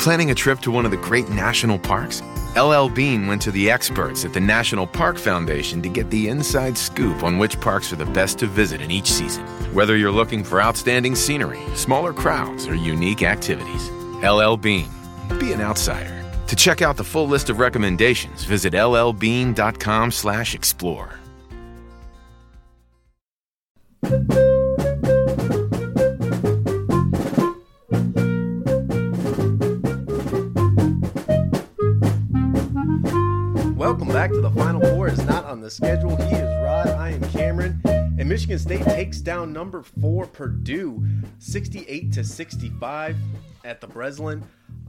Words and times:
Planning 0.00 0.30
a 0.30 0.34
trip 0.34 0.60
to 0.60 0.70
one 0.70 0.84
of 0.86 0.92
the 0.92 0.96
great 0.96 1.28
national 1.28 1.78
parks? 1.78 2.22
LL 2.56 2.88
Bean 2.88 3.26
went 3.26 3.42
to 3.42 3.50
the 3.50 3.70
experts 3.70 4.24
at 4.24 4.32
the 4.32 4.40
National 4.40 4.86
Park 4.86 5.18
Foundation 5.18 5.82
to 5.82 5.90
get 5.90 6.08
the 6.08 6.28
inside 6.28 6.78
scoop 6.78 7.22
on 7.22 7.36
which 7.36 7.60
parks 7.60 7.92
are 7.92 7.96
the 7.96 8.06
best 8.06 8.38
to 8.38 8.46
visit 8.46 8.80
in 8.80 8.90
each 8.90 9.12
season. 9.12 9.44
Whether 9.74 9.98
you're 9.98 10.10
looking 10.10 10.42
for 10.42 10.62
outstanding 10.62 11.14
scenery, 11.14 11.60
smaller 11.74 12.14
crowds, 12.14 12.66
or 12.66 12.74
unique 12.74 13.22
activities, 13.22 13.90
LL 14.24 14.56
Bean. 14.56 14.88
Be 15.38 15.52
an 15.52 15.60
outsider. 15.60 16.24
To 16.46 16.56
check 16.56 16.80
out 16.80 16.96
the 16.96 17.04
full 17.04 17.28
list 17.28 17.50
of 17.50 17.58
recommendations, 17.58 18.44
visit 18.44 18.72
llbean.com/explore. 18.72 21.10
Welcome 33.90 34.06
back 34.06 34.30
to 34.30 34.40
the 34.40 34.52
Final 34.52 34.80
Four. 34.94 35.08
Is 35.08 35.24
not 35.24 35.44
on 35.46 35.60
the 35.60 35.68
schedule. 35.68 36.14
He 36.14 36.36
is 36.36 36.64
Rod. 36.64 36.86
I 36.90 37.10
am 37.10 37.20
Cameron. 37.32 37.82
And 37.84 38.28
Michigan 38.28 38.56
State 38.56 38.84
takes 38.84 39.20
down 39.20 39.52
number 39.52 39.82
four 39.82 40.28
Purdue, 40.28 41.04
sixty-eight 41.40 42.12
to 42.12 42.22
sixty-five 42.22 43.16
at 43.64 43.80
the 43.80 43.88
Breslin. 43.88 44.44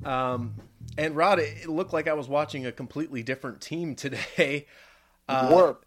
Um, 0.06 0.54
and 1.00 1.16
Rod, 1.16 1.40
it, 1.40 1.64
it 1.64 1.68
looked 1.68 1.94
like 1.94 2.08
I 2.08 2.14
was 2.14 2.28
watching 2.28 2.68
a 2.68 2.72
completely 2.72 3.24
different 3.24 3.60
team 3.60 3.96
today. 3.96 4.68
Uh, 5.28 5.48
You 5.50 5.56
were. 5.56 5.78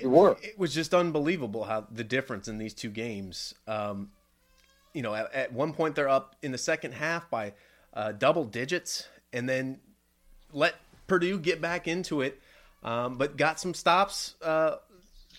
You 0.00 0.08
were. 0.08 0.30
It, 0.32 0.44
it 0.44 0.58
was 0.58 0.72
just 0.72 0.94
unbelievable 0.94 1.64
how 1.64 1.86
the 1.92 2.04
difference 2.04 2.48
in 2.48 2.56
these 2.56 2.72
two 2.72 2.88
games. 2.88 3.54
Um, 3.68 4.12
you 4.94 5.02
know, 5.02 5.14
at, 5.14 5.30
at 5.34 5.52
one 5.52 5.74
point 5.74 5.94
they're 5.94 6.08
up 6.08 6.36
in 6.40 6.52
the 6.52 6.58
second 6.58 6.92
half 6.92 7.28
by 7.28 7.52
uh, 7.92 8.12
double 8.12 8.46
digits, 8.46 9.08
and 9.30 9.46
then 9.46 9.78
let 10.54 10.76
Purdue 11.06 11.38
get 11.38 11.60
back 11.60 11.86
into 11.86 12.22
it, 12.22 12.40
um, 12.86 13.18
but 13.18 13.36
got 13.36 13.58
some 13.58 13.74
stops 13.74 14.36
uh, 14.42 14.76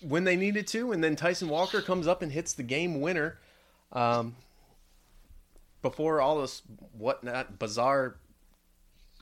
when 0.02 0.24
they 0.24 0.36
needed 0.36 0.66
to, 0.68 0.92
and 0.92 1.02
then 1.02 1.16
Tyson 1.16 1.48
Walker 1.48 1.80
comes 1.80 2.06
up 2.06 2.22
and 2.22 2.30
hits 2.30 2.52
the 2.52 2.62
game 2.62 3.00
winner. 3.00 3.38
Um, 3.90 4.36
before 5.80 6.20
all 6.20 6.40
this 6.40 6.60
whatnot 6.92 7.58
bizarre 7.58 8.16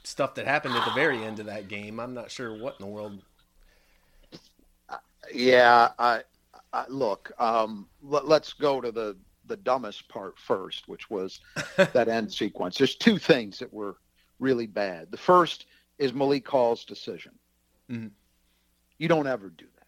stuff 0.02 0.34
that 0.34 0.47
happened 0.47 0.74
at 0.74 0.84
the 0.84 0.92
very 0.92 1.22
end 1.22 1.38
of 1.38 1.47
that 1.47 1.69
game, 1.69 2.00
I'm 2.00 2.14
not 2.14 2.30
sure 2.30 2.52
what 2.52 2.77
in 2.80 2.86
the 2.86 2.91
world. 2.91 3.22
Yeah, 5.32 5.91
I, 5.98 6.22
I 6.72 6.84
look. 6.88 7.32
Um, 7.38 7.88
let, 8.02 8.27
let's 8.27 8.52
go 8.52 8.80
to 8.80 8.91
the 8.91 9.16
the 9.47 9.56
dumbest 9.56 10.08
part 10.08 10.36
first, 10.41 10.88
which 10.88 11.08
was 11.08 11.38
that 11.77 12.08
end 12.08 12.32
sequence. 12.32 12.77
There's 12.77 12.97
two 12.97 13.19
things 13.19 13.60
that 13.60 13.72
were 13.72 13.97
really 14.41 14.66
bad. 14.66 15.12
The 15.12 15.16
first 15.16 15.66
is 15.98 16.12
Malik 16.12 16.48
Hall's 16.48 16.84
decision. 16.84 17.32
Mhm. 17.90 18.10
You 18.98 19.08
don't 19.08 19.26
ever 19.26 19.50
do 19.50 19.66
that. 19.76 19.86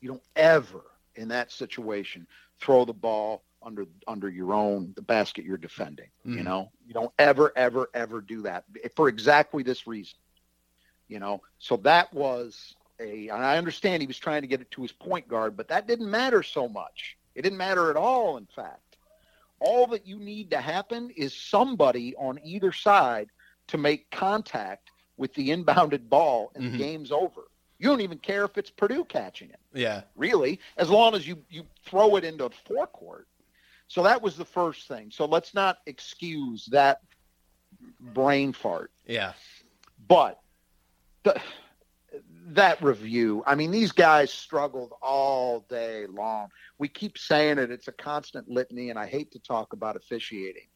You 0.00 0.08
don't 0.08 0.22
ever, 0.36 0.84
in 1.14 1.28
that 1.28 1.50
situation, 1.50 2.26
throw 2.60 2.84
the 2.84 2.92
ball 2.92 3.44
under 3.62 3.86
under 4.06 4.28
your 4.28 4.54
own 4.54 4.92
the 4.94 5.02
basket 5.02 5.44
you're 5.44 5.56
defending. 5.56 6.10
You 6.24 6.42
Mhm. 6.42 6.44
know, 6.44 6.72
you 6.86 6.94
don't 6.94 7.12
ever, 7.18 7.52
ever, 7.56 7.88
ever 7.94 8.20
do 8.20 8.42
that 8.42 8.64
for 8.94 9.08
exactly 9.08 9.62
this 9.62 9.86
reason. 9.86 10.18
You 11.08 11.18
know, 11.18 11.42
so 11.58 11.76
that 11.78 12.12
was 12.12 12.76
a. 13.00 13.28
And 13.28 13.44
I 13.44 13.58
understand 13.58 14.02
he 14.02 14.06
was 14.06 14.18
trying 14.18 14.42
to 14.42 14.48
get 14.48 14.60
it 14.60 14.70
to 14.72 14.82
his 14.82 14.92
point 14.92 15.26
guard, 15.26 15.56
but 15.56 15.68
that 15.68 15.86
didn't 15.86 16.10
matter 16.10 16.42
so 16.42 16.68
much. 16.68 17.16
It 17.34 17.42
didn't 17.42 17.58
matter 17.58 17.90
at 17.90 17.96
all. 17.96 18.36
In 18.36 18.46
fact, 18.46 18.98
all 19.60 19.86
that 19.88 20.06
you 20.06 20.18
need 20.18 20.50
to 20.50 20.60
happen 20.60 21.10
is 21.10 21.34
somebody 21.34 22.14
on 22.16 22.38
either 22.44 22.72
side 22.72 23.30
to 23.68 23.78
make 23.78 24.10
contact 24.10 24.90
with 25.18 25.34
the 25.34 25.50
inbounded 25.50 26.08
ball, 26.08 26.52
and 26.54 26.64
Mhm. 26.64 26.72
the 26.72 26.78
game's 26.78 27.12
over. 27.12 27.42
You 27.78 27.88
don't 27.88 28.00
even 28.00 28.18
care 28.18 28.44
if 28.44 28.58
it's 28.58 28.70
Purdue 28.70 29.04
catching 29.04 29.50
it 29.50 29.60
Yeah, 29.74 30.02
really, 30.16 30.60
as 30.76 30.90
long 30.90 31.14
as 31.14 31.26
you 31.28 31.44
you 31.50 31.66
throw 31.84 32.16
it 32.16 32.24
into 32.24 32.48
the 32.48 32.54
forecourt. 32.54 33.28
So 33.88 34.02
that 34.04 34.22
was 34.22 34.36
the 34.36 34.44
first 34.44 34.88
thing. 34.88 35.10
So 35.10 35.26
let's 35.26 35.54
not 35.54 35.78
excuse 35.86 36.66
that 36.72 37.00
brain 38.00 38.52
fart. 38.52 38.92
yeah, 39.06 39.34
But 40.08 40.40
the, 41.24 41.40
that 42.48 42.82
review, 42.82 43.42
I 43.46 43.54
mean, 43.54 43.70
these 43.70 43.92
guys 43.92 44.32
struggled 44.32 44.92
all 45.02 45.60
day 45.68 46.06
long. 46.06 46.48
We 46.78 46.88
keep 46.88 47.18
saying 47.18 47.58
it; 47.58 47.70
it's 47.70 47.88
a 47.88 47.92
constant 47.92 48.48
litany, 48.48 48.90
and 48.90 48.98
I 48.98 49.06
hate 49.06 49.32
to 49.32 49.40
talk 49.40 49.72
about 49.72 49.96
officiating 49.96 50.68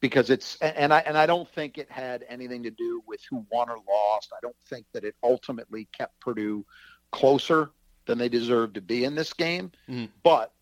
because 0.00 0.30
it's 0.30 0.56
and 0.60 0.92
I 0.92 1.00
and 1.00 1.16
I 1.16 1.26
don't 1.26 1.48
think 1.48 1.78
it 1.78 1.90
had 1.90 2.24
anything 2.28 2.62
to 2.64 2.70
do 2.70 3.02
with 3.06 3.20
who 3.28 3.44
won 3.50 3.68
or 3.70 3.76
lost. 3.88 4.32
I 4.32 4.38
don't 4.42 4.56
think 4.68 4.86
that 4.92 5.04
it 5.04 5.14
ultimately 5.22 5.88
kept 5.92 6.18
Purdue 6.20 6.64
closer 7.12 7.70
than 8.06 8.18
they 8.18 8.28
deserved 8.28 8.74
to 8.74 8.80
be 8.80 9.04
in 9.04 9.14
this 9.14 9.32
game, 9.32 9.70
Mhm. 9.88 10.08
but 10.22 10.52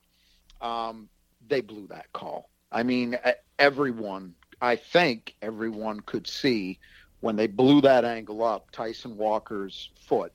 um, 0.60 1.09
they 1.47 1.60
blew 1.60 1.87
that 1.88 2.12
call. 2.12 2.50
I 2.72 2.82
mean, 2.82 3.19
everyone, 3.59 4.34
I 4.60 4.77
think 4.77 5.34
everyone 5.41 6.00
could 6.00 6.27
see 6.27 6.78
when 7.21 7.37
they 7.37 7.47
blew 7.47 7.81
that 7.82 8.04
angle 8.04 8.43
up, 8.44 8.71
Tyson 8.72 9.16
Walker's 9.16 9.91
foot, 9.97 10.32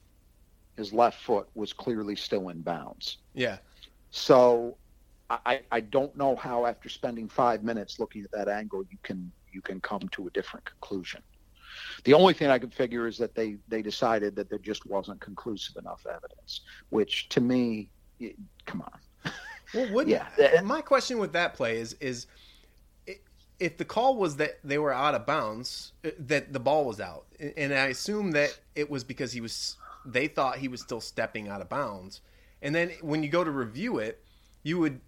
his 0.78 0.94
left 0.94 1.22
foot, 1.22 1.48
was 1.56 1.74
clearly 1.74 2.16
still 2.16 2.50
in 2.50 2.62
bounds. 2.62 3.18
yeah. 3.34 3.58
So 4.12 4.78
I, 5.30 5.62
I 5.72 5.80
don't 5.80 6.16
know 6.16 6.36
how 6.36 6.66
after 6.66 6.90
spending 6.90 7.28
five 7.28 7.64
minutes 7.64 8.00
looking 8.00 8.24
at 8.24 8.32
that 8.32 8.48
angle 8.48 8.84
you 8.90 8.98
can 9.04 9.32
you 9.52 9.62
can 9.62 9.80
come 9.82 10.02
to 10.12 10.28
a 10.28 10.30
different 10.32 10.66
conclusion. 10.66 11.22
The 12.04 12.14
only 12.14 12.34
thing 12.34 12.50
I 12.50 12.60
can 12.60 12.70
figure 12.70 13.08
is 13.08 13.18
that 13.18 13.34
they 13.36 13.58
they 13.68 13.82
decided 13.82 14.36
that 14.36 14.50
there 14.50 14.60
just 14.60 14.86
wasn't 14.86 15.22
conclusive 15.22 15.78
enough 15.78 16.06
evidence, 16.10 16.62
which 16.90 17.30
to 17.30 17.42
me, 17.42 17.90
it- 18.20 18.36
come 18.66 18.82
on. 18.82 19.32
Well, 19.74 19.92
would 19.94 20.08
Yeah. 20.08 20.62
my 20.64 20.82
question 20.82 21.18
with 21.18 21.34
that 21.34 21.56
play 21.56 21.78
is 21.80 21.94
is 22.00 22.28
if 23.60 23.78
the 23.78 23.86
call 23.86 24.18
was 24.18 24.36
that 24.38 24.60
they 24.64 24.78
were 24.78 24.94
out 24.94 25.16
of 25.16 25.26
bounds, 25.26 25.94
uh, 26.04 26.10
that 26.20 26.52
the 26.54 26.60
ball 26.60 26.86
was 26.86 27.00
out, 27.00 27.26
and 27.40 27.74
I 27.74 27.88
assume 27.88 28.32
that 28.32 28.60
it 28.76 28.90
was 28.90 29.04
because 29.04 29.32
he 29.32 29.42
was 29.42 29.78
they 30.06 30.28
thought 30.28 30.58
he 30.58 30.68
was 30.68 30.82
still 30.82 31.00
stepping 31.00 31.48
out 31.48 31.62
of 31.62 31.70
bounds, 31.70 32.22
and 32.62 32.76
then 32.76 32.92
when 33.02 33.24
you 33.24 33.30
go 33.30 33.44
to 33.44 33.52
review 33.52 34.00
it, 34.00 34.22
you 34.64 34.80
would 34.80 35.00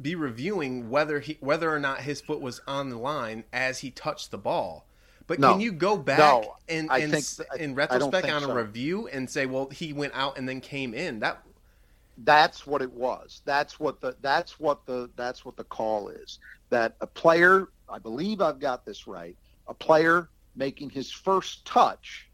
be 0.00 0.14
reviewing 0.14 0.90
whether 0.90 1.20
he 1.20 1.36
whether 1.40 1.72
or 1.72 1.78
not 1.78 2.00
his 2.00 2.20
foot 2.20 2.40
was 2.40 2.60
on 2.66 2.90
the 2.90 2.98
line 2.98 3.44
as 3.52 3.78
he 3.80 3.90
touched 3.90 4.30
the 4.30 4.38
ball. 4.38 4.86
But 5.26 5.38
No. 5.38 5.52
can 5.52 5.60
you 5.60 5.72
go 5.72 5.96
back 5.96 6.18
No. 6.18 6.56
and, 6.68 6.90
and 6.92 7.12
think- 7.12 7.48
in 7.58 7.74
retrospect 7.74 8.28
on 8.28 8.42
a 8.42 8.46
so. 8.46 8.54
review 8.54 9.06
and 9.08 9.30
say, 9.30 9.46
well, 9.46 9.70
he 9.70 9.92
went 9.94 10.12
out 10.14 10.36
and 10.36 10.46
then 10.48 10.60
came 10.60 10.92
in? 10.92 11.20
That 11.20 11.42
That's 12.18 12.66
what 12.66 12.82
it 12.82 12.92
was. 12.92 13.40
That's 13.44 13.80
what 13.80 14.00
the 14.00 14.16
that's 14.20 14.60
what 14.60 14.84
the 14.86 15.10
that's 15.16 15.44
what 15.44 15.56
the 15.56 15.64
call 15.64 16.08
is. 16.08 16.38
That 16.70 16.96
a 17.00 17.06
player, 17.06 17.68
I 17.88 17.98
believe 17.98 18.40
I've 18.40 18.58
got 18.58 18.84
this 18.84 19.06
right, 19.06 19.36
a 19.66 19.74
player 19.74 20.28
making 20.56 20.90
his 20.90 21.10
first 21.10 21.64
touch, 21.64 22.28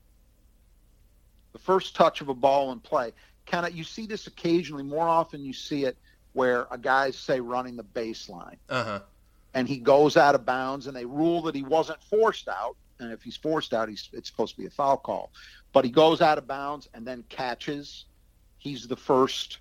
the 1.53 1.59
first 1.59 1.95
touch 1.95 2.21
of 2.21 2.29
a 2.29 2.35
ball 2.35 2.73
in 2.73 2.81
play. 2.81 3.13
Kind 3.47 3.67
of 3.67 3.75
you 3.75 3.85
see 3.85 4.07
this 4.07 4.27
occasionally. 4.27 4.83
More 4.83 5.07
often 5.09 5.45
you 5.45 5.53
see 5.53 5.85
it 5.85 5.97
where 6.33 6.67
a 6.71 6.79
guy's 6.79 7.17
say 7.17 7.41
running 7.41 7.77
the 7.77 7.85
baseline 7.85 8.57
uh 8.69 8.85
huh. 8.85 9.01
and 9.55 9.69
he 9.69 9.79
goes 9.79 10.17
out 10.17 10.35
of 10.35 10.45
bounds 10.47 10.87
and 10.87 10.97
they 10.97 11.05
rule 11.05 11.43
that 11.43 11.55
he 11.55 11.63
wasn't 11.63 12.03
forced 12.05 12.49
out. 12.49 12.77
And 13.01 13.13
if 13.13 13.23
he's 13.23 13.37
forced 13.37 13.73
out, 13.73 13.89
he's 13.89 14.09
it's 14.13 14.29
supposed 14.31 14.55
to 14.55 14.61
be 14.61 14.67
a 14.67 14.71
foul 14.71 14.99
call. 14.99 15.33
But 15.73 15.85
he 15.85 15.91
goes 15.91 16.21
out 16.21 16.37
of 16.39 16.47
bounds 16.47 16.89
and 16.93 17.07
then 17.07 17.25
catches. 17.29 18.05
He's 18.59 18.87
the 18.87 18.97
first. 18.97 19.59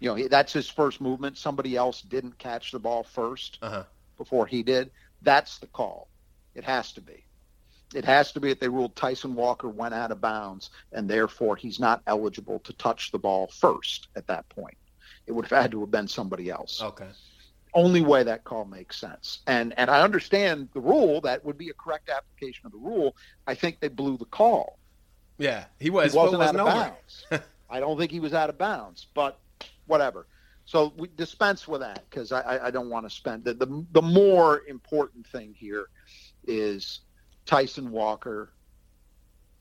You 0.00 0.08
know, 0.08 0.14
he, 0.16 0.26
that's 0.26 0.52
his 0.52 0.68
first 0.68 1.00
movement. 1.00 1.38
Somebody 1.38 1.76
else 1.76 2.02
didn't 2.02 2.36
catch 2.38 2.72
the 2.72 2.80
ball 2.80 3.04
first 3.04 3.58
Uh 3.62 3.70
huh. 3.70 3.84
before 4.18 4.46
he 4.46 4.62
did. 4.62 4.90
That's 5.22 5.58
the 5.58 5.68
call. 5.68 6.08
It 6.54 6.64
has 6.64 6.92
to 6.92 7.00
be. 7.00 7.24
It 7.94 8.04
has 8.04 8.32
to 8.32 8.40
be 8.40 8.48
that 8.48 8.58
they 8.60 8.68
ruled 8.68 8.96
Tyson 8.96 9.34
Walker 9.36 9.68
went 9.68 9.94
out 9.94 10.10
of 10.10 10.20
bounds 10.20 10.70
and 10.92 11.08
therefore 11.08 11.54
he's 11.54 11.78
not 11.78 12.02
eligible 12.08 12.58
to 12.60 12.72
touch 12.72 13.12
the 13.12 13.18
ball 13.18 13.46
first 13.46 14.08
at 14.16 14.26
that 14.26 14.48
point. 14.48 14.76
It 15.26 15.32
would 15.32 15.46
have 15.46 15.62
had 15.62 15.70
to 15.72 15.80
have 15.80 15.90
been 15.90 16.08
somebody 16.08 16.50
else 16.50 16.82
Okay. 16.82 17.08
only 17.74 18.02
way 18.02 18.22
that 18.22 18.44
call 18.44 18.64
makes 18.64 18.98
sense. 18.98 19.40
And 19.46 19.74
and 19.78 19.90
I 19.90 20.02
understand 20.02 20.68
the 20.74 20.80
rule. 20.80 21.20
That 21.22 21.44
would 21.44 21.58
be 21.58 21.70
a 21.70 21.74
correct 21.74 22.08
application 22.08 22.66
of 22.66 22.72
the 22.72 22.78
rule. 22.78 23.16
I 23.46 23.54
think 23.54 23.80
they 23.80 23.88
blew 23.88 24.16
the 24.16 24.26
call. 24.26 24.78
Yeah, 25.38 25.64
he 25.80 25.90
was. 25.90 26.12
he 26.12 26.18
wasn't 26.18 26.40
was 26.40 26.48
out 26.48 26.56
of 26.56 26.66
bounds. 26.66 27.26
I 27.70 27.80
don't 27.80 27.98
think 27.98 28.12
he 28.12 28.20
was 28.20 28.34
out 28.34 28.50
of 28.50 28.58
bounds, 28.58 29.08
but 29.14 29.40
whatever. 29.86 30.26
So 30.66 30.92
we 30.96 31.08
dispense 31.08 31.66
with 31.68 31.80
that 31.80 32.04
because 32.08 32.32
I, 32.32 32.40
I, 32.40 32.66
I 32.66 32.70
don't 32.70 32.88
want 32.90 33.04
to 33.06 33.10
spend 33.10 33.44
the, 33.44 33.54
the 33.54 33.86
the 33.92 34.02
more 34.02 34.62
important 34.68 35.26
thing 35.26 35.54
here 35.58 35.88
is 36.46 37.00
Tyson 37.46 37.90
Walker 37.90 38.52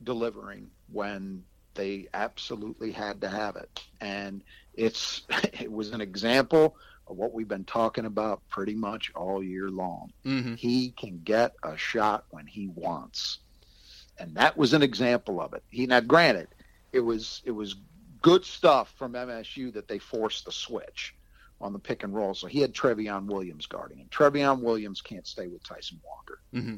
delivering 0.04 0.70
when 0.88 1.44
they 1.76 2.08
absolutely 2.14 2.92
had 2.92 3.22
to 3.22 3.30
have 3.30 3.56
it, 3.56 3.82
and 4.02 4.44
it's 4.74 5.24
it 5.60 5.72
was 5.72 5.92
an 5.92 6.02
example 6.02 6.76
of 7.08 7.18
what 7.18 7.34
we've 7.34 7.48
been 7.48 7.66
talking 7.66 8.06
about 8.06 8.42
pretty 8.50 8.76
much 8.76 9.12
all 9.16 9.44
year 9.44 9.70
long. 9.70 10.12
Mm-hmm. 10.26 10.56
He 10.56 10.92
can 10.92 11.22
get 11.24 11.54
a 11.64 11.78
shot 11.78 12.26
when 12.30 12.48
he 12.48 12.70
wants. 12.70 13.40
And 14.18 14.36
that 14.36 14.58
was 14.58 14.74
an 14.74 14.82
example 14.82 15.42
of 15.42 15.54
it. 15.54 15.64
He 15.70 15.86
now 15.86 16.00
granted, 16.00 16.48
it 16.92 17.02
was 17.02 17.42
it 17.46 17.52
was 17.52 17.76
good 18.22 18.46
stuff 18.46 18.94
from 18.98 19.14
MSU 19.14 19.74
that 19.74 19.88
they 19.88 20.00
forced 20.00 20.46
the 20.46 20.52
switch 20.52 21.16
on 21.60 21.74
the 21.74 21.80
pick 21.80 22.04
and 22.04 22.14
roll. 22.14 22.34
So 22.34 22.48
he 22.48 22.60
had 22.60 22.74
Trevion 22.74 23.26
Williams 23.26 23.66
guarding 23.66 23.98
him. 23.98 24.08
Trevion 24.10 24.62
Williams 24.62 25.02
can't 25.02 25.28
stay 25.28 25.48
with 25.48 25.64
Tyson 25.64 26.00
Walker. 26.04 26.40
Mm-hmm. 26.54 26.76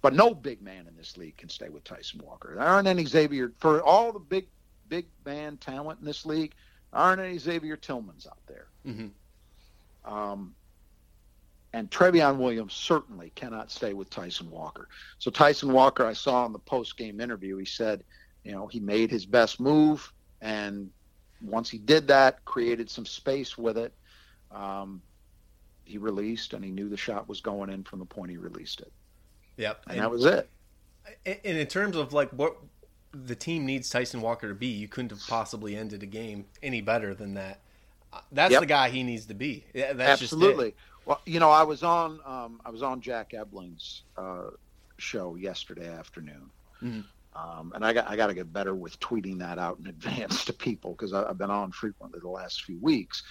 But 0.00 0.14
no 0.14 0.32
big 0.32 0.62
man 0.62 0.86
in 0.86 0.96
this 0.96 1.16
league 1.16 1.36
can 1.36 1.48
stay 1.48 1.68
with 1.68 1.84
Tyson 1.84 2.20
Walker. 2.24 2.54
There 2.56 2.64
aren't 2.64 2.88
any 2.88 3.04
Xavier 3.04 3.52
for 3.58 3.82
all 3.82 4.12
the 4.12 4.20
big 4.20 4.46
big 4.88 5.06
man 5.24 5.56
talent 5.56 6.00
in 6.00 6.06
this 6.06 6.24
league. 6.24 6.54
Aren't 6.92 7.20
any 7.20 7.38
Xavier 7.38 7.76
Tillmans 7.76 8.26
out 8.26 8.38
there. 8.46 8.66
Mm-hmm. 8.86 10.12
Um, 10.12 10.54
and 11.74 11.90
Trevion 11.90 12.38
Williams 12.38 12.72
certainly 12.72 13.30
cannot 13.34 13.70
stay 13.70 13.92
with 13.92 14.08
Tyson 14.08 14.50
Walker. 14.50 14.88
So 15.18 15.30
Tyson 15.30 15.72
Walker, 15.72 16.06
I 16.06 16.14
saw 16.14 16.46
in 16.46 16.52
the 16.52 16.58
post 16.58 16.96
game 16.96 17.20
interview, 17.20 17.58
he 17.58 17.66
said, 17.66 18.04
you 18.42 18.52
know, 18.52 18.66
he 18.66 18.80
made 18.80 19.10
his 19.10 19.26
best 19.26 19.60
move, 19.60 20.10
and 20.40 20.90
once 21.42 21.68
he 21.68 21.76
did 21.78 22.08
that, 22.08 22.44
created 22.46 22.88
some 22.88 23.04
space 23.04 23.58
with 23.58 23.76
it. 23.76 23.92
Um, 24.50 25.02
he 25.84 25.98
released, 25.98 26.54
and 26.54 26.64
he 26.64 26.70
knew 26.70 26.88
the 26.88 26.96
shot 26.96 27.28
was 27.28 27.40
going 27.42 27.68
in 27.68 27.84
from 27.84 27.98
the 27.98 28.04
point 28.06 28.30
he 28.30 28.38
released 28.38 28.80
it, 28.80 28.92
Yep. 29.58 29.82
and, 29.88 30.00
that 30.00 30.10
was 30.10 30.24
it. 30.24 30.48
And 31.26 31.38
in 31.44 31.66
terms 31.66 31.96
of 31.96 32.12
like 32.14 32.30
what 32.30 32.56
the 33.12 33.34
team 33.34 33.64
needs 33.66 33.88
Tyson 33.88 34.20
Walker 34.20 34.48
to 34.48 34.54
be, 34.54 34.66
you 34.68 34.88
couldn't 34.88 35.10
have 35.10 35.26
possibly 35.26 35.76
ended 35.76 36.02
a 36.02 36.06
game 36.06 36.46
any 36.62 36.80
better 36.80 37.14
than 37.14 37.34
that. 37.34 37.60
Uh, 38.12 38.20
That's 38.32 38.52
Yep. 38.52 38.60
the 38.60 38.66
guy 38.66 38.88
he 38.90 39.02
needs 39.02 39.26
to 39.26 39.34
be. 39.34 39.64
Yeah, 39.74 39.92
That's 39.94 40.22
Absolutely. 40.22 40.70
Just 40.72 41.06
Well, 41.06 41.20
you 41.26 41.40
know, 41.40 41.50
I 41.50 41.62
was 41.62 41.82
on 41.82 42.20
um, 42.26 42.60
I 42.64 42.70
was 42.70 42.82
on 42.82 43.00
Jack 43.00 43.30
Ebling's 43.32 44.02
uh, 44.16 44.50
show 44.98 45.36
yesterday 45.36 45.88
afternoon, 45.88 46.50
Mhm. 46.82 47.04
um, 47.34 47.72
and 47.74 47.84
I 47.84 47.92
got 47.94 48.08
I 48.10 48.16
got 48.16 48.26
to 48.28 48.34
get 48.34 48.52
better 48.52 48.74
with 48.74 48.98
tweeting 49.00 49.38
that 49.38 49.58
out 49.58 49.78
in 49.78 49.86
advance 49.96 50.44
to 50.46 50.52
people 50.52 50.92
because 50.92 51.12
I've 51.14 51.38
been 51.38 51.50
on 51.50 51.72
frequently 51.72 52.20
the 52.20 52.28
last 52.28 52.64
few 52.64 52.78
weeks, 52.80 53.22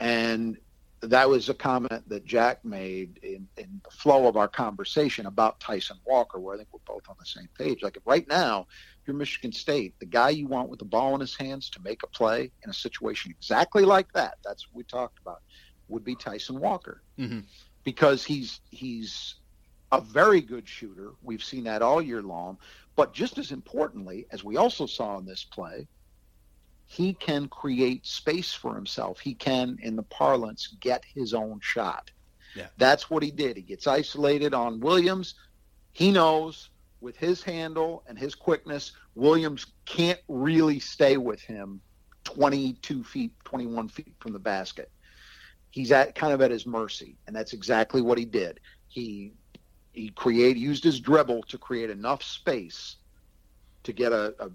and 0.00 0.58
that 1.02 1.28
was 1.28 1.48
a 1.48 1.54
comment 1.54 2.06
that 2.08 2.26
Jack 2.26 2.62
made 2.64 3.18
in, 3.22 3.48
in 3.56 3.80
the 3.84 3.90
flow 3.90 4.26
of 4.26 4.36
our 4.36 4.48
conversation 4.48 5.24
about 5.26 5.58
Tyson 5.58 5.96
Walker, 6.04 6.38
where 6.38 6.54
I 6.54 6.58
think 6.58 6.68
we're 6.72 6.80
both 6.84 7.08
on 7.08 7.16
the 7.18 7.24
same 7.24 7.48
page. 7.56 7.82
Like 7.82 7.96
right 8.04 8.26
now, 8.28 8.66
you're 9.10 9.18
Michigan 9.18 9.50
State, 9.50 9.98
the 9.98 10.06
guy 10.06 10.30
you 10.30 10.46
want 10.46 10.68
with 10.68 10.78
the 10.78 10.84
ball 10.84 11.14
in 11.14 11.20
his 11.20 11.36
hands 11.36 11.68
to 11.70 11.82
make 11.82 12.04
a 12.04 12.06
play 12.06 12.52
in 12.62 12.70
a 12.70 12.72
situation 12.72 13.32
exactly 13.32 13.84
like 13.84 14.12
that, 14.12 14.34
that's 14.44 14.68
what 14.68 14.76
we 14.78 14.84
talked 14.84 15.18
about, 15.18 15.40
would 15.88 16.04
be 16.04 16.14
Tyson 16.14 16.60
Walker. 16.60 17.02
Mhm. 17.18 17.44
Because 17.82 18.24
he's 18.24 18.60
he's 18.70 19.34
a 19.90 20.00
very 20.00 20.40
good 20.40 20.68
shooter. 20.68 21.14
We've 21.22 21.42
seen 21.42 21.64
that 21.64 21.82
all 21.82 22.00
year 22.00 22.22
long. 22.22 22.58
But 22.94 23.12
just 23.12 23.36
as 23.38 23.50
importantly, 23.50 24.26
as 24.30 24.44
we 24.44 24.56
also 24.56 24.86
saw 24.86 25.18
in 25.18 25.26
this 25.26 25.42
play, 25.42 25.88
he 26.86 27.14
can 27.14 27.48
create 27.48 28.06
space 28.06 28.52
for 28.52 28.76
himself. 28.76 29.18
He 29.18 29.34
can, 29.34 29.78
in 29.82 29.96
the 29.96 30.04
parlance, 30.04 30.68
get 30.80 31.02
his 31.04 31.34
own 31.34 31.58
shot. 31.60 32.12
Yeah. 32.54 32.68
That's 32.76 33.10
what 33.10 33.24
he 33.24 33.32
did. 33.32 33.56
He 33.56 33.62
gets 33.62 33.88
isolated 33.88 34.54
on 34.54 34.78
Williams. 34.78 35.34
He 35.92 36.12
knows 36.12 36.69
with 37.00 37.16
his 37.16 37.42
handle 37.42 38.02
and 38.06 38.18
his 38.18 38.34
quickness, 38.34 38.92
Williams 39.14 39.66
can't 39.84 40.20
really 40.28 40.78
stay 40.78 41.16
with 41.16 41.40
him 41.40 41.80
22 42.24 43.02
feet, 43.04 43.32
21 43.44 43.88
feet 43.88 44.14
from 44.20 44.32
the 44.32 44.38
basket. 44.38 44.90
He's 45.70 45.92
at 45.92 46.14
kind 46.14 46.32
of 46.32 46.40
at 46.42 46.50
his 46.50 46.66
mercy, 46.66 47.16
and 47.26 47.34
that's 47.34 47.52
exactly 47.52 48.02
what 48.02 48.18
he 48.18 48.24
did. 48.24 48.60
He 48.88 49.32
he 49.92 50.10
created 50.10 50.58
used 50.58 50.84
his 50.84 51.00
dribble 51.00 51.42
to 51.44 51.58
create 51.58 51.90
enough 51.90 52.22
space 52.22 52.96
to 53.82 53.92
get 53.92 54.12
a, 54.12 54.34
a 54.38 54.50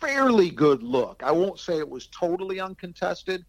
fairly 0.00 0.50
good 0.50 0.82
look. 0.82 1.22
I 1.22 1.32
won't 1.32 1.58
say 1.58 1.78
it 1.78 1.88
was 1.88 2.06
totally 2.06 2.60
uncontested 2.60 3.44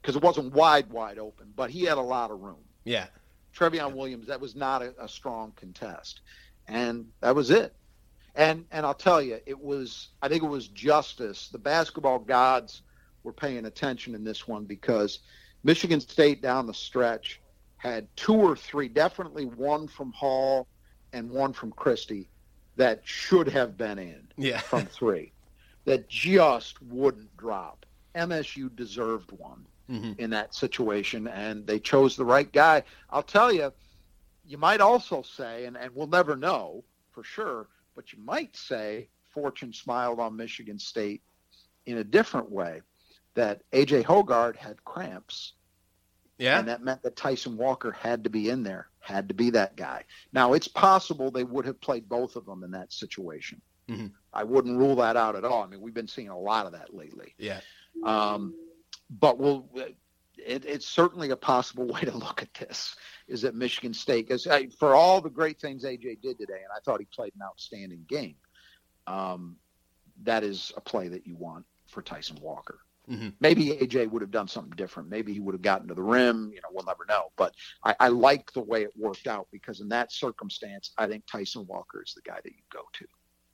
because 0.00 0.16
it 0.16 0.22
wasn't 0.22 0.52
wide, 0.54 0.88
wide 0.90 1.18
open, 1.18 1.52
but 1.56 1.70
he 1.70 1.84
had 1.84 1.98
a 1.98 2.02
lot 2.02 2.30
of 2.30 2.40
room. 2.40 2.64
yeah. 2.84 3.06
Trevion 3.56 3.94
Williams, 3.94 4.26
that 4.26 4.38
was 4.38 4.54
not 4.54 4.82
a, 4.82 4.94
a 5.02 5.08
strong 5.08 5.50
contest, 5.56 6.20
and 6.68 7.06
that 7.20 7.34
was 7.34 7.50
it. 7.50 7.74
And 8.34 8.66
and 8.70 8.84
I'll 8.84 8.94
tell 8.94 9.22
you, 9.22 9.38
it 9.46 9.58
was. 9.58 10.08
I 10.20 10.28
think 10.28 10.42
it 10.42 10.48
was 10.48 10.68
justice. 10.68 11.48
The 11.48 11.58
basketball 11.58 12.18
gods 12.18 12.82
were 13.24 13.32
paying 13.32 13.64
attention 13.64 14.14
in 14.14 14.24
this 14.24 14.46
one 14.46 14.64
because 14.64 15.20
Michigan 15.64 16.00
State 16.00 16.42
down 16.42 16.66
the 16.66 16.74
stretch 16.74 17.40
had 17.78 18.08
two 18.16 18.34
or 18.34 18.56
three, 18.56 18.88
definitely 18.88 19.46
one 19.46 19.88
from 19.88 20.12
Hall 20.12 20.68
and 21.12 21.30
one 21.30 21.52
from 21.52 21.72
Christie, 21.72 22.30
that 22.76 23.00
should 23.04 23.48
have 23.48 23.76
been 23.76 23.98
in 23.98 24.28
Yeah. 24.36 24.60
from 24.60 24.86
three, 24.86 25.32
that 25.84 26.08
just 26.08 26.80
wouldn't 26.82 27.36
drop. 27.36 27.86
MSU 28.14 28.74
deserved 28.74 29.32
one 29.32 29.66
hmm 29.88 30.12
in 30.18 30.30
that 30.30 30.54
situation, 30.54 31.26
and 31.28 31.66
they 31.66 31.78
chose 31.78 32.16
the 32.16 32.24
right 32.24 32.50
guy. 32.52 32.82
I'll 33.10 33.22
tell 33.22 33.52
you, 33.52 33.72
you 34.46 34.58
might 34.58 34.80
also 34.80 35.22
say, 35.22 35.64
and, 35.66 35.76
and 35.76 35.94
we'll 35.94 36.06
never 36.06 36.36
know 36.36 36.84
for 37.12 37.22
sure, 37.24 37.68
but 37.94 38.12
you 38.12 38.18
might 38.22 38.56
say 38.56 39.08
fortune 39.30 39.72
smiled 39.72 40.20
on 40.20 40.36
Michigan 40.36 40.78
State 40.78 41.22
in 41.86 41.98
a 41.98 42.04
different 42.04 42.50
way, 42.50 42.80
that 43.34 43.62
A.J. 43.72 44.02
Hoggard 44.02 44.56
had 44.56 44.82
cramps, 44.84 45.52
Yeah. 46.38 46.58
and 46.58 46.68
that 46.68 46.82
meant 46.82 47.02
that 47.02 47.16
Tyson 47.16 47.56
Walker 47.56 47.92
had 47.92 48.24
to 48.24 48.30
be 48.30 48.50
in 48.50 48.62
there, 48.62 48.88
had 49.00 49.28
to 49.28 49.34
be 49.34 49.50
that 49.50 49.76
guy. 49.76 50.04
Now, 50.32 50.52
it's 50.54 50.68
possible 50.68 51.30
they 51.30 51.44
would 51.44 51.64
have 51.66 51.80
played 51.80 52.08
both 52.08 52.36
of 52.36 52.44
them 52.46 52.64
in 52.64 52.70
that 52.72 52.92
situation. 52.92 53.60
Mhm. 53.88 54.12
I 54.32 54.42
wouldn't 54.44 54.78
rule 54.78 54.96
that 54.96 55.16
out 55.16 55.36
at 55.36 55.44
all. 55.44 55.62
I 55.62 55.66
mean, 55.66 55.80
we've 55.80 55.94
been 55.94 56.08
seeing 56.08 56.28
a 56.28 56.38
lot 56.38 56.66
of 56.66 56.72
that 56.72 56.92
lately. 56.94 57.34
yeah. 57.38 57.60
Um, 58.04 58.54
but 59.08 59.38
we'll, 59.38 59.68
it, 60.38 60.64
it's 60.64 60.86
certainly 60.86 61.30
a 61.30 61.36
possible 61.36 61.86
way 61.92 62.00
to 62.02 62.16
look 62.16 62.42
at 62.42 62.52
this 62.54 62.94
is 63.28 63.42
that 63.42 63.54
Michigan 63.54 63.94
State, 63.94 64.28
because 64.28 64.46
for 64.78 64.94
all 64.94 65.20
the 65.20 65.30
great 65.30 65.60
things 65.60 65.84
AJ 65.84 66.20
did 66.20 66.38
today, 66.38 66.62
and 66.62 66.72
I 66.74 66.80
thought 66.84 67.00
he 67.00 67.06
played 67.06 67.32
an 67.34 67.42
outstanding 67.42 68.04
game, 68.08 68.36
um, 69.06 69.56
that 70.22 70.42
is 70.44 70.72
a 70.76 70.80
play 70.80 71.08
that 71.08 71.26
you 71.26 71.36
want 71.36 71.64
for 71.88 72.02
Tyson 72.02 72.38
Walker. 72.40 72.78
Mhm. 73.08 73.34
Maybe 73.38 73.70
AJ 73.70 74.10
would 74.10 74.22
have 74.22 74.32
done 74.32 74.48
something 74.48 74.74
different. 74.76 75.08
Maybe 75.08 75.32
he 75.32 75.38
would 75.38 75.54
have 75.54 75.62
gotten 75.62 75.86
to 75.88 75.94
the 75.94 76.02
rim. 76.02 76.50
You 76.52 76.60
know, 76.60 76.68
we'll 76.72 76.84
never 76.84 77.04
know. 77.08 77.30
But 77.36 77.54
I, 77.84 77.94
I 78.00 78.08
like 78.08 78.52
the 78.52 78.62
way 78.62 78.82
it 78.82 78.96
worked 78.96 79.28
out 79.28 79.46
because 79.52 79.80
in 79.80 79.88
that 79.90 80.12
circumstance, 80.12 80.92
I 80.98 81.06
think 81.06 81.24
Tyson 81.26 81.66
Walker 81.68 82.02
is 82.02 82.14
the 82.14 82.22
guy 82.22 82.40
that 82.42 82.52
you 82.52 82.62
go 82.72 82.80
to. 82.94 83.06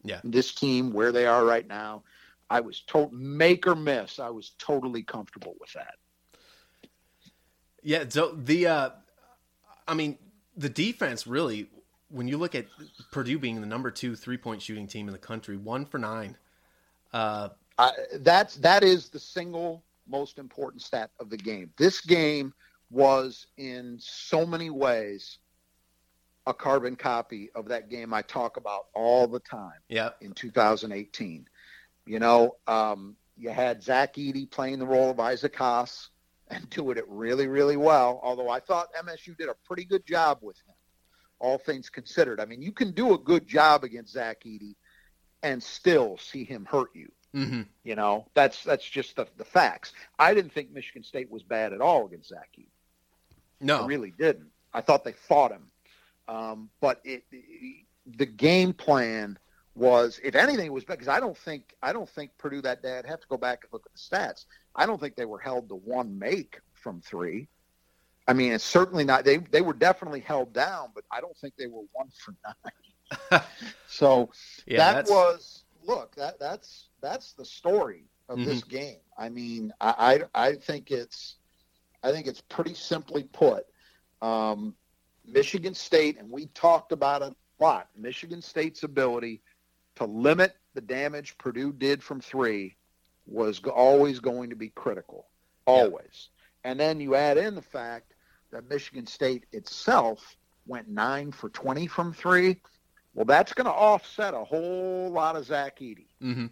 Yeah. 0.05 0.21
This 0.25 0.55
team, 0.55 0.93
where 0.93 1.13
they 1.13 1.27
are 1.27 1.45
right 1.45 1.67
now, 1.67 2.05
I 2.49 2.61
was 2.61 2.83
told 2.83 3.13
make 3.13 3.67
or 3.67 3.75
miss. 3.75 4.19
I 4.19 4.31
was 4.31 4.55
totally 4.59 5.03
comfortable 5.03 5.55
with 5.61 5.73
that. 5.75 5.95
Yeah, 7.83 8.05
so 8.09 8.33
the 8.33 8.67
uh 8.67 8.91
I 9.89 9.95
mean, 9.95 10.19
the 10.57 10.69
defense 10.69 11.27
really 11.27 11.69
when 12.09 12.29
you 12.29 12.39
look 12.39 12.55
at 12.55 12.67
Purdue 13.11 13.39
being 13.39 13.61
the 13.61 13.67
number 13.67 13.91
2 13.91 14.17
three-point 14.17 14.61
shooting 14.63 14.87
team 14.87 15.09
in 15.09 15.13
the 15.13 15.19
country, 15.19 15.57
1 15.57 15.87
for 15.87 15.99
9. 15.99 16.37
Uh 17.13 17.49
Uh, 17.79 17.91
that's 18.21 18.57
that 18.57 18.85
is 18.85 19.09
the 19.09 19.19
single 19.19 19.83
most 20.07 20.39
important 20.39 20.83
stat 20.83 21.11
of 21.21 21.31
the 21.31 21.37
game. 21.37 21.71
This 21.77 22.01
game 22.01 22.53
was 22.91 23.47
in 23.57 23.97
so 23.99 24.45
many 24.45 24.69
ways 24.71 25.39
a 26.47 26.53
carbon 26.53 26.97
copy 26.97 27.51
of 27.55 27.69
that 27.69 27.89
game 27.89 28.13
I 28.13 28.23
talk 28.23 28.57
about 28.57 28.87
all 28.95 29.27
the 29.27 29.41
time 29.41 29.79
yeah. 29.89 30.11
in 30.21 30.33
2018. 30.33 31.49
You 32.05 32.19
know, 32.19 32.57
um, 32.67 33.17
you 33.37 33.51
had 33.51 33.83
Zach 33.83 34.15
Edey 34.15 34.51
playing 34.51 34.79
the 34.79 34.87
role 34.87 35.11
of 35.11 35.21
Isaac 35.21 35.55
Haas 35.57 36.11
and 36.53 36.69
doing 36.71 36.99
it 36.99 37.05
really, 37.09 37.47
really 37.49 37.77
well. 37.77 38.21
Although 38.23 38.49
I 38.51 38.61
thought 38.61 38.89
MSU 38.95 39.37
did 39.37 39.49
a 39.49 39.55
pretty 39.67 39.85
good 39.85 40.07
job 40.07 40.39
with 40.43 40.57
him, 40.59 40.75
all 41.39 41.59
things 41.59 41.89
considered. 41.91 42.41
I 42.41 42.45
mean, 42.45 42.63
you 42.63 42.73
can 42.73 42.93
do 42.93 43.15
a 43.15 43.19
good 43.19 43.47
job 43.47 43.85
against 43.85 44.13
Zach 44.13 44.43
Edey 44.45 44.75
and 45.43 45.63
still 45.63 46.19
see 46.19 46.45
him 46.45 46.65
hurt 46.65 46.91
you. 46.95 47.11
Mhm. 47.35 47.67
You 47.83 47.95
know, 47.97 48.27
that's 48.35 48.63
that's 48.63 48.85
just 48.85 49.17
the, 49.17 49.27
the 49.39 49.45
facts. 49.45 49.93
I 50.19 50.35
didn't 50.35 50.53
think 50.53 50.71
Michigan 50.71 51.03
State 51.03 51.31
was 51.31 51.43
bad 51.43 51.73
at 51.73 51.81
all 51.81 52.07
against 52.07 52.29
Zach 52.29 52.51
Edey. 52.59 52.67
I 53.63 53.65
No. 53.65 53.87
really 53.87 54.11
didn't. 54.13 54.51
I 54.75 54.83
thought 54.83 55.03
they 55.05 55.13
fought 55.13 55.51
him, 55.53 55.71
um, 56.29 56.71
but 56.81 57.01
it, 57.05 57.25
the 58.07 58.27
game 58.27 58.73
plan 58.73 59.39
was, 59.75 60.21
if 60.23 60.35
anything, 60.35 60.67
it 60.67 60.73
was 60.73 60.85
because 60.85 61.09
I 61.09 61.21
don't 61.21 61.37
think 61.37 61.75
I 61.83 61.93
don't 61.93 62.09
think 62.09 62.31
Purdue 62.39 62.61
that 62.63 62.83
day. 62.83 62.99
I'd 62.99 63.07
have 63.07 63.21
to 63.21 63.27
go 63.29 63.37
back 63.39 63.61
and 63.65 63.73
look 63.73 63.87
at 63.87 63.93
the 63.93 63.99
stats. 63.99 64.45
I 64.75 64.87
don't 64.87 65.01
think 65.01 65.17
they 65.17 65.27
were 65.27 65.39
held 65.39 65.69
to 65.69 65.75
one 65.77 66.19
make 66.19 66.61
from 66.75 67.01
three. 67.01 67.49
I 68.27 68.33
mean, 68.35 68.53
it's 68.53 68.65
certainly 68.65 69.05
not. 69.05 69.25
They 69.25 69.39
they 69.39 69.61
were 69.63 69.75
definitely 69.75 70.21
held 70.21 70.53
down, 70.53 70.91
but 70.95 71.05
I 71.11 71.21
don't 71.21 71.37
think 71.39 71.55
they 71.57 71.67
were 71.67 71.83
one 71.93 72.09
for 72.11 72.35
nine. 73.33 73.43
so 73.87 74.31
Yeah, 74.67 74.85
that 74.85 74.85
that's 74.85 75.11
was 75.11 75.65
look 75.83 76.15
that 76.17 76.39
that's 76.39 76.91
that's 77.01 77.33
the 77.35 77.45
story 77.45 78.05
of 78.29 78.43
this 78.45 78.63
Mm-hmm. 78.63 78.69
game. 78.69 79.01
I 79.19 79.29
mean, 79.29 79.73
I, 79.81 80.25
I 80.35 80.49
I 80.49 80.55
think 80.55 80.91
it's 80.91 81.37
I 82.03 82.13
think 82.13 82.27
it's 82.27 82.41
pretty 82.41 82.75
simply 82.75 83.25
put. 83.25 83.65
Um, 84.23 84.75
Michigan 85.27 85.75
State, 85.75 86.19
and 86.19 86.31
we 86.31 86.47
talked 86.47 86.93
about 86.93 87.23
it 87.23 87.33
a 87.61 87.65
lot. 87.65 87.89
Michigan 87.97 88.43
State's 88.43 88.83
ability 88.83 89.43
to 89.97 90.05
limit 90.07 90.55
the 90.75 90.81
damage 90.81 91.37
Purdue 91.39 91.73
did 91.73 92.03
from 92.03 92.21
three 92.21 92.77
was 93.27 93.61
always 93.61 94.21
going 94.21 94.51
to 94.51 94.57
be 94.57 94.69
critical, 94.71 95.27
always. 95.67 96.29
And 96.65 96.79
then 96.79 97.01
you 97.01 97.15
add 97.15 97.39
in 97.39 97.55
the 97.55 97.63
fact 97.63 98.15
that 98.51 98.69
Michigan 98.69 99.07
State 99.07 99.45
itself 99.53 100.37
went 100.67 100.89
nine 100.89 101.33
for 101.33 101.49
20 101.49 101.87
from 101.87 102.13
three. 102.13 102.61
Well, 103.15 103.25
that's 103.25 103.53
going 103.53 103.67
to 103.67 103.73
offset 103.73 104.35
a 104.35 104.45
whole 104.45 105.11
lot 105.11 105.37
of 105.37 105.45
Zach 105.45 105.79
Edey. 105.81 106.07
Mm-hmm. 106.23 106.47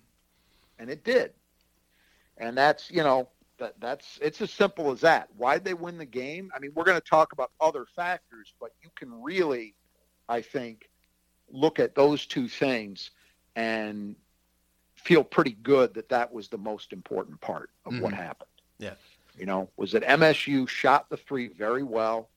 And 0.79 0.91
it 0.91 1.05
did. 1.05 1.33
And 2.37 2.57
that's, 2.57 2.91
you 2.91 3.03
know, 3.03 3.29
that, 3.59 3.75
that's 3.81 4.19
it's 4.21 4.41
as 4.41 4.51
simple 4.51 4.91
as 4.91 5.01
that. 5.03 5.29
Why'd 5.37 5.65
they 5.65 5.75
win 5.75 5.99
the 5.99 6.07
game? 6.07 6.51
I 6.55 6.59
mean, 6.59 6.73
we're 6.75 6.85
going 6.85 7.01
to 7.01 7.07
talk 7.07 7.33
about 7.33 7.51
other 7.61 7.87
factors, 7.95 8.55
but 8.59 8.73
you 8.83 8.89
can 8.97 9.23
really, 9.23 9.75
I 10.29 10.41
think, 10.41 10.89
look 11.51 11.79
at 11.79 11.95
those 11.95 12.27
two 12.27 12.49
things 12.49 13.11
and 13.57 14.17
feel 15.05 15.25
pretty 15.25 15.57
good 15.63 15.95
that 15.95 16.09
that 16.09 16.33
was 16.33 16.49
the 16.49 16.59
most 16.59 16.93
important 16.93 17.41
part 17.41 17.71
of 17.87 17.93
mm-hmm. 17.93 18.03
what 18.03 18.13
happened. 18.13 18.51
Yeah. 18.79 18.95
You 19.39 19.47
know, 19.47 19.71
was 19.77 19.93
that 19.93 20.03
MSU 20.03 20.69
shot 20.69 21.09
the 21.09 21.17
three 21.17 21.49
very 21.49 21.83
well, 21.83 22.29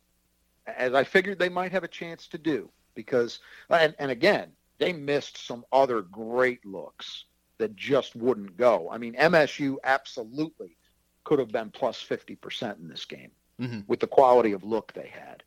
as 0.65 0.93
I 0.93 1.03
figured 1.03 1.39
they 1.39 1.49
might 1.49 1.71
have 1.71 1.83
a 1.83 1.89
chance 1.89 2.27
to 2.27 2.37
do, 2.37 2.69
because, 2.95 3.39
and, 3.69 3.93
and 3.99 4.11
again, 4.11 4.51
they 4.77 4.93
missed 4.93 5.45
some 5.45 5.65
other 5.71 6.01
great 6.01 6.65
looks 6.65 7.25
that 7.57 7.75
just 7.75 8.15
wouldn't 8.15 8.57
go. 8.57 8.89
I 8.89 8.97
mean, 8.97 9.15
MSU 9.15 9.77
absolutely 9.83 10.77
could 11.23 11.39
have 11.39 11.51
been 11.51 11.69
plus 11.69 12.03
50% 12.03 12.79
in 12.79 12.87
this 12.87 13.05
game 13.05 13.31
mm-hmm. 13.59 13.81
with 13.87 13.99
the 13.99 14.07
quality 14.07 14.53
of 14.53 14.63
look 14.63 14.93
they 14.93 15.07
had. 15.07 15.43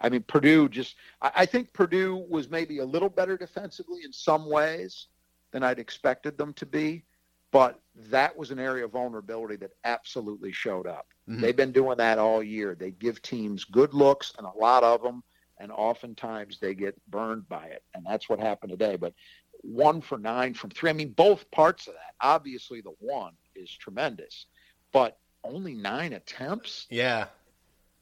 I 0.00 0.08
mean, 0.10 0.22
Purdue 0.22 0.68
just, 0.68 0.96
I 1.22 1.46
think 1.46 1.72
Purdue 1.72 2.24
was 2.28 2.50
maybe 2.50 2.78
a 2.78 2.84
little 2.84 3.08
better 3.08 3.36
defensively 3.36 4.00
in 4.04 4.12
some 4.12 4.48
ways 4.48 5.06
than 5.52 5.62
I'd 5.62 5.78
expected 5.78 6.36
them 6.36 6.52
to 6.54 6.66
be, 6.66 7.04
but 7.52 7.80
that 8.10 8.36
was 8.36 8.50
an 8.50 8.58
area 8.58 8.84
of 8.84 8.92
vulnerability 8.92 9.56
that 9.56 9.70
absolutely 9.84 10.52
showed 10.52 10.86
up. 10.86 11.06
Mm-hmm. 11.28 11.40
They've 11.40 11.56
been 11.56 11.72
doing 11.72 11.98
that 11.98 12.18
all 12.18 12.42
year. 12.42 12.74
They 12.74 12.90
give 12.90 13.22
teams 13.22 13.64
good 13.64 13.94
looks, 13.94 14.32
and 14.36 14.46
a 14.46 14.58
lot 14.58 14.82
of 14.82 15.02
them, 15.02 15.22
and 15.58 15.72
oftentimes 15.72 16.58
they 16.58 16.74
get 16.74 16.94
burned 17.08 17.48
by 17.48 17.66
it. 17.66 17.82
And 17.94 18.04
that's 18.04 18.28
what 18.28 18.40
happened 18.40 18.70
today. 18.70 18.96
But 18.96 19.14
one 19.62 20.00
for 20.00 20.18
nine 20.18 20.54
from 20.54 20.70
three. 20.70 20.90
I 20.90 20.92
mean, 20.92 21.12
both 21.12 21.50
parts 21.50 21.86
of 21.86 21.94
that. 21.94 22.14
Obviously, 22.20 22.80
the 22.80 22.94
one 22.98 23.32
is 23.54 23.70
tremendous, 23.70 24.46
but 24.92 25.18
only 25.44 25.74
nine 25.74 26.12
attempts. 26.12 26.86
Yeah, 26.90 27.26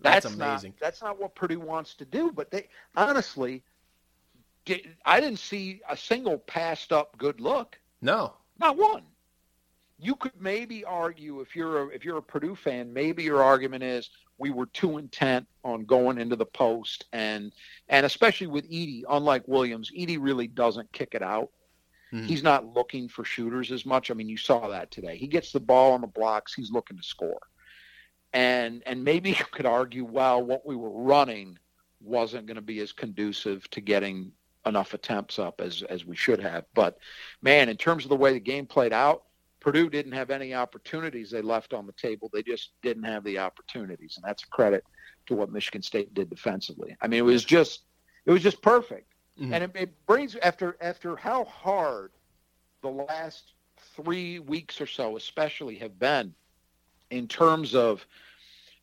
that's, 0.00 0.24
that's 0.24 0.34
amazing. 0.34 0.72
Not, 0.72 0.80
that's 0.80 1.02
not 1.02 1.20
what 1.20 1.34
Purdue 1.34 1.60
wants 1.60 1.94
to 1.94 2.04
do. 2.04 2.32
But 2.32 2.50
they 2.50 2.68
honestly, 2.96 3.62
I 5.04 5.21
didn't 5.21 5.38
see 5.38 5.80
a 5.88 5.97
single 5.97 6.38
passed 6.38 6.92
up 6.92 7.16
good 7.18 7.40
look. 7.40 7.78
No, 8.00 8.35
not 8.59 8.76
one. 8.76 9.02
You 9.99 10.14
could 10.16 10.40
maybe 10.40 10.85
argue 10.85 11.40
if 11.40 11.54
you're 11.54 11.85
a, 11.85 11.87
if 11.88 12.04
you're 12.04 12.18
a 12.18 12.23
Purdue 12.23 12.56
fan, 12.56 12.92
maybe 12.92 13.23
your 13.23 13.42
argument 13.42 13.83
is 13.83 14.11
we 14.38 14.50
were 14.50 14.66
too 14.66 14.99
intent 14.99 15.47
on 15.62 15.85
going 15.85 16.18
into 16.18 16.37
the 16.37 16.47
post 16.47 17.04
and 17.12 17.52
and 17.88 18.04
especially 18.04 18.49
with 18.49 18.68
Edey, 18.71 19.04
unlike 19.09 19.47
Williams, 19.47 19.90
Edey 19.97 20.18
really 20.21 20.47
doesn't 20.47 20.92
kick 20.92 21.14
it 21.14 21.23
out. 21.23 21.50
Mm. 22.12 22.26
He's 22.26 22.42
not 22.42 22.75
looking 22.75 23.09
for 23.09 23.25
shooters 23.25 23.71
as 23.71 23.85
much. 23.85 24.11
I 24.11 24.14
mean, 24.14 24.28
you 24.28 24.37
saw 24.37 24.68
that 24.68 24.90
today. 24.90 25.16
He 25.16 25.26
gets 25.26 25.52
the 25.52 25.61
ball 25.61 25.92
on 25.92 26.00
the 26.00 26.06
blocks. 26.06 26.54
He's 26.54 26.71
looking 26.71 26.97
to 26.97 27.02
score. 27.02 27.40
And 28.33 28.83
and 28.87 29.04
maybe 29.04 29.30
you 29.38 29.44
could 29.52 29.66
argue, 29.66 30.04
well, 30.04 30.42
what 30.42 30.66
we 30.66 30.76
were 30.76 30.90
running 30.90 31.59
wasn't 32.00 32.47
going 32.47 32.56
to 32.56 32.62
be 32.62 32.80
as 32.80 32.92
conducive 32.92 33.68
to 33.71 33.80
getting 33.80 34.33
enough 34.66 34.94
attempts 34.94 35.38
up 35.38 35.61
as 35.61 35.83
as 35.83 36.04
we 36.04 36.16
should 36.16 36.40
have. 36.40 36.64
But 36.75 36.99
man, 37.42 37.68
in 37.68 37.76
terms 37.76 38.04
of 38.04 38.11
the 38.11 38.16
way 38.16 38.33
the 38.33 38.40
game 38.40 38.66
played 38.66 38.92
out, 38.92 39.25
Purdue 39.61 39.88
didn't 39.88 40.12
have 40.12 40.30
any 40.30 40.54
opportunities 40.54 41.30
they 41.30 41.42
left 41.42 41.73
on 41.73 41.87
the 41.87 41.92
table. 41.92 42.30
They 42.33 42.42
just 42.42 42.73
didn't 42.83 43.04
have 43.04 43.25
the 43.25 43.38
opportunities, 43.38 44.16
and 44.16 44.25
that's 44.25 44.44
a 44.44 44.49
credit 44.49 44.85
to 45.26 45.35
what 45.35 45.50
Michigan 45.50 45.83
State 45.83 46.12
did 46.14 46.28
defensively. 46.28 46.97
I 47.00 47.09
mean, 47.09 47.21
it 47.21 47.23
was 47.23 47.44
just 47.44 47.85
it 48.26 48.30
was 48.30 48.42
just 48.42 48.62
perfect. 48.62 49.12
Mm-hmm. 49.40 49.52
And 49.52 49.64
it, 49.64 49.71
it 49.75 50.06
brings 50.06 50.37
after 50.37 50.76
after 50.80 51.16
how 51.16 51.44
hard 51.44 52.12
the 52.83 52.90
last 52.90 53.52
three 53.97 54.38
weeks 54.38 54.80
or 54.80 54.87
so, 54.87 55.16
especially, 55.16 55.76
have 55.76 55.99
been 55.99 56.35
in 57.11 57.26
terms 57.28 57.75
of 57.75 58.06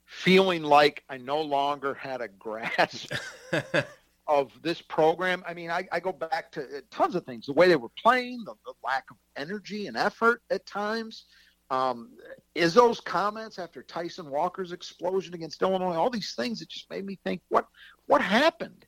feeling 0.05 0.63
like 0.63 1.03
I 1.09 1.17
no 1.17 1.41
longer 1.41 1.93
had 1.93 2.21
a 2.21 2.27
grasp 2.27 3.13
of 4.27 4.51
this 4.61 4.81
program. 4.81 5.43
I 5.47 5.53
mean, 5.53 5.69
I, 5.69 5.87
I, 5.91 5.99
go 5.99 6.11
back 6.11 6.51
to 6.53 6.61
uh, 6.61 6.81
tons 6.89 7.15
of 7.15 7.25
things: 7.25 7.45
the 7.47 7.53
way 7.53 7.67
they 7.67 7.75
were 7.75 7.91
playing, 8.01 8.43
the, 8.45 8.53
the 8.65 8.73
lack 8.83 9.05
of 9.11 9.17
energy 9.35 9.87
and 9.87 9.97
effort 9.97 10.41
at 10.49 10.65
times. 10.65 11.25
Um, 11.69 12.09
Izzo's 12.55 12.99
comments 12.99 13.57
after 13.57 13.81
Tyson 13.81 14.29
Walker's 14.29 14.73
explosion 14.73 15.33
against 15.33 15.61
Illinois, 15.61 15.95
all 15.95 16.09
these 16.09 16.33
things 16.35 16.59
that 16.59 16.69
just 16.69 16.89
made 16.89 17.05
me 17.05 17.17
think, 17.23 17.41
what 17.49 17.65
what 18.07 18.21
happened? 18.21 18.85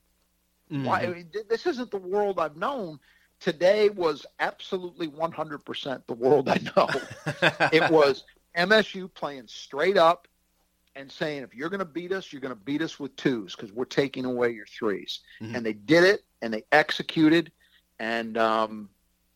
Mm-hmm. 0.72 0.86
Why, 0.86 1.02
I 1.02 1.08
mean, 1.08 1.30
this 1.50 1.66
isn't 1.66 1.92
the 1.92 1.98
world 1.98 2.40
I've 2.40 2.58
known. 2.58 3.00
Today 3.40 3.90
was 3.90 4.26
absolutely 4.40 5.08
100% 5.08 6.02
the 6.08 6.14
world 6.14 6.50
I 6.50 6.60
know. 6.76 6.90
it 7.74 7.92
was 7.92 8.24
MSU 8.58 9.14
playing 9.14 9.48
straight 9.48 9.98
up 9.98 10.28
and 10.96 11.12
saying, 11.12 11.44
if 11.44 11.56
you're 11.56 11.70
going 11.70 11.80
to 11.80 11.86
beat 11.86 12.12
us, 12.12 12.32
you're 12.32 12.42
going 12.42 12.54
to 12.54 12.60
beat 12.60 12.82
us 12.82 13.00
with 13.00 13.16
twos 13.16 13.56
because 13.56 13.72
we're 13.72 13.86
taking 13.86 14.26
away 14.26 14.52
your 14.52 14.66
3s 14.66 15.20
mm-hmm. 15.42 15.56
And 15.56 15.66
they 15.66 15.74
did 15.74 16.04
it 16.04 16.22
and 16.42 16.54
they 16.54 16.64
executed. 16.72 17.52
And 18.00 18.38
um, 18.38 18.90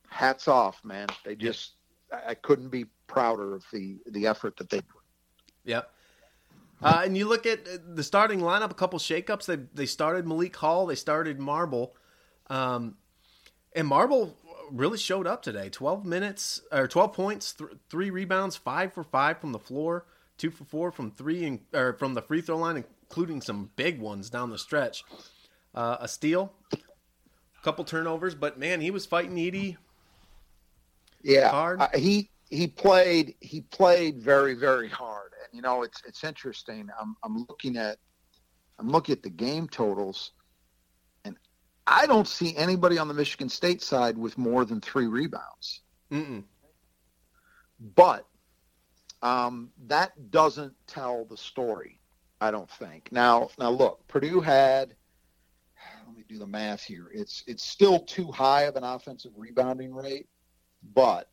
hats 0.09 0.47
off, 0.47 0.83
man. 0.83 1.07
They 1.23 1.35
just, 1.35 1.73
I 2.27 2.33
couldn't 2.33 2.69
be 2.69 2.85
prouder 3.07 3.55
of 3.55 3.65
the, 3.71 3.97
the 4.07 4.27
effort 4.27 4.57
that 4.57 4.69
they 4.69 4.81
put. 4.81 5.01
Yep. 5.65 5.91
Uh, 6.81 7.01
and 7.03 7.17
you 7.17 7.27
look 7.27 7.45
at 7.45 7.95
the 7.95 8.03
starting 8.03 8.39
lineup, 8.39 8.71
a 8.71 8.75
couple 8.75 8.99
shakeups. 8.99 9.45
They 9.45 9.57
they 9.73 9.85
started 9.85 10.27
Malik 10.27 10.55
Hall, 10.55 10.85
they 10.85 10.95
started 10.95 11.39
Marble, 11.39 11.95
um, 12.51 12.95
and 13.75 13.87
Marble 13.87 14.37
really 14.71 14.97
showed 14.97 15.25
up 15.25 15.41
today. 15.41 15.69
Twelve 15.69 16.05
minutes 16.05 16.61
or 16.71 16.87
twelve 16.87 17.13
points, 17.13 17.53
th- 17.53 17.71
three 17.89 18.11
rebounds, 18.11 18.55
five 18.55 18.93
for 18.93 19.03
five 19.03 19.39
from 19.39 19.53
the 19.53 19.59
floor, 19.59 20.05
two 20.37 20.51
for 20.51 20.63
four 20.65 20.91
from 20.91 21.11
three 21.11 21.45
and 21.45 21.59
or 21.73 21.93
from 21.93 22.13
the 22.13 22.21
free 22.21 22.41
throw 22.41 22.57
line, 22.57 22.83
including 23.09 23.41
some 23.41 23.69
big 23.75 23.99
ones 23.99 24.29
down 24.29 24.49
the 24.49 24.57
stretch. 24.57 25.03
Uh, 25.75 25.97
a 25.99 26.07
steal, 26.07 26.53
a 26.73 26.77
couple 27.63 27.83
turnovers, 27.85 28.33
but 28.33 28.57
man, 28.57 28.81
he 28.81 28.89
was 28.89 29.05
fighting 29.05 29.35
Edey. 29.35 29.77
Yeah, 31.21 31.49
hard. 31.49 31.81
Uh, 31.81 31.89
he 31.95 32.29
he 32.49 32.67
played 32.67 33.35
he 33.41 33.61
played 33.61 34.19
very 34.21 34.53
very 34.53 34.89
hard 34.89 35.27
and 35.47 35.55
you 35.55 35.61
know, 35.61 35.83
it's 35.83 36.01
it's 36.05 36.23
interesting. 36.23 36.89
I'm 36.99 37.15
I'm 37.23 37.45
looking 37.49 37.77
at 37.77 37.97
I'm 38.79 38.89
looking 38.89 39.13
at 39.13 39.23
the 39.23 39.29
game 39.29 39.67
totals, 39.67 40.31
and 41.25 41.35
I 41.85 42.05
don't 42.05 42.27
see 42.27 42.55
anybody 42.55 42.97
on 42.97 43.07
the 43.07 43.13
Michigan 43.13 43.49
State 43.49 43.81
side 43.81 44.17
with 44.17 44.37
more 44.37 44.65
than 44.65 44.81
three 44.81 45.07
rebounds. 45.07 45.81
Mm-mm. 46.11 46.43
But 47.95 48.25
um, 49.21 49.71
that 49.87 50.31
doesn't 50.31 50.73
tell 50.85 51.25
the 51.25 51.37
story. 51.37 51.99
I 52.39 52.51
don't 52.51 52.69
think. 52.69 53.09
Now, 53.11 53.49
now 53.57 53.69
look, 53.69 54.07
Purdue 54.07 54.41
had. 54.41 54.95
Let 56.05 56.15
me 56.15 56.23
do 56.27 56.37
the 56.37 56.47
math 56.47 56.83
here. 56.83 57.07
It's 57.13 57.43
it's 57.47 57.63
still 57.63 57.99
too 57.99 58.31
high 58.31 58.63
of 58.63 58.75
an 58.75 58.83
offensive 58.83 59.31
rebounding 59.35 59.93
rate, 59.93 60.27
but 60.93 61.29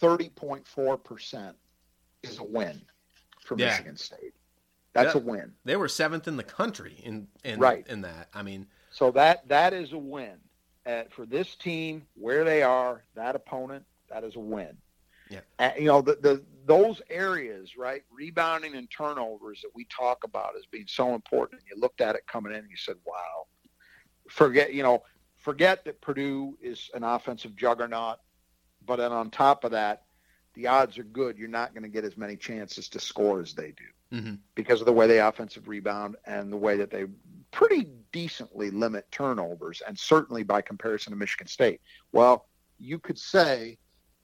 30.4 0.00 1.02
percent 1.02 1.56
is 2.22 2.38
a 2.38 2.44
win 2.44 2.82
for 3.40 3.56
yeah. 3.58 3.68
Michigan 3.68 3.96
State. 3.96 4.34
That's 4.92 5.14
a 5.14 5.18
win. 5.18 5.52
They 5.64 5.76
were 5.76 5.88
seventh 5.88 6.28
in 6.28 6.36
the 6.36 6.44
country 6.44 7.00
in 7.02 7.26
in 7.44 7.58
right. 7.58 7.86
in 7.88 8.02
that. 8.02 8.28
I 8.34 8.42
mean, 8.42 8.66
so 8.90 9.10
that 9.12 9.48
that 9.48 9.72
is 9.72 9.92
a 9.92 9.98
win 9.98 10.36
At, 10.84 11.12
for 11.12 11.24
this 11.24 11.56
team 11.56 12.02
where 12.14 12.44
they 12.44 12.62
are. 12.62 13.02
That 13.14 13.34
opponent, 13.34 13.84
that 14.10 14.22
is 14.22 14.36
a 14.36 14.40
win. 14.40 14.76
Yeah, 15.32 15.40
and, 15.58 15.72
you 15.78 15.86
know 15.86 16.02
the, 16.02 16.16
the 16.20 16.42
those 16.64 17.02
areas, 17.10 17.76
right? 17.76 18.02
Rebounding 18.10 18.74
and 18.74 18.88
turnovers 18.90 19.60
that 19.62 19.70
we 19.74 19.86
talk 19.86 20.24
about 20.24 20.56
as 20.56 20.66
being 20.66 20.86
so 20.86 21.14
important. 21.14 21.62
And 21.62 21.70
You 21.70 21.80
looked 21.80 22.00
at 22.00 22.14
it 22.14 22.26
coming 22.26 22.52
in, 22.52 22.58
and 22.58 22.70
you 22.70 22.76
said, 22.76 22.96
"Wow." 23.04 23.46
Forget 24.28 24.72
you 24.72 24.82
know, 24.82 25.02
forget 25.36 25.84
that 25.84 26.00
Purdue 26.00 26.56
is 26.60 26.90
an 26.94 27.02
offensive 27.02 27.56
juggernaut, 27.56 28.18
but 28.86 28.96
then 28.96 29.12
on 29.12 29.30
top 29.30 29.64
of 29.64 29.72
that, 29.72 30.04
the 30.54 30.66
odds 30.66 30.98
are 30.98 31.04
good 31.04 31.38
you're 31.38 31.48
not 31.48 31.74
going 31.74 31.82
to 31.82 31.88
get 31.88 32.04
as 32.04 32.16
many 32.16 32.36
chances 32.36 32.88
to 32.90 33.00
score 33.00 33.40
as 33.40 33.54
they 33.54 33.72
do 33.72 34.16
mm-hmm. 34.16 34.34
because 34.54 34.80
of 34.80 34.86
the 34.86 34.92
way 34.92 35.06
they 35.06 35.20
offensive 35.20 35.68
rebound 35.68 36.16
and 36.26 36.52
the 36.52 36.56
way 36.56 36.76
that 36.76 36.90
they 36.90 37.06
pretty 37.50 37.88
decently 38.12 38.70
limit 38.70 39.10
turnovers 39.10 39.82
and 39.86 39.98
certainly 39.98 40.42
by 40.42 40.60
comparison 40.60 41.12
to 41.12 41.16
Michigan 41.16 41.46
State. 41.46 41.80
Well, 42.12 42.46
you 42.78 42.98
could 42.98 43.18
say 43.18 43.78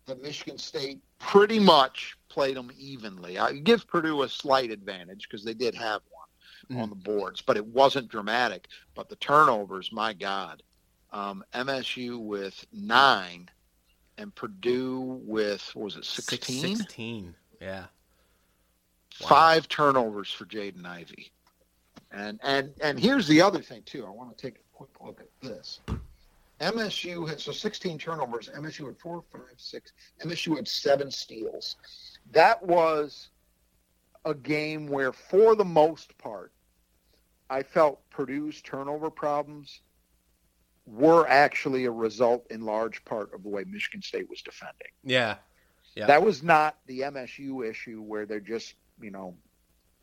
that 0.08 0.22
Michigan 0.22 0.58
State 0.58 1.00
pretty 1.18 1.58
much 1.58 2.16
played 2.28 2.56
them 2.56 2.70
evenly. 2.76 3.38
I 3.38 3.52
give 3.52 3.86
Purdue 3.86 4.22
a 4.22 4.28
slight 4.28 4.70
advantage 4.70 5.28
because 5.28 5.44
they 5.44 5.54
did 5.54 5.74
have 5.74 6.02
one 6.10 6.78
mm. 6.78 6.82
on 6.82 6.90
the 6.90 6.96
boards, 6.96 7.40
but 7.40 7.56
it 7.56 7.66
wasn't 7.66 8.08
dramatic. 8.08 8.68
But 8.94 9.08
the 9.08 9.16
turnovers, 9.16 9.92
my 9.92 10.12
God, 10.12 10.62
um, 11.12 11.44
MSU 11.54 12.18
with 12.18 12.66
nine 12.72 13.48
and 14.18 14.34
Purdue 14.34 15.20
with 15.24 15.70
what 15.74 15.84
was 15.84 15.96
it 15.96 16.04
sixteen? 16.04 16.76
Sixteen, 16.76 17.34
yeah. 17.60 17.86
Wow. 19.20 19.28
Five 19.28 19.68
turnovers 19.68 20.30
for 20.30 20.44
Jaden 20.44 20.84
Ivey. 20.84 21.30
And 22.10 22.40
and 22.42 22.72
and 22.82 22.98
here's 22.98 23.28
the 23.28 23.40
other 23.42 23.60
thing 23.60 23.82
too. 23.84 24.06
I 24.06 24.10
want 24.10 24.36
to 24.36 24.40
take 24.40 24.56
a 24.56 24.76
quick 24.76 24.90
look 25.00 25.20
at 25.20 25.28
this. 25.40 25.80
MSU 26.60 27.28
had 27.28 27.40
so 27.40 27.52
16 27.52 27.98
turnovers. 27.98 28.48
MSU 28.48 28.86
had 28.86 28.98
four, 28.98 29.22
five, 29.32 29.42
six. 29.56 29.92
MSU 30.24 30.56
had 30.56 30.66
seven 30.66 31.10
steals. 31.10 31.76
That 32.32 32.62
was 32.62 33.30
a 34.24 34.34
game 34.34 34.88
where, 34.88 35.12
for 35.12 35.54
the 35.54 35.64
most 35.64 36.16
part, 36.18 36.52
I 37.48 37.62
felt 37.62 38.00
Purdue's 38.10 38.60
turnover 38.60 39.10
problems 39.10 39.80
were 40.86 41.26
actually 41.28 41.84
a 41.84 41.90
result 41.90 42.46
in 42.50 42.62
large 42.62 43.04
part 43.04 43.32
of 43.34 43.42
the 43.42 43.48
way 43.48 43.64
Michigan 43.64 44.02
State 44.02 44.28
was 44.28 44.42
defending. 44.42 44.88
Yeah. 45.04 45.36
Yeah. 45.94 46.06
That 46.06 46.22
was 46.22 46.42
not 46.42 46.78
the 46.86 47.00
MSU 47.00 47.68
issue 47.68 48.02
where 48.02 48.26
they're 48.26 48.40
just, 48.40 48.74
you 49.00 49.10
know, 49.10 49.36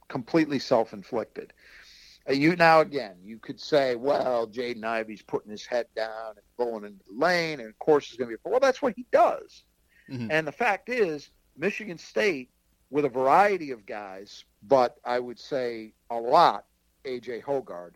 completely 0.08 0.60
self-inflicted. 0.60 1.52
Uh, 1.52 1.85
you 2.30 2.56
now 2.56 2.82
again, 2.82 3.16
you 3.24 3.38
could 3.38 3.60
say, 3.60 3.96
well, 3.96 4.48
Jaden 4.48 4.84
Ivey's 4.84 5.22
putting 5.22 5.52
his 5.52 5.66
head 5.66 5.88
down 5.96 6.36
and 6.36 6.46
going 6.58 6.84
into 6.86 7.04
the 7.08 7.18
lane, 7.18 7.60
and 7.60 7.70
of 7.70 7.78
course 7.80 8.08
he's 8.08 8.18
going 8.18 8.32
to 8.32 8.38
be. 8.38 8.42
Well, 8.50 8.60
that's 8.60 8.82
what 8.82 8.94
he 8.96 9.06
does. 9.12 9.64
Mm-hmm. 10.10 10.32
And 10.32 10.48
the 10.48 10.52
fact 10.52 10.90
is, 10.90 11.30
Michigan 11.58 11.98
State, 11.98 12.50
with 12.90 13.06
a 13.06 13.10
variety 13.10 13.72
of 13.72 13.86
guys, 13.86 14.46
but 14.64 14.98
I 15.04 15.20
would 15.20 15.40
say 15.40 15.94
a 16.10 16.16
lot, 16.16 16.66
AJ 17.06 17.44
Hoggard, 17.44 17.94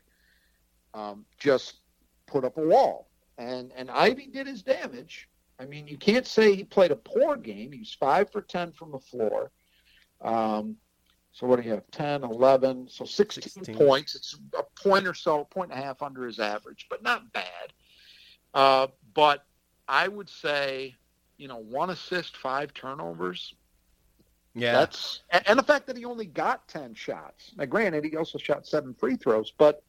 um, 0.93 1.25
just 1.38 1.81
put 2.27 2.45
up 2.45 2.57
a 2.57 2.62
wall, 2.62 3.09
and 3.38 3.71
and 3.75 3.89
Ivey 3.89 4.27
did 4.27 4.48
his 4.48 4.63
damage. 4.63 5.29
I 5.59 5.65
mean, 5.65 5.88
you 5.88 5.98
can't 5.98 6.25
say 6.25 6.55
he 6.55 6.63
played 6.63 6.91
a 6.91 6.95
poor 6.95 7.36
game. 7.36 7.71
He 7.71 7.79
was 7.79 7.93
five 7.93 8.31
for 8.31 8.41
ten 8.41 8.71
from 8.71 8.91
the 8.91 9.00
floor. 9.00 9.51
Um, 10.21 10.77
so 11.31 11.48
what 11.48 11.62
do 11.62 11.65
you 11.65 11.74
have? 11.74 11.83
10, 11.91 12.24
11, 12.24 12.88
so 12.89 13.05
16, 13.05 13.43
16, 13.43 13.75
points. 13.75 14.15
It's 14.15 14.38
a 14.57 14.63
point 14.81 15.07
or 15.07 15.13
so, 15.13 15.41
a 15.41 15.45
point 15.45 15.71
and 15.71 15.79
a 15.79 15.83
half 15.83 16.01
under 16.01 16.25
his 16.25 16.39
average, 16.39 16.88
but 16.89 17.03
not 17.03 17.31
bad. 17.31 17.74
Uh, 18.53 18.88
but 19.13 19.45
I 19.88 20.07
would 20.07 20.29
say, 20.29 20.95
you 21.38 21.48
know, 21.48 21.57
one 21.57 21.91
assist, 21.91 22.36
five 22.38 22.74
turnovers. 22.74 23.53
Yeah. 24.55 24.74
That's 24.74 25.21
and 25.45 25.57
the 25.57 25.63
fact 25.63 25.86
that 25.88 25.95
he 25.95 26.05
only 26.05 26.25
got 26.25 26.67
10 26.67 26.95
shots. 26.95 27.51
Now 27.55 27.65
granted, 27.65 28.03
he 28.03 28.17
also 28.17 28.38
shot 28.38 28.65
seven 28.65 28.93
free 28.93 29.15
throws, 29.15 29.53
but 29.57 29.83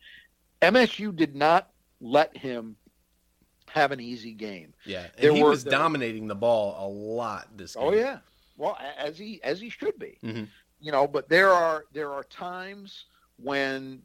MSU 0.61 1.17
did 1.17 1.35
not 1.35 1.71
let 2.01 2.37
him 2.37 2.77
have 3.69 3.93
an 3.93 4.01
easy 4.01 4.33
game. 4.33 4.75
Yeah. 4.85 5.05
And 5.05 5.11
there 5.19 5.35
he 5.35 5.43
was 5.43 5.65
dominating 5.65 6.29
the 6.29 6.35
ball 6.35 6.77
a 6.79 6.89
lot 6.89 7.49
this 7.57 7.77
oh, 7.77 7.91
game. 7.91 8.01
Oh 8.01 8.03
yeah. 8.03 8.19
Well, 8.59 8.79
as 8.99 9.17
he 9.19 9.43
as 9.43 9.59
he 9.59 9.71
should 9.71 9.99
be. 9.99 10.19
Mm-hmm 10.23 10.45
you 10.81 10.93
know, 10.93 11.07
but 11.07 11.29
there 11.29 11.51
are 11.51 11.85
there 11.93 12.13
are 12.13 12.25
times 12.25 13.07
when 13.37 14.03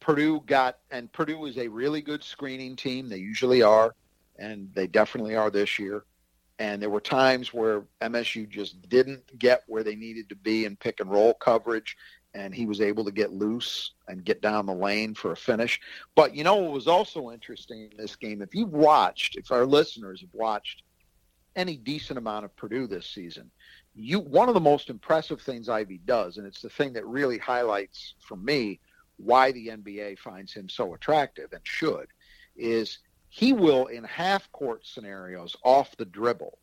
Purdue 0.00 0.42
got 0.46 0.78
and 0.90 1.12
Purdue 1.12 1.46
is 1.46 1.58
a 1.58 1.68
really 1.68 2.00
good 2.00 2.22
screening 2.22 2.76
team. 2.76 3.08
They 3.08 3.18
usually 3.18 3.62
are, 3.62 3.94
and 4.38 4.70
they 4.74 4.86
definitely 4.86 5.36
are 5.36 5.50
this 5.50 5.78
year. 5.78 6.04
And 6.58 6.80
there 6.80 6.90
were 6.90 7.00
times 7.00 7.54
where 7.54 7.84
MSU 8.02 8.46
just 8.48 8.86
didn't 8.90 9.38
get 9.38 9.62
where 9.66 9.82
they 9.82 9.96
needed 9.96 10.28
to 10.28 10.36
be 10.36 10.66
in 10.66 10.76
pick 10.76 11.00
and 11.00 11.10
roll 11.10 11.32
coverage, 11.32 11.96
and 12.34 12.54
he 12.54 12.66
was 12.66 12.82
able 12.82 13.04
to 13.06 13.10
get 13.10 13.32
loose 13.32 13.92
and 14.08 14.24
get 14.24 14.42
down 14.42 14.66
the 14.66 14.74
lane 14.74 15.14
for 15.14 15.32
a 15.32 15.36
finish. 15.36 15.80
But 16.14 16.34
you 16.34 16.44
know 16.44 16.56
what 16.56 16.72
was 16.72 16.86
also 16.86 17.30
interesting 17.30 17.88
in 17.90 17.96
this 17.96 18.14
game? 18.14 18.42
If 18.42 18.54
you've 18.54 18.72
watched, 18.72 19.36
if 19.36 19.50
our 19.50 19.64
listeners 19.64 20.20
have 20.20 20.34
watched 20.34 20.82
any 21.56 21.76
decent 21.76 22.18
amount 22.18 22.44
of 22.44 22.54
Purdue 22.56 22.86
this 22.86 23.06
season, 23.06 23.50
you 24.00 24.20
one 24.20 24.48
of 24.48 24.54
the 24.54 24.60
most 24.60 24.90
impressive 24.90 25.40
things 25.42 25.68
Ivey 25.68 26.00
does, 26.04 26.38
and 26.38 26.46
it's 26.46 26.62
the 26.62 26.70
thing 26.70 26.92
that 26.94 27.06
really 27.06 27.38
highlights 27.38 28.14
for 28.20 28.36
me 28.36 28.80
why 29.18 29.52
the 29.52 29.68
NBA 29.68 30.18
finds 30.18 30.52
him 30.52 30.68
so 30.68 30.94
attractive 30.94 31.52
and 31.52 31.60
should, 31.64 32.06
is 32.56 32.98
he 33.28 33.52
will 33.52 33.86
in 33.86 34.02
half 34.04 34.50
court 34.52 34.86
scenarios 34.86 35.54
off 35.62 35.96
the 35.96 36.06
dribble 36.06 36.58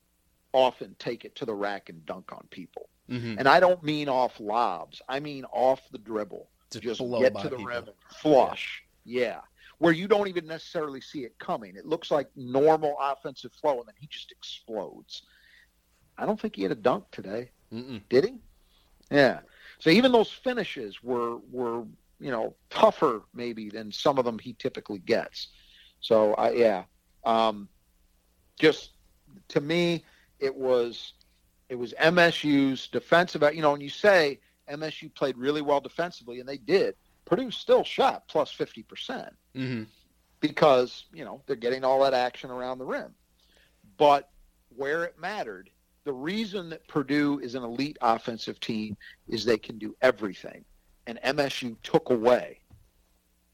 often 0.54 0.96
take 0.98 1.24
it 1.24 1.36
to 1.36 1.46
the 1.46 1.54
rack 1.54 1.90
and 1.90 2.06
dunk 2.06 2.32
on 2.32 2.46
people. 2.50 2.90
Mm-hmm. 3.10 3.36
And 3.38 3.48
I 3.48 3.60
don't 3.60 3.84
mean 3.84 4.10
off 4.10 4.40
lobs. 4.40 5.02
I 5.08 5.20
mean 5.20 5.46
off 5.52 5.82
the 5.92 6.00
dribble. 6.00 6.50
To 6.72 6.80
just 6.80 7.00
get 7.00 7.38
to 7.38 7.50
the 7.50 7.58
people. 7.58 7.66
rim 7.66 7.86
flush. 8.22 8.84
Yeah. 9.06 9.22
yeah. 9.22 9.40
Where 9.78 9.94
you 9.94 10.08
don't 10.08 10.28
even 10.28 10.48
necessarily 10.48 11.00
see 11.00 11.24
it 11.24 11.38
coming. 11.38 11.76
It 11.76 11.86
looks 11.86 12.10
like 12.10 12.28
normal 12.36 12.96
offensive 13.00 13.54
flow 13.54 13.80
and 13.80 13.88
then 13.88 13.96
he 14.00 14.08
just 14.08 14.32
explodes. 14.32 15.22
I 16.18 16.26
don't 16.26 16.40
think 16.40 16.56
he 16.56 16.64
had 16.64 16.72
a 16.72 16.76
dunk 16.76 17.06
today. 17.12 17.50
Mm-mm. 17.74 18.02
Did 18.10 18.26
he? 18.26 18.34
Yeah. 19.12 19.40
So 19.80 19.90
even 19.90 20.12
those 20.12 20.32
finishes 20.32 21.04
were 21.04 21.38
were 21.52 21.84
you 22.20 22.32
know 22.32 22.56
tougher 22.70 23.24
maybe 23.34 23.70
than 23.70 23.92
some 23.92 24.18
of 24.18 24.26
them 24.26 24.40
he 24.40 24.54
typically 24.54 25.00
gets. 25.00 25.48
So 26.00 26.34
I 26.34 26.52
yeah, 26.52 26.84
um, 27.26 27.68
just 28.60 28.92
to 29.50 29.62
me 29.62 30.04
it 30.40 30.56
was 30.56 31.14
it 31.70 31.76
was 31.76 31.94
MSU's 32.02 32.88
defensive. 32.88 33.44
You 33.54 33.62
know, 33.62 33.74
and 33.74 33.84
you 33.84 33.90
say 33.90 34.40
MSU 34.70 35.14
played 35.14 35.38
really 35.38 35.62
well 35.62 35.80
defensively, 35.80 36.40
and 36.40 36.48
they 36.48 36.58
did. 36.58 36.96
Purdue 37.26 37.52
still 37.52 37.84
shot 37.84 38.28
plus 38.28 38.52
fifty 38.52 38.84
percent 38.84 39.36
mm-hmm. 39.56 39.84
because 40.40 41.06
you 41.14 41.26
know 41.26 41.42
they're 41.46 41.56
getting 41.56 41.84
all 41.84 42.02
that 42.02 42.14
action 42.14 42.50
around 42.50 42.80
the 42.80 42.86
rim. 42.86 43.14
But 43.98 44.30
where 44.76 45.04
it 45.04 45.20
mattered, 45.20 45.70
the 46.08 46.14
reason 46.14 46.70
that 46.70 46.88
Purdue 46.88 47.40
is 47.40 47.54
an 47.56 47.64
elite 47.64 47.98
offensive 48.02 48.62
team 48.62 48.96
is 49.28 49.44
they 49.44 49.58
can 49.58 49.78
do 49.78 49.94
everything. 50.02 50.64
And 51.06 51.20
MSU 51.22 51.76
took 51.84 52.10
away 52.10 52.62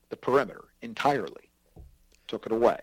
the 0.10 0.16
perimeter 0.16 0.66
entirely, 0.84 1.50
took 2.28 2.46
it 2.46 2.52
away. 2.52 2.80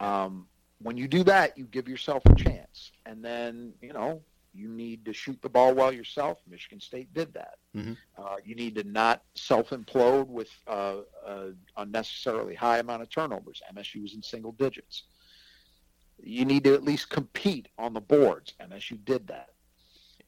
Um, 0.00 0.48
when 0.82 0.98
you 0.98 1.08
do 1.08 1.24
that, 1.24 1.56
you 1.56 1.64
give 1.64 1.88
yourself 1.88 2.22
a 2.26 2.34
chance. 2.34 2.92
And 3.06 3.24
then, 3.24 3.72
you 3.80 3.94
know, 3.94 4.20
you 4.52 4.68
need 4.68 5.06
to 5.06 5.14
shoot 5.14 5.40
the 5.40 5.48
ball 5.48 5.72
well 5.72 5.90
yourself. 5.90 6.38
Michigan 6.46 6.78
State 6.78 7.14
did 7.14 7.32
that. 7.32 7.54
Mm-hmm. 7.74 7.94
Uh, 8.18 8.36
you 8.44 8.54
need 8.54 8.74
to 8.74 8.84
not 8.84 9.22
self-implode 9.34 10.26
with 10.26 10.50
uh, 10.66 10.96
uh, 11.26 11.46
unnecessarily 11.78 12.54
high 12.54 12.80
amount 12.80 13.00
of 13.00 13.08
turnovers. 13.08 13.62
MSU 13.74 14.02
was 14.02 14.12
in 14.12 14.22
single 14.22 14.52
digits 14.52 15.04
you 16.22 16.44
need 16.44 16.64
to 16.64 16.74
at 16.74 16.82
least 16.82 17.10
compete 17.10 17.68
on 17.78 17.94
the 17.94 18.00
boards. 18.00 18.54
MSU 18.60 19.02
did 19.04 19.26
that. 19.28 19.50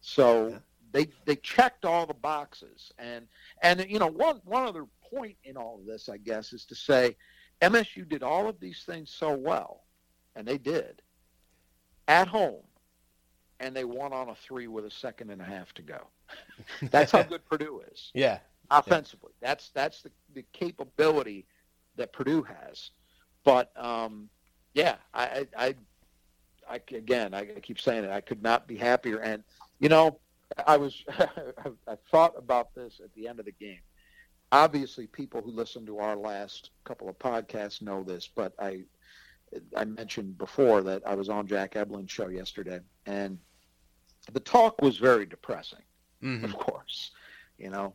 So 0.01 0.49
yeah. 0.49 0.59
they 0.93 1.09
they 1.25 1.37
checked 1.37 1.85
all 1.85 2.07
the 2.07 2.15
boxes. 2.15 2.93
And 2.99 3.27
and 3.63 3.85
you 3.89 3.99
know 3.99 4.07
one 4.07 4.41
one 4.45 4.67
other 4.67 4.87
point 5.03 5.37
in 5.45 5.57
all 5.57 5.79
of 5.79 5.87
this, 5.87 6.09
I 6.09 6.17
guess, 6.17 6.53
is 6.53 6.65
to 6.67 6.75
say 6.75 7.17
MSU 7.61 8.09
did 8.09 8.23
all 8.23 8.49
of 8.49 8.59
these 8.61 8.85
things 8.85 9.11
so 9.11 9.37
well, 9.37 9.85
and 10.37 10.47
they 10.47 10.59
did 10.59 11.03
at 12.09 12.27
home, 12.27 12.65
and 13.61 13.75
they 13.75 13.85
won 13.85 14.13
on 14.13 14.31
a 14.31 14.35
three 14.35 14.67
with 14.67 14.85
a 14.85 14.91
second 14.91 15.31
and 15.31 15.41
a 15.41 15.45
half 15.45 15.73
to 15.75 15.83
go. 15.83 16.09
That's 16.91 17.13
how 17.13 17.23
good 17.23 17.45
Purdue 17.45 17.83
is. 17.93 18.11
Yeah. 18.15 18.39
Offensively, 18.73 19.33
yeah. 19.43 19.49
that's 19.49 19.71
that's 19.71 20.03
the, 20.03 20.13
the 20.33 20.45
capability 20.53 21.45
that 21.97 22.13
Purdue 22.13 22.45
has. 22.45 22.91
But 23.43 23.73
um, 23.77 24.29
yeah, 24.75 24.97
I, 25.13 25.47
I, 25.57 25.75
I, 26.69 26.81
again, 26.95 27.35
I 27.35 27.45
keep 27.45 27.81
saying 27.81 28.05
it. 28.05 28.11
I 28.11 28.21
could 28.21 28.43
not 28.43 28.67
be 28.67 28.77
happier. 28.77 29.19
And 29.19 29.43
you 29.79 29.89
know, 29.89 30.19
I 30.67 30.77
was, 30.77 31.05
I 31.19 31.97
thought 32.11 32.35
about 32.37 32.75
this 32.75 33.01
at 33.03 33.13
the 33.15 33.29
end 33.29 33.41
of 33.41 33.47
the 33.47 33.53
game. 33.53 33.81
Obviously, 34.53 35.07
people 35.07 35.41
who 35.41 35.51
listen 35.51 35.87
to 35.87 35.99
our 35.99 36.17
last 36.17 36.71
couple 36.85 37.09
of 37.09 37.19
podcasts 37.19 37.83
know 37.83 38.03
this, 38.03 38.29
but 38.35 38.53
I, 38.59 38.83
I 39.77 39.85
mentioned 39.85 40.39
before 40.39 40.83
that 40.83 41.03
I 41.07 41.15
was 41.15 41.29
on 41.29 41.47
Jack 41.47 41.75
Ebling's 41.75 42.11
show 42.11 42.29
yesterday, 42.29 42.81
and 43.07 43.39
the 44.33 44.41
talk 44.41 44.83
was 44.83 44.99
very 44.99 45.25
depressing. 45.25 45.83
Mm-hmm. 46.23 46.45
Of 46.45 46.55
course, 46.55 47.13
you 47.59 47.71
know, 47.71 47.95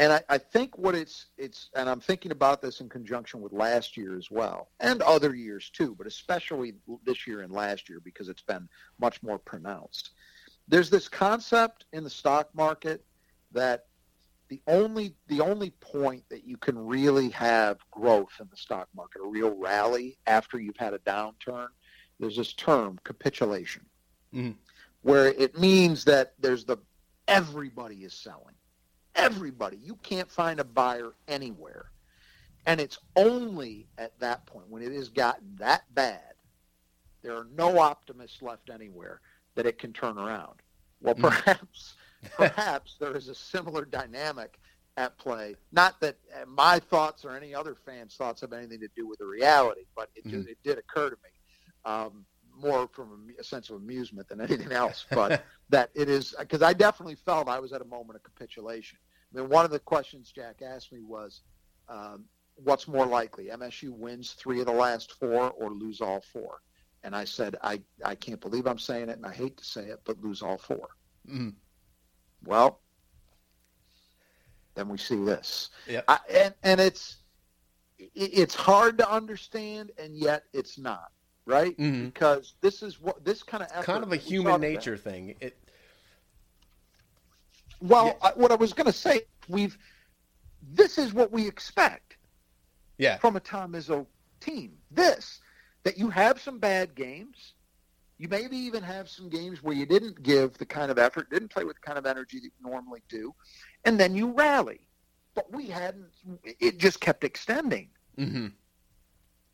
and 0.00 0.14
I, 0.14 0.22
I, 0.30 0.38
think 0.38 0.78
what 0.78 0.94
it's 0.94 1.26
it's 1.36 1.68
and 1.76 1.88
I'm 1.88 2.00
thinking 2.00 2.32
about 2.32 2.62
this 2.62 2.80
in 2.80 2.88
conjunction 2.88 3.42
with 3.42 3.52
last 3.52 3.98
year 3.98 4.16
as 4.16 4.30
well 4.30 4.70
and 4.80 5.02
other 5.02 5.34
years 5.34 5.68
too, 5.68 5.94
but 5.94 6.06
especially 6.06 6.72
this 7.04 7.26
year 7.26 7.42
and 7.42 7.52
last 7.52 7.90
year 7.90 8.00
because 8.02 8.30
it's 8.30 8.42
been 8.42 8.66
much 8.98 9.22
more 9.22 9.38
pronounced. 9.38 10.10
There's 10.68 10.88
this 10.88 11.06
concept 11.06 11.84
in 11.92 12.02
the 12.02 12.10
stock 12.10 12.48
market 12.54 13.04
that 13.52 13.84
the 14.48 14.62
only 14.66 15.14
the 15.26 15.42
only 15.42 15.70
point 15.70 16.24
that 16.30 16.44
you 16.44 16.56
can 16.56 16.78
really 16.78 17.28
have 17.30 17.76
growth 17.90 18.32
in 18.40 18.48
the 18.50 18.56
stock 18.56 18.88
market, 18.96 19.20
a 19.22 19.28
real 19.28 19.50
rally 19.50 20.16
after 20.26 20.58
you've 20.58 20.78
had 20.78 20.94
a 20.94 20.98
downturn, 21.00 21.68
there's 22.18 22.38
this 22.38 22.54
term 22.54 22.98
capitulation. 23.04 23.84
Mm-hmm. 24.32 24.52
where 25.02 25.26
it 25.26 25.58
means 25.58 26.04
that 26.04 26.34
there's 26.38 26.64
the 26.64 26.76
everybody 27.26 27.96
is 28.04 28.14
selling. 28.14 28.54
Everybody. 29.14 29.78
You 29.82 29.96
can't 30.02 30.30
find 30.30 30.60
a 30.60 30.64
buyer 30.64 31.12
anywhere. 31.28 31.86
And 32.66 32.80
it's 32.80 32.98
only 33.16 33.86
at 33.98 34.18
that 34.20 34.46
point 34.46 34.68
when 34.68 34.82
it 34.82 34.92
has 34.92 35.08
gotten 35.08 35.56
that 35.58 35.82
bad, 35.94 36.34
there 37.22 37.34
are 37.34 37.46
no 37.56 37.78
optimists 37.78 38.42
left 38.42 38.70
anywhere 38.70 39.20
that 39.54 39.66
it 39.66 39.78
can 39.78 39.92
turn 39.92 40.18
around. 40.18 40.60
Well, 41.00 41.14
Mm. 41.14 41.22
perhaps, 41.22 41.94
perhaps 42.36 42.96
there 43.00 43.16
is 43.16 43.28
a 43.28 43.34
similar 43.34 43.84
dynamic 43.84 44.58
at 44.96 45.16
play. 45.18 45.56
Not 45.72 45.98
that 46.00 46.16
uh, 46.34 46.44
my 46.46 46.78
thoughts 46.78 47.24
or 47.24 47.34
any 47.34 47.54
other 47.54 47.74
fans' 47.74 48.14
thoughts 48.16 48.42
have 48.42 48.52
anything 48.52 48.80
to 48.80 48.88
do 48.94 49.06
with 49.08 49.18
the 49.18 49.26
reality, 49.26 49.82
but 49.96 50.10
it, 50.14 50.26
just, 50.26 50.48
it 50.48 50.58
did 50.62 50.78
occur 50.78 51.10
to 51.10 51.16
me, 51.16 51.30
um, 51.90 52.24
more 52.60 52.88
from 52.88 53.28
a, 53.38 53.44
sense 53.44 53.70
of 53.70 53.76
amusement 53.76 54.28
than 54.28 54.40
anything 54.40 54.72
else. 54.72 55.06
But 55.14 55.44
that 55.70 55.90
it 55.94 56.08
is 56.08 56.34
because 56.38 56.62
I 56.62 56.72
definitely 56.72 57.14
felt 57.14 57.48
I 57.48 57.58
was 57.60 57.72
at 57.72 57.80
a 57.80 57.84
moment 57.84 58.16
of 58.16 58.22
capitulation. 58.22 58.98
I 59.32 59.40
mean, 59.40 59.48
one 59.48 59.64
of 59.64 59.70
the 59.70 59.78
questions 59.78 60.32
Jack 60.32 60.62
asked 60.62 60.92
me 60.92 61.02
was, 61.02 61.42
um, 61.88 62.24
"What's 62.56 62.88
more 62.88 63.06
likely, 63.06 63.46
MSU 63.46 63.92
wins 63.92 64.32
three 64.32 64.60
of 64.60 64.66
the 64.66 64.72
last 64.72 65.12
four 65.12 65.50
or 65.50 65.70
lose 65.70 66.00
all 66.00 66.20
four? 66.32 66.60
And 67.02 67.14
I 67.14 67.24
said, 67.24 67.56
"I 67.62 67.82
I 68.04 68.14
can't 68.14 68.40
believe 68.40 68.66
I'm 68.66 68.78
saying 68.78 69.08
it, 69.08 69.16
and 69.16 69.26
I 69.26 69.32
hate 69.32 69.56
to 69.58 69.64
say 69.64 69.86
it, 69.86 70.00
but 70.04 70.20
lose 70.20 70.42
all 70.42 70.58
four. 70.58 70.88
Mhm. 71.28 71.54
Well, 72.44 72.80
then 74.74 74.88
we 74.88 74.98
see 74.98 75.22
this, 75.24 75.70
Yep. 75.86 76.04
I, 76.08 76.18
and 76.28 76.54
and 76.62 76.80
it's 76.80 77.18
it's 77.98 78.54
hard 78.54 78.98
to 78.98 79.10
understand, 79.10 79.92
and 79.98 80.16
yet 80.16 80.44
it's 80.52 80.78
not 80.78 81.12
right 81.46 81.76
Mhm. 81.78 82.06
because 82.06 82.54
this 82.60 82.82
is 82.82 83.00
what 83.00 83.24
this 83.24 83.42
kind 83.42 83.62
of 83.62 83.68
effort, 83.72 83.86
kind 83.86 84.02
of 84.04 84.12
a 84.12 84.16
human 84.16 84.52
talked 84.52 84.64
about- 84.64 84.72
nature 84.72 84.96
thing. 84.96 85.36
It, 85.40 85.56
Well, 87.80 88.06
Yeah. 88.06 88.28
I, 88.28 88.32
what 88.34 88.52
I 88.52 88.56
was 88.56 88.72
going 88.72 88.86
to 88.86 88.92
say, 88.92 89.22
we've 89.48 89.78
this 90.62 90.98
is 90.98 91.14
what 91.14 91.32
we 91.32 91.46
expect 91.48 92.18
yeah, 92.98 93.16
from 93.16 93.36
a 93.36 93.40
Tom 93.40 93.72
Izzo 93.72 94.06
team. 94.40 94.76
This 94.90 95.40
that 95.84 95.96
you 95.96 96.10
have 96.10 96.38
some 96.38 96.58
bad 96.58 96.94
games, 96.94 97.54
you 98.18 98.28
maybe 98.28 98.54
even 98.58 98.82
have 98.82 99.08
some 99.08 99.30
games 99.30 99.62
where 99.62 99.74
you 99.74 99.86
didn't 99.86 100.22
give 100.22 100.58
the 100.58 100.66
kind 100.66 100.90
of 100.90 100.98
effort, 100.98 101.30
didn't 101.30 101.48
play 101.48 101.64
with 101.64 101.76
the 101.76 101.80
kind 101.80 101.96
of 101.96 102.04
energy 102.04 102.38
that 102.40 102.44
you 102.44 102.70
normally 102.70 103.00
do, 103.08 103.34
and 103.86 103.98
then 103.98 104.14
you 104.14 104.30
rally. 104.32 104.86
But 105.34 105.50
we 105.50 105.66
hadn't. 105.68 106.10
It 106.44 106.76
just 106.78 107.00
kept 107.00 107.24
extending. 107.24 107.88
hmm 108.16 108.48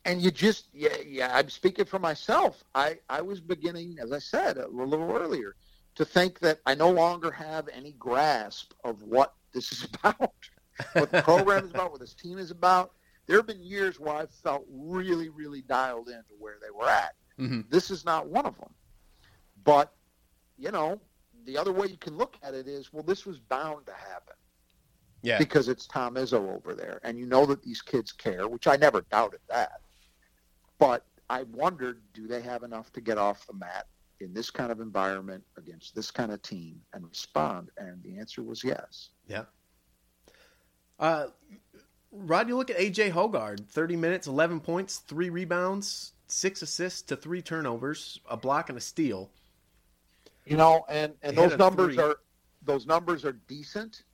and 0.07 0.23
you 0.23 0.31
just 0.31 0.69
yeah 0.73 0.97
yeah 1.05 1.31
i'm 1.35 1.51
speaking 1.51 1.85
for 1.85 1.99
myself. 1.99 2.65
I 2.75 2.99
i 3.11 3.21
was 3.21 3.41
beginning 3.41 3.99
as 4.01 4.13
i 4.13 4.19
said 4.19 4.57
a 4.57 4.69
little 4.69 5.13
earlier 5.13 5.57
to 5.97 6.05
think 6.05 6.39
that 6.41 6.61
i 6.65 6.75
no 6.75 6.91
longer 6.91 7.31
have 7.31 7.69
any 7.73 7.93
grasp 7.93 8.73
of 8.85 9.03
what 9.03 9.35
this 9.53 9.73
is 9.73 9.85
about 9.95 10.33
what 10.93 11.11
the 11.11 11.23
program 11.23 11.65
is 11.65 11.71
about 11.71 11.91
what 11.91 12.01
this 12.01 12.15
team 12.15 12.39
is 12.39 12.51
about. 12.51 12.93
There 13.27 13.37
have 13.37 13.47
been 13.47 13.63
years 13.63 13.99
where 13.99 14.15
i've 14.15 14.31
felt 14.31 14.65
really 14.71 15.29
really 15.29 15.63
dialed 15.63 16.09
into 16.09 16.35
where 16.39 16.57
they 16.63 16.71
were 16.71 16.89
at. 16.89 17.15
Hmm 17.37 17.63
this 17.69 17.91
is 17.91 18.05
not 18.05 18.29
one 18.29 18.47
of 18.47 18.57
them. 18.59 18.73
But 19.65 19.93
you 20.57 20.71
know 20.71 21.01
the 21.45 21.59
other 21.59 21.73
way 21.73 21.87
you 21.89 21.99
can 21.99 22.17
look 22.17 22.37
at 22.43 22.55
it 22.55 22.69
is 22.69 22.93
well 22.93 23.03
this 23.03 23.27
was 23.27 23.39
bound 23.39 23.87
to 23.87 23.93
happen. 23.93 24.35
Yeah, 25.23 25.39
because 25.39 25.69
it's 25.69 25.87
Tom 25.87 26.15
Izzo 26.15 26.55
over 26.55 26.75
there, 26.75 27.01
and 27.03 27.19
you 27.19 27.27
know 27.27 27.47
that 27.47 27.63
these 27.63 27.83
kids 27.83 28.13
care, 28.13 28.47
which 28.47 28.69
I 28.69 28.77
never 28.77 29.01
doubted 29.11 29.41
that. 29.49 29.81
But 30.79 31.05
I 31.29 31.45
wondered, 31.45 32.01
do 32.13 32.27
they 32.27 32.43
have 32.43 32.63
enough 32.63 32.93
to 32.93 33.01
get 33.01 33.19
off 33.19 33.47
the 33.47 33.55
mat 33.55 33.87
in 34.21 34.33
this 34.33 34.51
kind 34.51 34.71
of 34.71 34.81
environment 34.81 35.45
against 35.57 35.95
this 35.95 36.11
kind 36.11 36.33
of 36.33 36.43
team 36.43 36.81
and 36.93 37.07
respond? 37.09 37.71
And 37.77 38.03
the 38.03 38.19
answer 38.19 38.43
was 38.43 38.63
yes. 38.63 39.11
yeah. 39.29 39.45
Uh, 40.99 41.29
Rod, 42.13 42.49
you 42.49 42.57
look 42.57 42.71
at 42.71 42.79
AJ 42.79 43.13
Hoggard, 43.13 43.69
thirty 43.69 43.97
minutes, 43.97 44.27
eleven 44.27 44.61
points, 44.61 44.99
three 44.99 45.29
rebounds, 45.29 46.13
six 46.29 46.63
assists 46.63 47.03
to 47.03 47.17
three 47.17 47.43
turnovers, 47.43 48.21
a 48.29 48.37
block 48.37 48.69
and 48.69 48.79
a 48.79 48.81
steal. 48.81 49.31
You 50.47 50.57
know, 50.57 50.85
and 50.89 51.15
and 51.23 51.37
those 51.37 51.59
numbers 51.59 51.97
three. 51.97 52.05
are 52.05 52.17
those 52.63 52.87
numbers 52.87 53.25
are 53.25 53.33
decent, 53.33 54.05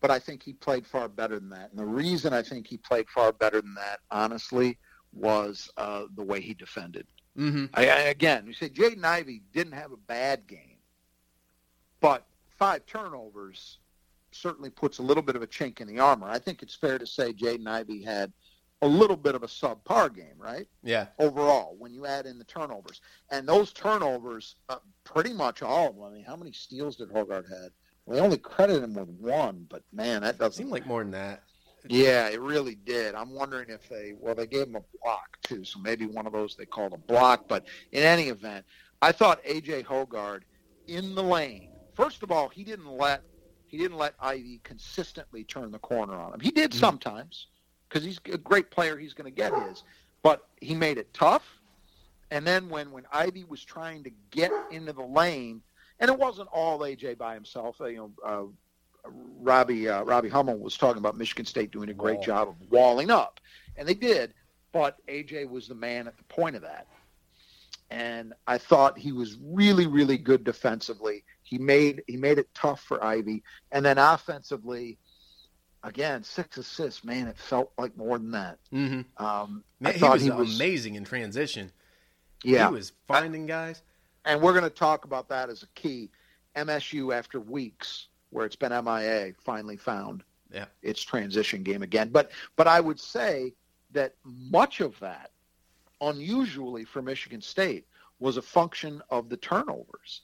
but 0.00 0.10
I 0.10 0.18
think 0.18 0.42
he 0.42 0.52
played 0.52 0.86
far 0.86 1.08
better 1.08 1.38
than 1.38 1.50
that. 1.50 1.70
And 1.70 1.78
the 1.78 1.84
reason 1.84 2.32
I 2.32 2.42
think 2.42 2.66
he 2.66 2.76
played 2.76 3.08
far 3.08 3.32
better 3.32 3.60
than 3.60 3.74
that, 3.74 4.00
honestly, 4.10 4.78
was 5.12 5.70
uh, 5.76 6.04
the 6.14 6.22
way 6.22 6.40
he 6.40 6.54
defended. 6.54 7.06
hmm 7.36 7.66
I, 7.74 7.88
I, 7.88 7.98
again, 8.02 8.46
you 8.46 8.52
say 8.52 8.68
Jaden 8.68 9.04
Ivey 9.04 9.42
didn't 9.52 9.72
have 9.72 9.92
a 9.92 9.96
bad 9.96 10.46
game, 10.46 10.78
but 12.00 12.26
five 12.58 12.84
turnovers 12.86 13.78
certainly 14.30 14.70
puts 14.70 14.98
a 14.98 15.02
little 15.02 15.22
bit 15.22 15.36
of 15.36 15.42
a 15.42 15.46
chink 15.46 15.80
in 15.80 15.86
the 15.86 15.98
armor. 15.98 16.28
I 16.28 16.38
think 16.38 16.62
it's 16.62 16.74
fair 16.74 16.98
to 16.98 17.06
say 17.06 17.32
Jaden 17.32 17.66
Ivey 17.68 18.02
had 18.02 18.32
a 18.80 18.86
little 18.86 19.16
bit 19.16 19.34
of 19.34 19.42
a 19.42 19.46
subpar 19.46 20.12
game, 20.14 20.34
right? 20.38 20.66
Yeah, 20.82 21.06
Overall, 21.18 21.76
when 21.78 21.94
you 21.94 22.04
add 22.06 22.26
in 22.26 22.38
the 22.38 22.44
turnovers, 22.44 23.00
and 23.30 23.46
those 23.46 23.72
turnovers, 23.72 24.56
uh, 24.68 24.78
pretty 25.04 25.32
much 25.32 25.62
all 25.62 25.90
of 25.90 25.94
them. 25.96 26.04
I 26.04 26.10
mean, 26.10 26.24
how 26.24 26.34
many 26.34 26.52
steals 26.52 26.96
did 26.96 27.10
Hoggard 27.10 27.48
had? 27.48 27.70
We 28.06 28.18
only 28.18 28.38
credit 28.38 28.82
him 28.82 28.94
with 28.94 29.08
one, 29.08 29.66
but 29.70 29.82
man, 29.92 30.22
that 30.22 30.38
doesn't 30.38 30.64
seemed 30.64 30.72
like 30.72 30.86
more 30.86 31.02
than 31.02 31.12
that. 31.12 31.44
Yeah, 31.88 32.28
it 32.28 32.40
really 32.40 32.74
did. 32.76 33.14
I'm 33.14 33.30
wondering 33.30 33.68
if 33.68 33.88
they 33.88 34.12
well 34.16 34.34
they 34.34 34.46
gave 34.46 34.68
him 34.68 34.76
a 34.76 34.82
block 35.02 35.28
too, 35.42 35.64
so 35.64 35.80
maybe 35.80 36.06
one 36.06 36.26
of 36.26 36.32
those 36.32 36.54
they 36.56 36.66
called 36.66 36.92
a 36.92 36.98
block. 37.12 37.44
But 37.48 37.64
in 37.90 38.02
any 38.02 38.28
event, 38.28 38.64
I 39.00 39.12
thought 39.12 39.42
AJ 39.44 39.84
Hoggard 39.84 40.42
in 40.86 41.14
the 41.14 41.22
lane. 41.22 41.70
First 41.94 42.22
of 42.22 42.30
all, 42.30 42.48
he 42.48 42.64
didn't 42.64 42.96
let 42.96 43.24
he 43.66 43.78
didn't 43.78 43.96
let 43.98 44.14
Ivey 44.20 44.60
consistently 44.64 45.44
turn 45.44 45.70
the 45.70 45.78
corner 45.78 46.14
on 46.14 46.34
him. 46.34 46.40
He 46.40 46.50
did 46.50 46.72
Mhm. 46.72 46.76
sometimes 46.78 47.48
because 47.88 48.04
he's 48.04 48.20
a 48.26 48.38
great 48.38 48.70
player. 48.70 48.96
He's 48.98 49.14
going 49.14 49.30
to 49.30 49.34
get 49.34 49.54
his, 49.54 49.82
but 50.22 50.42
he 50.60 50.74
made 50.74 50.98
it 50.98 51.12
tough. 51.14 51.58
And 52.30 52.46
then 52.46 52.68
when 52.68 52.90
when 52.92 53.04
Ivey 53.12 53.44
was 53.44 53.64
trying 53.64 54.04
to 54.04 54.10
get 54.30 54.54
into 54.70 54.92
the 54.92 55.02
lane, 55.02 55.62
and 55.98 56.10
it 56.10 56.18
wasn't 56.18 56.48
all 56.52 56.78
AJ 56.80 57.18
by 57.18 57.34
himself. 57.34 57.80
uh, 57.80 57.86
You 57.86 57.96
know, 57.96 58.12
uh, 58.24 58.52
Robbie 59.06 59.88
uh, 59.88 60.02
Robbie 60.04 60.28
Hummel 60.28 60.58
was 60.58 60.76
talking 60.76 60.98
about 60.98 61.16
Michigan 61.16 61.44
State 61.46 61.70
doing 61.72 61.88
a 61.90 61.94
great 61.94 62.16
Wall. 62.16 62.24
job 62.24 62.48
of 62.48 62.54
walling 62.70 63.10
up, 63.10 63.40
and 63.76 63.86
they 63.88 63.94
did. 63.94 64.34
But 64.72 64.96
AJ 65.08 65.48
was 65.50 65.68
the 65.68 65.74
man 65.74 66.06
at 66.06 66.16
the 66.16 66.24
point 66.24 66.56
of 66.56 66.62
that, 66.62 66.86
and 67.90 68.32
I 68.46 68.58
thought 68.58 68.98
he 68.98 69.12
was 69.12 69.36
really 69.42 69.86
really 69.86 70.16
good 70.18 70.44
defensively. 70.44 71.24
He 71.42 71.58
made 71.58 72.02
he 72.06 72.16
made 72.16 72.38
it 72.38 72.48
tough 72.54 72.80
for 72.82 73.02
Ivey, 73.04 73.42
and 73.72 73.84
then 73.84 73.98
offensively, 73.98 74.98
again 75.82 76.22
six 76.22 76.56
assists. 76.56 77.04
Man, 77.04 77.26
it 77.26 77.36
felt 77.36 77.72
like 77.76 77.96
more 77.96 78.18
than 78.18 78.30
that. 78.30 78.58
hmm 78.70 79.00
Um, 79.18 79.64
Man, 79.80 79.90
I 79.90 79.92
he 79.94 79.98
thought 80.00 80.12
was, 80.12 80.22
he 80.22 80.30
was 80.30 80.56
amazing 80.56 80.94
in 80.94 81.04
transition. 81.04 81.72
Yeah, 82.44 82.68
He 82.68 82.74
was 82.74 82.92
finding 83.06 83.46
guys. 83.46 83.82
and 84.24 84.40
we're 84.40 84.52
going 84.52 84.64
to 84.64 84.70
talk 84.70 85.04
about 85.04 85.28
that 85.28 85.48
as 85.50 85.62
a 85.62 85.68
key. 85.74 86.10
MSU 86.56 87.14
after 87.14 87.38
weeks 87.40 88.08
where 88.32 88.46
it's 88.46 88.56
been 88.56 88.72
MIA 88.72 89.32
finally 89.38 89.76
found 89.76 90.24
Yeah. 90.52 90.66
its 90.82 91.02
transition 91.02 91.62
game 91.62 91.82
again. 91.82 92.08
But 92.10 92.30
but 92.56 92.66
I 92.66 92.80
would 92.80 92.98
say 93.00 93.54
that 93.92 94.14
much 94.24 94.80
of 94.80 94.98
that, 95.00 95.30
unusually 96.00 96.84
for 96.84 97.02
Michigan 97.02 97.40
State, 97.40 97.86
was 98.18 98.36
a 98.36 98.42
function 98.42 99.02
of 99.10 99.28
the 99.28 99.36
turnovers 99.36 100.22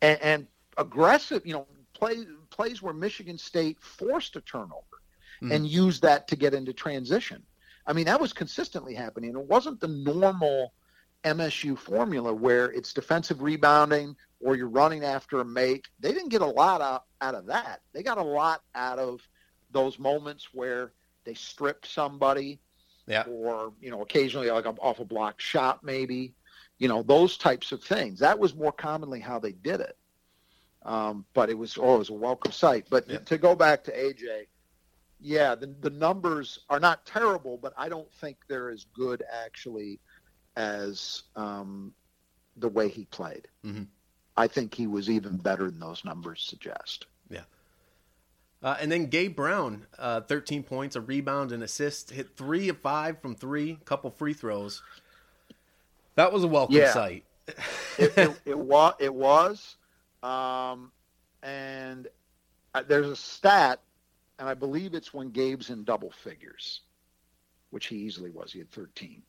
and, 0.00 0.20
and 0.20 0.46
aggressive. 0.78 1.44
You 1.46 1.54
know, 1.54 1.66
play, 1.94 2.26
plays 2.50 2.82
where 2.82 2.92
Michigan 2.94 3.38
State 3.38 3.80
forced 3.80 4.36
a 4.36 4.40
turnover 4.42 4.84
Mhm. 5.40 5.52
and 5.54 5.66
used 5.68 6.02
that 6.02 6.28
to 6.28 6.36
get 6.36 6.54
into 6.54 6.72
transition. 6.72 7.44
I 7.86 7.92
mean, 7.92 8.04
that 8.04 8.20
was 8.20 8.32
consistently 8.32 8.94
happening. 8.94 9.30
It 9.30 9.38
wasn't 9.38 9.80
the 9.80 9.88
normal 9.88 10.72
MSU 11.24 11.76
formula 11.76 12.32
where 12.32 12.70
it's 12.72 12.92
defensive 12.92 13.42
rebounding 13.42 14.16
or 14.42 14.56
you're 14.56 14.68
running 14.68 15.04
after 15.04 15.40
a 15.40 15.44
make. 15.44 15.86
They 16.00 16.12
didn't 16.12 16.30
get 16.30 16.42
a 16.42 16.46
lot 16.46 16.80
out, 16.80 17.04
out 17.20 17.34
of 17.34 17.46
that. 17.46 17.80
They 17.92 18.02
got 18.02 18.18
a 18.18 18.22
lot 18.22 18.62
out 18.74 18.98
of 18.98 19.20
those 19.70 19.98
moments 19.98 20.48
where 20.52 20.92
they 21.24 21.34
stripped 21.34 21.86
somebody 21.86 22.60
Yeah. 23.06 23.24
or, 23.28 23.72
you 23.80 23.90
know, 23.90 24.02
occasionally 24.02 24.50
like 24.50 24.66
off 24.66 25.00
a 25.00 25.04
block 25.04 25.40
shot 25.40 25.82
maybe, 25.84 26.34
you 26.78 26.88
know, 26.88 27.02
those 27.02 27.36
types 27.38 27.72
of 27.72 27.82
things. 27.82 28.18
That 28.18 28.38
was 28.38 28.54
more 28.54 28.72
commonly 28.72 29.20
how 29.20 29.38
they 29.38 29.52
did 29.52 29.80
it. 29.80 29.96
Um, 30.84 31.24
but 31.32 31.48
it 31.48 31.56
was, 31.56 31.78
oh, 31.78 31.94
it 31.94 31.98
was 31.98 32.10
a 32.10 32.14
welcome 32.14 32.50
sight. 32.52 32.86
But 32.90 33.08
Yeah. 33.08 33.18
to 33.18 33.38
go 33.38 33.54
back 33.54 33.84
to 33.84 33.92
AJ, 33.96 34.48
yeah, 35.20 35.54
the, 35.54 35.68
the 35.80 35.90
numbers 35.90 36.58
are 36.68 36.80
not 36.80 37.06
terrible, 37.06 37.56
but 37.56 37.72
I 37.76 37.88
don't 37.88 38.12
think 38.14 38.38
they're 38.48 38.70
as 38.70 38.84
good 38.86 39.22
actually 39.30 40.00
as 40.56 41.22
um, 41.36 41.94
the 42.56 42.68
way 42.68 42.88
he 42.88 43.04
played. 43.06 43.46
Mhm. 43.64 43.86
I 44.36 44.46
think 44.46 44.74
he 44.74 44.86
was 44.86 45.10
even 45.10 45.36
better 45.36 45.70
than 45.70 45.80
those 45.80 46.04
numbers 46.04 46.42
suggest. 46.42 47.06
Yeah. 47.28 47.42
Uh, 48.62 48.76
and 48.80 48.90
then 48.90 49.06
Gabe 49.06 49.34
Brown, 49.34 49.86
uh, 49.98 50.20
13 50.22 50.62
points, 50.62 50.96
a 50.96 51.00
rebound, 51.00 51.52
and 51.52 51.62
assist, 51.62 52.10
hit 52.10 52.36
three 52.36 52.68
of 52.68 52.78
five 52.78 53.20
from 53.20 53.34
three, 53.34 53.78
couple 53.84 54.10
free 54.10 54.32
throws. 54.32 54.82
That 56.14 56.32
was 56.32 56.44
a 56.44 56.48
welcome 56.48 56.76
Yeah. 56.76 56.92
sight. 56.92 57.24
it, 57.98 58.16
it, 58.16 58.40
it, 58.46 58.58
was. 58.58 58.94
It 59.00 59.12
was. 59.12 59.76
Um, 60.22 60.92
and 61.42 62.06
uh, 62.74 62.84
there's 62.86 63.08
a 63.08 63.16
stat, 63.16 63.80
and 64.38 64.48
I 64.48 64.54
believe 64.54 64.94
it's 64.94 65.12
when 65.12 65.30
Gabe's 65.30 65.70
in 65.70 65.84
double 65.84 66.10
figures, 66.10 66.82
which 67.70 67.86
he 67.86 67.96
easily 67.96 68.30
was. 68.30 68.52
He 68.52 68.60
had 68.60 68.70
13. 68.70 69.22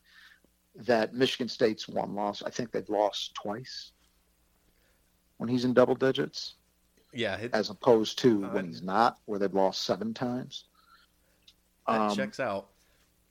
That 0.76 1.14
Michigan 1.14 1.50
State's 1.50 1.88
one 1.88 2.14
loss. 2.16 2.44
I 2.44 2.52
think 2.52 2.72
they've 2.72 2.88
lost 2.90 3.34
twice 3.36 3.92
when 5.38 5.50
he's 5.50 5.66
in 5.66 5.74
double 5.74 5.96
digits. 5.96 6.56
Yeah, 7.14 7.38
it, 7.38 7.52
as 7.54 7.70
opposed 7.70 8.20
to 8.20 8.46
uh, 8.46 8.50
when 8.50 8.66
he's 8.66 8.82
not, 8.82 9.18
where 9.26 9.38
they've 9.38 9.54
lost 9.54 9.84
seven 9.84 10.14
times. 10.14 10.66
That 11.88 12.02
um, 12.02 12.16
checks 12.16 12.40
out. 12.40 12.70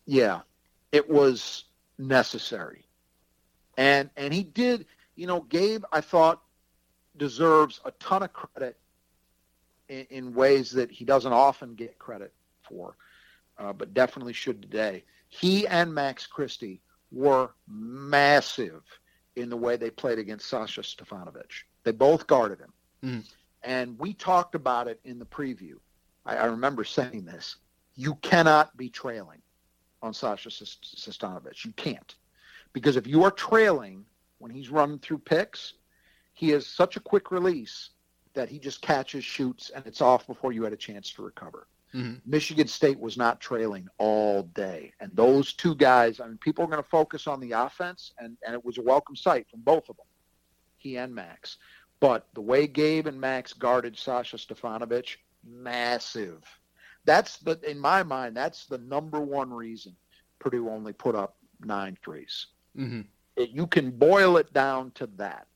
Yeah, 0.06 0.40
it 0.92 1.08
was 1.08 1.64
necessary, 1.98 2.84
and 3.76 4.10
and 4.16 4.32
he 4.32 4.42
did. 4.42 4.86
You 5.16 5.26
know, 5.26 5.40
Gabe, 5.40 5.84
I 5.92 6.00
thought 6.00 6.42
deserves 7.16 7.80
a 7.84 7.90
ton 7.92 8.22
of 8.22 8.32
credit 8.32 8.78
in, 9.88 10.06
in 10.10 10.34
ways 10.34 10.70
that 10.72 10.90
he 10.90 11.04
doesn't 11.04 11.32
often 11.32 11.74
get 11.74 11.98
credit 11.98 12.32
for, 12.68 12.96
uh, 13.58 13.72
but 13.72 13.94
definitely 13.94 14.32
should 14.32 14.62
today. 14.62 15.04
He 15.28 15.66
and 15.66 15.94
Max 15.94 16.26
Christie 16.26 16.80
were 17.10 17.50
massive 17.68 18.82
in 19.36 19.48
the 19.50 19.56
way 19.56 19.76
they 19.76 19.90
played 19.90 20.18
against 20.18 20.48
Sasha 20.48 20.82
Stefanovic. 20.82 21.64
They 21.84 21.92
both 21.92 22.26
guarded 22.26 22.60
him. 22.60 22.72
Mm. 23.04 23.32
And 23.62 23.98
we 23.98 24.14
talked 24.14 24.54
about 24.54 24.88
it 24.88 25.00
in 25.04 25.18
the 25.18 25.26
preview. 25.26 25.74
I, 26.26 26.36
I 26.36 26.44
remember 26.46 26.84
saying 26.84 27.24
this. 27.24 27.56
You 27.94 28.14
cannot 28.16 28.76
be 28.76 28.88
trailing 28.88 29.42
on 30.02 30.14
Sasha 30.14 30.48
Stefanovic. 30.50 31.64
You 31.64 31.72
can't. 31.72 32.14
Because 32.72 32.96
if 32.96 33.06
you 33.06 33.22
are 33.24 33.30
trailing 33.30 34.04
when 34.38 34.50
he's 34.50 34.70
running 34.70 34.98
through 34.98 35.18
picks, 35.18 35.74
he 36.32 36.48
has 36.50 36.66
such 36.66 36.96
a 36.96 37.00
quick 37.00 37.30
release 37.30 37.90
that 38.34 38.48
he 38.48 38.58
just 38.58 38.80
catches, 38.80 39.24
shoots, 39.24 39.70
and 39.70 39.86
it's 39.86 40.00
off 40.00 40.26
before 40.26 40.52
you 40.52 40.64
had 40.64 40.72
a 40.72 40.76
chance 40.76 41.12
to 41.12 41.22
recover. 41.22 41.66
Mm-hmm. 41.94 42.14
Michigan 42.24 42.66
State 42.66 42.98
was 42.98 43.18
not 43.18 43.40
trailing 43.40 43.86
all 43.98 44.44
day. 44.54 44.92
And 45.00 45.10
those 45.14 45.52
two 45.52 45.74
guys, 45.74 46.20
I 46.20 46.26
mean, 46.26 46.38
people 46.38 46.64
are 46.64 46.68
going 46.68 46.82
to 46.82 46.88
focus 46.88 47.26
on 47.26 47.40
the 47.40 47.52
offense, 47.52 48.12
and, 48.18 48.38
and 48.46 48.54
it 48.54 48.64
was 48.64 48.78
a 48.78 48.82
welcome 48.82 49.14
sight 49.14 49.46
from 49.50 49.60
both 49.60 49.88
of 49.90 49.96
them, 49.98 50.06
he 50.82 50.96
and 50.96 51.14
Max. 51.14 51.58
But 52.00 52.26
the 52.34 52.40
way 52.40 52.66
Gabe 52.66 53.06
and 53.06 53.20
Max 53.20 53.52
guarded 53.52 53.96
Sasha 53.96 54.36
Stefanovic, 54.36 55.16
massive. 55.44 56.42
That's 57.04 57.38
the, 57.38 57.58
in 57.68 57.78
my 57.78 58.02
mind, 58.02 58.36
that's 58.36 58.66
the 58.66 58.78
number 58.78 59.20
one 59.20 59.52
reason 59.52 59.94
Purdue 60.38 60.68
only 60.68 60.92
put 60.92 61.14
up 61.14 61.36
nine 61.64 61.96
threes. 62.04 62.46
Mm-hmm. 62.76 63.02
It, 63.36 63.50
you 63.50 63.66
can 63.66 63.90
boil 63.90 64.36
it 64.36 64.52
down 64.52 64.90
to 64.92 65.06
that 65.16 65.46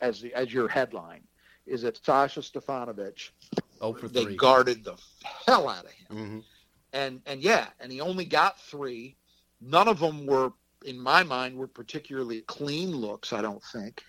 as 0.00 0.20
the, 0.20 0.32
as 0.34 0.52
your 0.52 0.68
headline 0.68 1.22
is 1.66 1.82
that 1.82 2.04
Sasha 2.04 2.40
Stefanovic 2.40 3.30
oh, 3.80 3.92
for 3.92 4.08
they 4.08 4.34
guarded 4.34 4.84
the 4.84 4.96
hell 5.46 5.68
out 5.68 5.84
of 5.84 5.90
him. 5.90 6.16
Mm-hmm. 6.16 6.38
And 6.92 7.20
and 7.26 7.40
yeah, 7.40 7.68
and 7.80 7.90
he 7.90 8.00
only 8.00 8.24
got 8.24 8.60
three. 8.60 9.16
None 9.60 9.88
of 9.88 10.00
them 10.00 10.26
were, 10.26 10.52
in 10.84 10.98
my 10.98 11.22
mind, 11.22 11.56
were 11.56 11.68
particularly 11.68 12.42
clean 12.42 12.90
looks. 12.90 13.32
I 13.32 13.40
don't 13.40 13.62
think, 13.62 14.02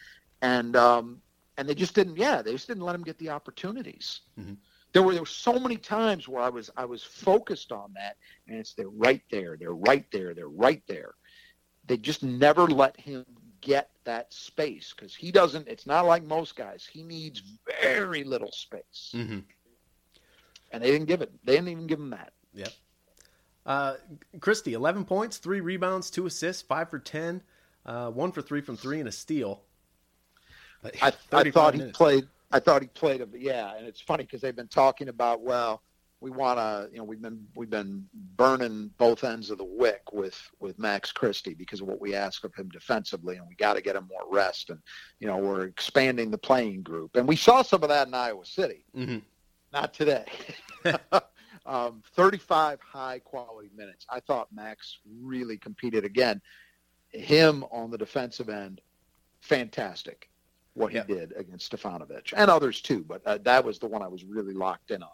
and 0.43 0.75
um, 0.75 1.21
and 1.57 1.67
they 1.67 1.73
just 1.73 1.95
didn't. 1.95 2.17
Yeah, 2.17 2.43
they 2.43 2.51
just 2.51 2.67
didn't 2.67 2.83
let 2.83 2.93
him 2.93 3.03
get 3.03 3.17
the 3.17 3.29
opportunities. 3.29 4.21
Mm-hmm. 4.39 4.53
There 4.91 5.01
were 5.01 5.13
there 5.13 5.23
were 5.23 5.25
so 5.25 5.57
many 5.57 5.77
times 5.77 6.27
where 6.27 6.43
I 6.43 6.49
was 6.49 6.69
I 6.77 6.85
was 6.85 7.01
focused 7.01 7.71
on 7.71 7.93
that, 7.95 8.17
and 8.47 8.59
it's 8.59 8.73
they're 8.73 8.89
right 8.89 9.23
there, 9.31 9.57
they're 9.57 9.73
right 9.73 10.05
there, 10.11 10.35
they're 10.35 10.49
right 10.49 10.83
there. 10.87 11.15
They 11.87 11.97
just 11.97 12.21
never 12.23 12.67
let 12.67 12.99
him 12.99 13.25
get 13.61 13.89
that 14.03 14.31
space 14.33 14.93
because 14.95 15.15
he 15.15 15.31
doesn't. 15.31 15.67
It's 15.67 15.87
not 15.87 16.05
like 16.05 16.23
most 16.23 16.55
guys. 16.55 16.87
He 16.91 17.01
needs 17.01 17.41
very 17.81 18.23
little 18.23 18.51
space, 18.51 19.13
mm-hmm. 19.15 19.39
and 20.71 20.83
they 20.83 20.91
didn't 20.91 21.07
give 21.07 21.21
it. 21.21 21.31
They 21.45 21.53
didn't 21.53 21.69
even 21.69 21.87
give 21.87 21.99
him 21.99 22.11
that. 22.11 22.33
Yep. 22.53 22.69
Uh, 23.65 23.93
Christie, 24.41 24.73
eleven 24.73 25.05
points, 25.05 25.37
three 25.37 25.61
rebounds, 25.61 26.11
two 26.11 26.25
assists, 26.25 26.61
five 26.61 26.89
for 26.89 26.99
ten, 26.99 27.41
uh, 27.85 28.11
one 28.11 28.33
for 28.33 28.41
three 28.41 28.59
from 28.59 28.75
three, 28.75 28.99
and 28.99 29.07
a 29.07 29.11
steal. 29.11 29.61
I, 31.01 31.07
I 31.31 31.51
thought 31.51 31.73
minutes. 31.73 31.97
he 31.97 32.03
played. 32.03 32.27
I 32.51 32.59
thought 32.59 32.81
he 32.81 32.87
played 32.87 33.21
a 33.21 33.27
yeah, 33.37 33.75
and 33.75 33.87
it's 33.87 34.01
funny 34.01 34.23
because 34.23 34.41
they've 34.41 34.55
been 34.55 34.67
talking 34.67 35.09
about 35.09 35.41
well, 35.41 35.81
we 36.23 36.31
want 36.31 36.57
to, 36.57 36.87
you 36.91 36.99
know, 36.99 37.03
we've 37.03 37.21
been 37.21 37.45
we've 37.55 37.69
been 37.69 38.07
burning 38.37 38.89
both 38.97 39.25
ends 39.25 39.51
of 39.51 39.57
the 39.57 39.65
wick 39.65 40.13
with 40.13 40.39
with 40.59 40.79
Max 40.79 41.11
Christie 41.11 41.53
because 41.53 41.81
of 41.81 41.87
what 41.87 41.99
we 41.99 42.15
ask 42.15 42.45
of 42.45 42.55
him 42.55 42.69
defensively, 42.69 43.35
and 43.35 43.47
we 43.47 43.55
got 43.55 43.73
to 43.73 43.81
get 43.81 43.97
him 43.97 44.07
more 44.09 44.25
rest, 44.31 44.69
and 44.69 44.79
you 45.19 45.27
know, 45.27 45.37
we're 45.37 45.65
expanding 45.65 46.31
the 46.31 46.37
playing 46.37 46.81
group, 46.81 47.17
and 47.17 47.27
we 47.27 47.35
saw 47.35 47.61
some 47.61 47.83
of 47.83 47.89
that 47.89 48.07
in 48.07 48.13
Iowa 48.13 48.45
City. 48.45 48.85
Mm-hmm. 48.95 49.19
Not 49.73 49.93
today. 49.93 50.25
um, 51.65 52.01
35 52.15 52.79
high 52.79 53.19
quality 53.19 53.71
minutes. 53.75 54.05
I 54.09 54.19
thought 54.21 54.47
Max 54.53 54.99
really 55.21 55.57
competed 55.57 56.05
again. 56.05 56.41
Him 57.09 57.65
on 57.71 57.91
the 57.91 57.97
defensive 57.97 58.49
end, 58.49 58.79
fantastic 59.41 60.29
what 60.73 60.91
he 60.91 60.99
did 61.01 61.33
against 61.35 61.71
Stefanovic 61.71 62.33
and 62.35 62.49
others 62.49 62.81
too, 62.81 63.05
but 63.07 63.21
uh, 63.25 63.37
that 63.43 63.63
was 63.63 63.79
the 63.79 63.87
one 63.87 64.01
I 64.01 64.07
was 64.07 64.23
really 64.23 64.53
locked 64.53 64.91
in 64.91 65.03
on 65.03 65.09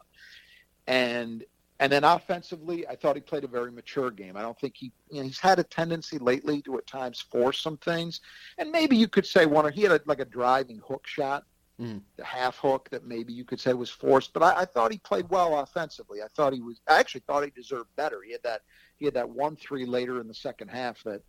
and 0.89 1.45
and 1.81 1.89
then 1.89 2.03
offensively, 2.03 2.85
I 2.89 2.95
thought 2.97 3.15
he 3.15 3.21
played 3.21 3.45
a 3.45 3.47
very 3.47 3.71
mature 3.71 4.11
game. 4.11 4.35
I 4.35 4.41
don't 4.41 4.59
think 4.59 4.75
he, 4.75 4.91
you 5.09 5.21
know, 5.21 5.27
he's 5.27 5.39
had 5.39 5.59
a 5.59 5.63
tendency 5.63 6.17
lately 6.17 6.61
to 6.63 6.77
at 6.77 6.85
times 6.85 7.21
force 7.21 7.61
some 7.61 7.77
things, 7.77 8.19
and 8.57 8.69
maybe 8.69 8.97
you 8.97 9.07
could 9.07 9.25
say 9.25 9.45
one 9.45 9.65
or 9.65 9.71
he 9.71 9.83
had 9.83 9.93
a, 9.93 10.01
like 10.05 10.19
a 10.19 10.25
driving 10.25 10.81
hook 10.85 11.07
shot, 11.07 11.45
mm. 11.79 12.01
the 12.17 12.25
half 12.25 12.57
hook 12.57 12.89
that 12.91 13.07
maybe 13.07 13.31
you 13.31 13.45
could 13.45 13.61
say 13.61 13.71
was 13.71 13.89
forced. 13.89 14.33
But 14.33 14.43
I, 14.43 14.63
I 14.63 14.65
thought 14.65 14.91
he 14.91 14.97
played 14.97 15.29
well 15.29 15.57
offensively. 15.59 16.21
I 16.21 16.27
thought 16.35 16.51
he 16.51 16.59
was. 16.59 16.81
I 16.85 16.99
actually 16.99 17.21
thought 17.21 17.45
he 17.45 17.49
deserved 17.51 17.95
better. 17.95 18.23
He 18.25 18.33
had 18.33 18.43
that 18.43 18.63
he 18.97 19.05
had 19.05 19.13
that 19.13 19.29
one 19.29 19.55
three 19.55 19.85
later 19.85 20.19
in 20.19 20.27
the 20.27 20.33
second 20.33 20.67
half 20.67 21.01
that 21.03 21.21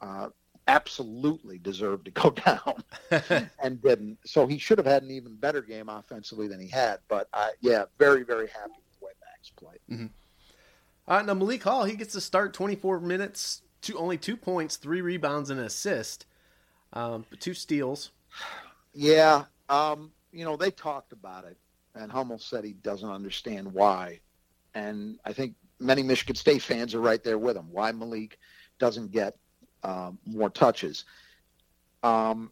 uh, 0.00 0.30
absolutely 0.68 1.58
deserved 1.58 2.04
to 2.06 2.10
go 2.10 2.30
down 2.46 2.82
and 3.62 3.82
didn't. 3.82 4.18
So 4.24 4.46
he 4.46 4.58
should 4.58 4.78
have 4.78 4.86
had 4.86 5.02
an 5.02 5.10
even 5.10 5.34
better 5.36 5.62
game 5.62 5.88
offensively 5.88 6.48
than 6.48 6.60
he 6.60 6.68
had. 6.68 6.98
But 7.08 7.28
I, 7.32 7.50
yeah, 7.60 7.84
very 7.98 8.24
very 8.24 8.48
happy 8.48 8.72
with 9.00 9.14
the 9.20 9.50
played. 9.60 9.80
Mm-hmm. 9.90 10.06
Uh, 11.08 11.22
now 11.22 11.34
Malik 11.34 11.62
Hall, 11.62 11.84
he 11.84 11.96
gets 11.96 12.12
to 12.12 12.20
start 12.20 12.54
24 12.54 13.00
minutes, 13.00 13.62
two 13.80 13.98
only 13.98 14.16
two 14.16 14.36
points, 14.36 14.76
three 14.76 15.00
rebounds, 15.00 15.50
and 15.50 15.58
an 15.58 15.66
assist, 15.66 16.26
um, 16.92 17.26
two 17.40 17.54
steals. 17.54 18.12
Yeah, 18.94 19.44
um, 19.68 20.12
you 20.32 20.44
know 20.44 20.56
they 20.56 20.70
talked 20.70 21.12
about 21.12 21.44
it, 21.44 21.56
and 21.94 22.10
Hummel 22.10 22.38
said 22.38 22.64
he 22.64 22.72
doesn't 22.72 23.08
understand 23.08 23.72
why, 23.72 24.20
and 24.74 25.18
I 25.24 25.32
think 25.32 25.54
many 25.80 26.02
Michigan 26.02 26.36
State 26.36 26.62
fans 26.62 26.94
are 26.94 27.00
right 27.00 27.22
there 27.22 27.38
with 27.38 27.56
him. 27.56 27.66
Why 27.70 27.90
Malik 27.92 28.38
doesn't 28.78 29.12
get 29.12 29.36
um, 29.82 30.18
more 30.26 30.50
touches? 30.50 31.04
Um, 32.02 32.50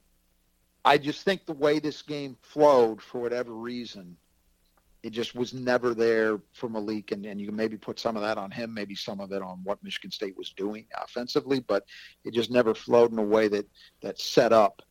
I 0.84 0.98
just 0.98 1.22
think 1.24 1.46
the 1.46 1.52
way 1.52 1.78
this 1.78 2.02
game 2.02 2.36
flowed, 2.40 3.02
for 3.02 3.20
whatever 3.20 3.52
reason, 3.52 4.16
it 5.02 5.10
just 5.10 5.34
was 5.34 5.54
never 5.54 5.94
there 5.94 6.40
for 6.52 6.68
Malik, 6.68 7.12
and, 7.12 7.24
and 7.24 7.40
you 7.40 7.46
can 7.46 7.56
maybe 7.56 7.76
put 7.76 7.98
some 7.98 8.16
of 8.16 8.22
that 8.22 8.38
on 8.38 8.50
him, 8.50 8.72
maybe 8.72 8.94
some 8.94 9.20
of 9.20 9.32
it 9.32 9.42
on 9.42 9.60
what 9.64 9.82
Michigan 9.82 10.10
State 10.10 10.36
was 10.36 10.50
doing 10.50 10.86
offensively, 11.02 11.60
but 11.60 11.84
it 12.24 12.34
just 12.34 12.50
never 12.50 12.74
flowed 12.74 13.12
in 13.12 13.18
a 13.18 13.22
way 13.22 13.48
that 13.48 13.66
that 14.02 14.18
set 14.18 14.52
up 14.52 14.82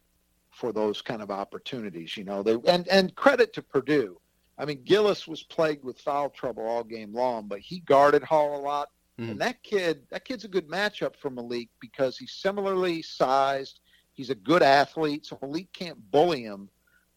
for 0.52 0.72
those 0.72 1.02
kind 1.02 1.22
of 1.22 1.32
opportunities. 1.32 2.18
You 2.18 2.24
know, 2.24 2.44
they 2.44 2.58
and 2.66 2.88
and 2.88 3.16
credit 3.16 3.54
to 3.54 3.62
Purdue. 3.62 4.20
I 4.58 4.66
mean, 4.66 4.82
Gillis 4.84 5.28
was 5.28 5.44
plagued 5.44 5.86
with 5.86 6.00
foul 6.00 6.30
trouble 6.30 6.68
all 6.68 6.84
game 6.84 7.14
long, 7.14 7.48
but 7.48 7.60
he 7.60 7.80
guarded 7.80 8.24
Hall 8.24 8.60
a 8.60 8.62
lot. 8.62 8.90
Mm. 9.20 9.32
And 9.32 9.42
that 9.42 9.62
kid, 9.64 10.04
that 10.12 10.24
kid's 10.24 10.46
a 10.46 10.48
good 10.48 10.68
matchup 10.70 11.16
for 11.16 11.30
Malik 11.30 11.70
because 11.82 12.18
he's 12.18 12.32
similarly 12.32 13.02
sized. 13.02 13.82
He's 14.14 14.30
a 14.30 14.36
good 14.36 14.64
athlete, 14.64 15.26
so 15.26 15.38
Malik 15.42 15.72
can't 15.74 16.00
bully 16.12 16.44
him 16.44 16.70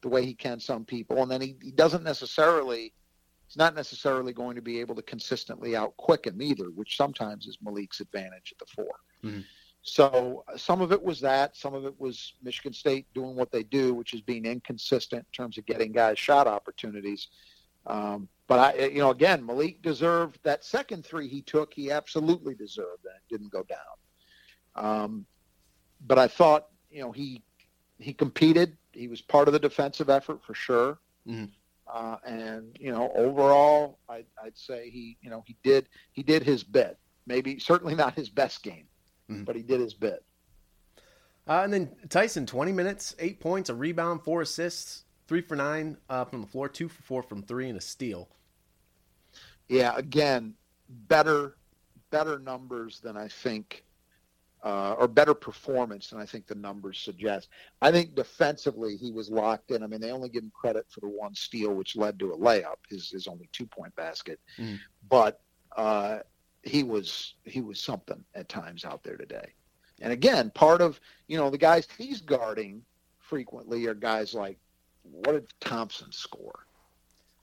the 0.03 0.09
way 0.09 0.25
he 0.27 0.35
can 0.35 0.59
some 0.59 0.85
people. 0.85 1.23
And 1.23 1.31
then 1.31 1.41
he, 1.41 1.57
he 1.63 1.71
doesn't 1.71 2.03
necessarily, 2.03 2.93
he's 3.47 3.57
not 3.57 3.75
necessarily 3.75 4.33
going 4.33 4.57
to 4.57 4.63
be 4.63 4.81
able 4.81 4.97
to 4.97 5.03
consistently 5.03 5.77
out 5.77 5.97
quick 5.97 6.27
him 6.27 6.43
either, 6.43 6.71
which 6.71 6.97
sometimes 6.97 7.47
is 7.47 7.59
Malik's 7.63 8.01
advantage 8.01 8.53
at 8.53 8.59
the 8.59 8.73
4 8.75 8.85
mm-hmm. 9.25 9.41
So 9.83 10.45
uh, 10.47 10.57
some 10.57 10.81
of 10.81 10.93
it 10.93 11.03
was 11.03 11.21
that. 11.21 11.57
Some 11.57 11.75
of 11.75 11.85
it 11.85 11.95
was 11.99 12.35
Michigan 12.43 12.73
State 12.73 13.07
doing 13.15 13.35
what 13.35 13.51
they 13.51 13.65
do, 13.65 13.95
which 13.95 14.15
is 14.15 14.21
being 14.21 14.45
inconsistent 14.45 15.27
in 15.27 15.33
terms 15.33 15.59
of 15.59 15.67
getting 15.67 15.93
guys 15.93 16.19
shot 16.19 16.47
opportunities. 16.47 17.29
Um, 17.87 18.29
but 18.47 18.59
I, 18.59 18.85
you 18.87 18.99
know, 18.99 19.11
again, 19.11 19.45
Malik 19.45 19.83
deserved 19.83 20.39
that 20.43 20.65
second 20.65 21.05
three 21.05 21.29
he 21.29 21.43
took. 21.43 21.73
He 21.73 21.91
absolutely 21.91 22.55
deserved, 22.55 23.05
and 23.05 23.15
it 23.15 23.33
didn't 23.33 23.51
go 23.51 23.63
down. 23.65 24.85
Um, 24.85 25.27
but 26.07 26.19
I 26.19 26.29
thought, 26.29 26.69
you 26.91 27.01
know, 27.01 27.13
he 27.13 27.43
he 27.99 28.13
competed 28.13 28.77
he 28.93 29.09
was 29.09 29.21
part 29.21 29.49
of 29.49 29.53
the 29.53 29.59
defensive 29.59 30.11
effort 30.11 30.43
for 30.45 30.55
sure. 30.55 30.99
Mm-hmm. 31.27 31.47
Uh, 31.93 32.17
and 32.25 32.77
you 32.79 32.93
know, 32.93 33.11
overall, 33.15 33.99
I'd, 34.09 34.27
I'd, 34.43 34.57
say 34.57 34.89
he, 34.89 35.17
you 35.21 35.31
know, 35.31 35.43
he 35.47 35.57
did 35.63 35.89
he 36.13 36.23
did 36.23 36.43
his 36.43 36.63
bit. 36.63 36.99
Maybe 37.27 37.59
certainly 37.59 37.95
not 37.95 38.15
his 38.15 38.29
best 38.29 38.63
game, 38.63 38.87
mm-hmm. 39.31 39.45
but 39.45 39.57
he 39.57 39.63
did 39.63 39.81
his 39.81 39.95
bit. 39.95 40.25
Uh, 41.47 41.63
and 41.65 41.73
then 41.73 41.91
Tyson, 42.09 42.47
20 42.47 42.71
minutes, 42.73 43.17
eight 43.19 43.41
points, 43.41 43.69
a 43.69 43.75
rebound, 43.75 44.23
four 44.23 44.43
assists, 44.43 45.05
three 45.33 45.41
for 45.41 45.57
nine 45.57 45.97
uh, 46.11 46.27
from 46.27 46.43
the 46.43 46.47
floor, 46.47 46.69
two 46.69 46.89
for 46.89 47.03
four 47.05 47.23
from 47.23 47.43
three, 47.43 47.71
and 47.71 47.79
a 47.79 47.81
steal. 47.81 48.29
Yeah, 49.67 49.95
again, 49.97 50.53
better 51.09 51.57
better 52.11 52.39
numbers 52.39 53.01
than 53.01 53.17
I 53.17 53.29
think, 53.29 53.83
uh, 54.63 54.95
or 54.99 55.09
better 55.09 55.33
performance 55.33 56.11
than 56.11 56.21
I 56.21 56.27
think 56.27 56.47
the 56.47 56.55
numbers 56.55 56.99
suggest. 56.99 57.49
I 57.81 57.91
think 57.91 58.15
defensively 58.15 58.99
he 58.99 59.11
was 59.11 59.31
locked 59.31 59.71
in. 59.71 59.83
I 59.83 59.87
mean, 59.87 60.03
they 60.03 60.11
only 60.11 60.29
give 60.29 60.43
him 60.43 60.53
credit 60.55 60.85
for 60.91 61.01
the 61.01 61.09
one 61.09 61.35
steal, 61.35 61.73
which 61.73 61.97
led 61.97 62.19
to 62.19 62.35
a 62.35 62.37
layup, 62.37 62.77
his 62.91 63.09
his 63.09 63.27
only 63.27 63.49
two 63.53 63.65
point 63.65 63.97
basket, 63.97 64.39
mm. 64.59 64.79
but 65.09 65.41
uh, 65.79 66.19
he 66.63 66.83
was 66.83 67.37
he 67.47 67.63
was 67.63 67.81
something 67.81 68.23
at 68.35 68.51
times 68.51 68.85
out 68.85 69.03
there 69.03 69.17
today. 69.17 69.55
And 70.03 70.13
again, 70.13 70.51
part 70.51 70.83
of 70.83 71.01
you 71.27 71.39
know 71.39 71.49
the 71.49 71.57
guys 71.57 71.89
he's 71.97 72.21
guarding 72.21 72.83
frequently 73.19 73.87
are 73.87 73.95
guys 73.95 74.35
like 74.35 74.59
what 75.11 75.33
did 75.33 75.47
Thompson 75.61 76.13
score? 76.13 76.67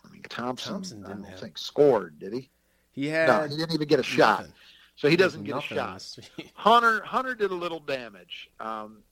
I 0.06 0.10
mean, 0.10 0.22
Thompson, 0.24 0.74
Thompson 0.74 1.06
I 1.06 1.10
don't 1.10 1.24
have... 1.24 1.40
think 1.40 1.58
scored, 1.58 2.20
did 2.20 2.34
he? 2.34 2.50
He 2.92 3.08
had 3.08 3.28
no, 3.28 3.48
he 3.48 3.58
didn't 3.58 3.74
even 3.74 3.88
get 3.88 4.00
a 4.00 4.04
shot, 4.04 4.48
so 4.96 5.10
he 5.10 5.16
doesn't 5.16 5.44
get 5.44 5.58
a 5.58 5.62
shot. 5.62 6.04
Hunter 6.54 7.04
Hunter 7.04 7.36
did 7.36 7.52
a 7.52 7.56
little 7.56 7.80
damage. 7.80 8.50
Um, 8.60 9.04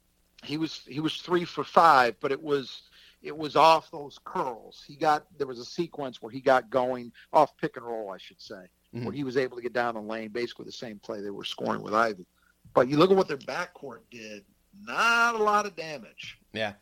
he 0.43 0.57
was 0.57 0.81
he 0.87 0.99
was 0.99 1.17
three 1.17 1.45
for 1.45 1.63
five, 1.63 2.15
but 2.19 2.31
it 2.31 2.41
was 2.41 2.83
it 3.21 3.35
was 3.35 3.55
off 3.55 3.91
those 3.91 4.19
curls. 4.23 4.83
He 4.85 4.95
got 4.95 5.25
there 5.37 5.47
was 5.47 5.59
a 5.59 5.65
sequence 5.65 6.21
where 6.21 6.31
he 6.31 6.41
got 6.41 6.69
going 6.69 7.11
off 7.33 7.55
pick 7.57 7.77
and 7.77 7.85
roll, 7.85 8.11
I 8.11 8.17
should 8.17 8.41
say, 8.41 8.55
mm-hmm. 8.93 9.05
where 9.05 9.13
he 9.13 9.23
was 9.23 9.37
able 9.37 9.57
to 9.57 9.63
get 9.63 9.73
down 9.73 9.95
the 9.95 10.01
lane, 10.01 10.29
basically 10.29 10.65
the 10.65 10.71
same 10.71 10.99
play 10.99 11.21
they 11.21 11.29
were 11.29 11.45
scoring 11.45 11.81
with 11.81 11.93
Ivey. 11.93 12.25
But 12.73 12.87
you 12.87 12.97
look 12.97 13.11
at 13.11 13.17
what 13.17 13.27
their 13.27 13.37
backcourt 13.37 14.01
did, 14.11 14.43
not 14.83 15.35
a 15.35 15.43
lot 15.43 15.65
of 15.65 15.75
damage. 15.75 16.37
Yeah. 16.53 16.73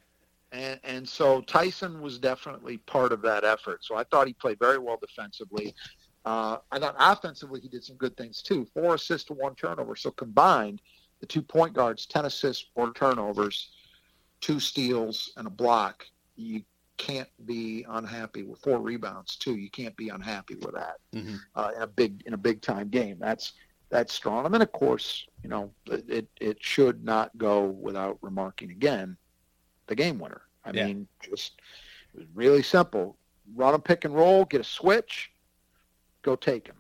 And, 0.56 0.80
and 0.84 1.10
so 1.10 1.42
Tyson 1.42 2.02
was 2.02 2.18
definitely 2.18 2.78
part 2.78 3.12
of 3.12 3.22
that 3.24 3.44
effort. 3.44 3.84
So 3.84 3.96
I 3.96 4.04
thought 4.06 4.28
he 4.28 4.34
played 4.34 4.58
very 4.60 4.78
well 4.78 4.98
defensively. 5.00 5.76
Uh, 6.24 6.58
I 6.72 6.80
thought 6.80 6.96
offensively 6.98 7.60
he 7.60 7.68
did 7.68 7.84
some 7.84 7.98
good 7.98 8.16
things 8.16 8.42
too. 8.42 8.66
Four 8.74 8.96
assists 8.96 9.28
to 9.28 9.34
one 9.34 9.56
turnover. 9.56 9.96
So 9.96 10.12
combined, 10.12 10.82
the 11.20 11.26
two 11.26 11.42
point 11.42 11.74
guards, 11.74 12.06
10 12.06 12.26
assists, 12.26 12.66
four 12.74 12.94
turnovers, 12.94 13.72
two 14.40 14.60
steals, 14.60 15.34
and 15.38 15.46
a 15.46 15.50
block. 15.50 16.06
You 16.38 16.64
can't 16.98 17.30
be 17.46 17.86
unhappy 17.90 18.44
with 18.44 18.60
four 18.62 18.80
rebounds 18.80 19.36
too. 19.36 19.56
You 19.56 19.70
can't 19.70 19.96
be 19.98 20.10
unhappy 20.10 20.56
with 20.56 20.74
that 20.76 20.96
mm-hmm. 21.14 21.36
uh, 21.56 21.72
in 21.76 21.82
a 21.82 21.88
big 21.88 22.24
in 22.26 22.34
a 22.34 22.38
big 22.38 22.62
time 22.62 22.88
game. 22.88 23.18
That's 23.20 23.54
that's 23.90 24.14
strong. 24.14 24.46
And 24.46 24.54
then, 24.54 24.62
of 24.62 24.72
course, 24.72 25.26
you 25.44 25.50
know, 25.50 25.72
it, 25.86 26.28
it 26.40 26.58
should 26.62 27.04
not 27.04 27.38
go 27.38 27.66
without 27.66 28.18
remarking 28.22 28.72
again 28.72 29.18
the 29.88 29.96
game 29.96 30.20
winner. 30.20 30.42
I 30.66 30.72
yeah. 30.72 30.88
mean, 30.88 31.08
just 31.30 31.62
really 32.34 32.64
simple. 32.64 33.18
Run 33.56 33.74
a 33.74 33.80
pick 33.80 34.06
and 34.06 34.16
roll, 34.16 34.46
get 34.46 34.62
a 34.62 34.66
switch, 34.66 35.32
go 36.24 36.36
take 36.36 36.68
him. 36.68 36.76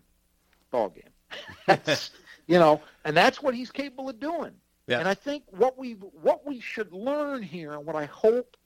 Ball 0.71 0.89
game. 0.89 1.77
you 2.47 2.59
know, 2.59 2.81
and 3.03 3.15
that's 3.15 3.41
what 3.41 3.53
he's 3.53 3.71
capable 3.71 4.09
of 4.09 4.19
doing. 4.19 4.51
Yeah. 4.87 4.99
And 4.99 5.07
I 5.07 5.13
think 5.13 5.43
what 5.49 5.77
we 5.77 5.93
what 5.93 6.45
we 6.45 6.59
should 6.59 6.91
learn 6.91 7.41
here, 7.41 7.73
and 7.73 7.85
what 7.85 7.95
I 7.95 8.05
hope 8.05 8.57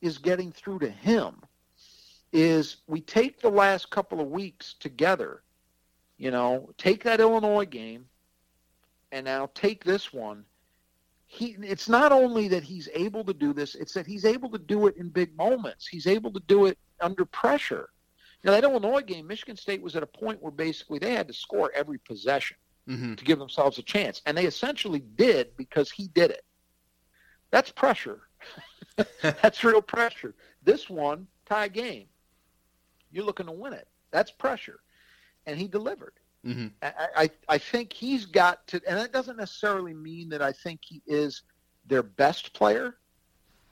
is 0.00 0.18
getting 0.18 0.52
through 0.52 0.80
to 0.80 0.90
him, 0.90 1.36
is 2.32 2.78
we 2.86 3.00
take 3.00 3.40
the 3.40 3.50
last 3.50 3.90
couple 3.90 4.20
of 4.20 4.28
weeks 4.28 4.74
together 4.78 5.42
you 6.18 6.30
know, 6.30 6.70
take 6.78 7.04
that 7.04 7.20
Illinois 7.20 7.66
game 7.66 8.06
and 9.12 9.24
now 9.24 9.50
take 9.54 9.84
this 9.84 10.12
one. 10.12 10.44
He, 11.36 11.56
it's 11.60 11.88
not 11.88 12.12
only 12.12 12.48
that 12.48 12.62
he's 12.62 12.88
able 12.94 13.24
to 13.24 13.34
do 13.34 13.52
this, 13.52 13.74
it's 13.74 13.92
that 13.94 14.06
he's 14.06 14.24
able 14.24 14.50
to 14.50 14.58
do 14.58 14.86
it 14.86 14.96
in 14.96 15.08
big 15.08 15.36
moments. 15.36 15.86
He's 15.86 16.06
able 16.06 16.32
to 16.32 16.40
do 16.46 16.66
it 16.66 16.78
under 17.00 17.24
pressure. 17.24 17.90
Now, 18.42 18.52
that 18.52 18.64
Illinois 18.64 19.02
game, 19.02 19.26
Michigan 19.26 19.56
State 19.56 19.82
was 19.82 19.96
at 19.96 20.02
a 20.02 20.06
point 20.06 20.42
where 20.42 20.52
basically 20.52 20.98
they 20.98 21.12
had 21.12 21.26
to 21.28 21.34
score 21.34 21.70
every 21.74 21.98
possession 21.98 22.56
mm-hmm. 22.88 23.14
to 23.14 23.24
give 23.24 23.38
themselves 23.38 23.78
a 23.78 23.82
chance. 23.82 24.22
And 24.24 24.36
they 24.36 24.46
essentially 24.46 25.00
did 25.16 25.56
because 25.56 25.90
he 25.90 26.08
did 26.08 26.30
it. 26.30 26.44
That's 27.50 27.70
pressure. 27.70 28.22
That's 29.22 29.62
real 29.64 29.82
pressure. 29.82 30.34
This 30.62 30.88
one, 30.88 31.26
tie 31.44 31.68
game. 31.68 32.06
You're 33.10 33.24
looking 33.24 33.46
to 33.46 33.52
win 33.52 33.72
it. 33.72 33.88
That's 34.10 34.30
pressure 34.30 34.80
and 35.46 35.58
he 35.58 35.68
delivered. 35.68 36.12
Mm-hmm. 36.46 36.66
I, 36.82 36.92
I, 37.16 37.30
I 37.48 37.58
think 37.58 37.92
he's 37.92 38.24
got 38.26 38.66
to, 38.68 38.80
and 38.86 38.98
that 38.98 39.12
doesn't 39.12 39.36
necessarily 39.36 39.94
mean 39.94 40.28
that 40.28 40.42
I 40.42 40.52
think 40.52 40.80
he 40.84 41.02
is 41.06 41.42
their 41.86 42.02
best 42.02 42.52
player, 42.52 42.96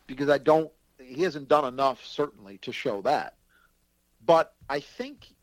because 0.06 0.28
I 0.28 0.38
don't. 0.38 0.70
He 1.00 1.22
hasn't 1.22 1.48
done 1.48 1.64
enough 1.64 2.04
certainly 2.04 2.58
to 2.58 2.72
show 2.72 3.02
that. 3.02 3.34
But 4.26 4.54
I 4.68 4.80
think 4.80 5.34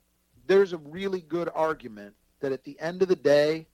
there's 0.48 0.74
a 0.74 0.78
really 0.78 1.22
good 1.22 1.50
argument 1.54 2.16
that 2.40 2.52
at 2.52 2.64
the 2.64 2.80
end 2.80 3.02
of 3.02 3.08
the 3.08 3.16
day, 3.16 3.68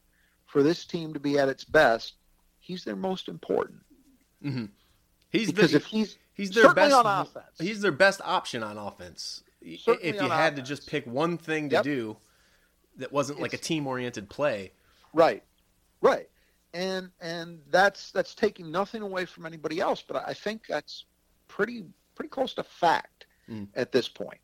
for 0.46 0.62
this 0.62 0.86
team 0.86 1.14
to 1.14 1.20
be 1.20 1.40
at 1.40 1.50
its 1.50 1.64
best, 1.64 2.14
he's 2.60 2.84
their 2.84 2.96
most 2.96 3.28
important. 3.28 3.80
Mm-hmm. 4.44 4.66
He's 5.30 5.52
because 5.52 5.72
the, 5.72 5.78
if 5.78 5.86
he's 5.86 6.18
he's 6.34 6.52
their 6.52 6.74
best 6.74 6.94
on 6.94 7.06
offense. 7.06 7.46
He's 7.60 7.82
their 7.82 7.92
best 7.92 8.22
option 8.24 8.64
on 8.64 8.78
offense. 8.78 9.44
Certainly 9.62 10.08
if 10.08 10.16
you 10.16 10.30
had 10.30 10.54
offense. 10.54 10.70
to 10.70 10.76
just 10.76 10.88
pick 10.88 11.06
one 11.06 11.38
thing 11.38 11.70
to 11.70 11.78
yep. 11.78 11.84
do, 11.84 12.18
that 12.98 13.12
wasn't 13.12 13.40
like 13.40 13.54
a 13.54 13.58
team 13.58 13.88
oriented 13.88 14.30
play. 14.30 14.72
Right, 15.14 15.44
right, 16.02 16.30
and 16.74 17.10
and 17.22 17.60
that's 17.70 18.12
that's 18.12 18.36
taking 18.36 18.72
nothing 18.72 19.02
away 19.02 19.26
from 19.26 19.46
anybody 19.46 19.80
else, 19.80 20.04
but 20.06 20.24
I 20.28 20.34
think 20.34 20.68
that's 20.68 21.06
pretty 21.48 21.86
pretty 22.16 22.30
close 22.30 22.54
to 22.56 22.64
fact 22.64 23.26
mm. 23.50 23.68
at 23.76 23.92
this 23.92 24.08
point. 24.08 24.40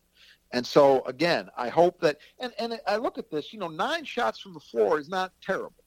And 0.51 0.65
so 0.65 1.03
again, 1.05 1.49
I 1.57 1.69
hope 1.69 1.99
that 2.01 2.17
and 2.39 2.53
and 2.59 2.79
I 2.87 2.97
look 2.97 3.17
at 3.17 3.29
this, 3.31 3.51
you 3.51 3.59
know, 3.59 3.67
nine 3.67 4.05
shots 4.05 4.39
from 4.39 4.53
the 4.53 4.59
floor 4.59 4.99
is 4.99 5.09
not 5.09 5.31
terrible. 5.41 5.83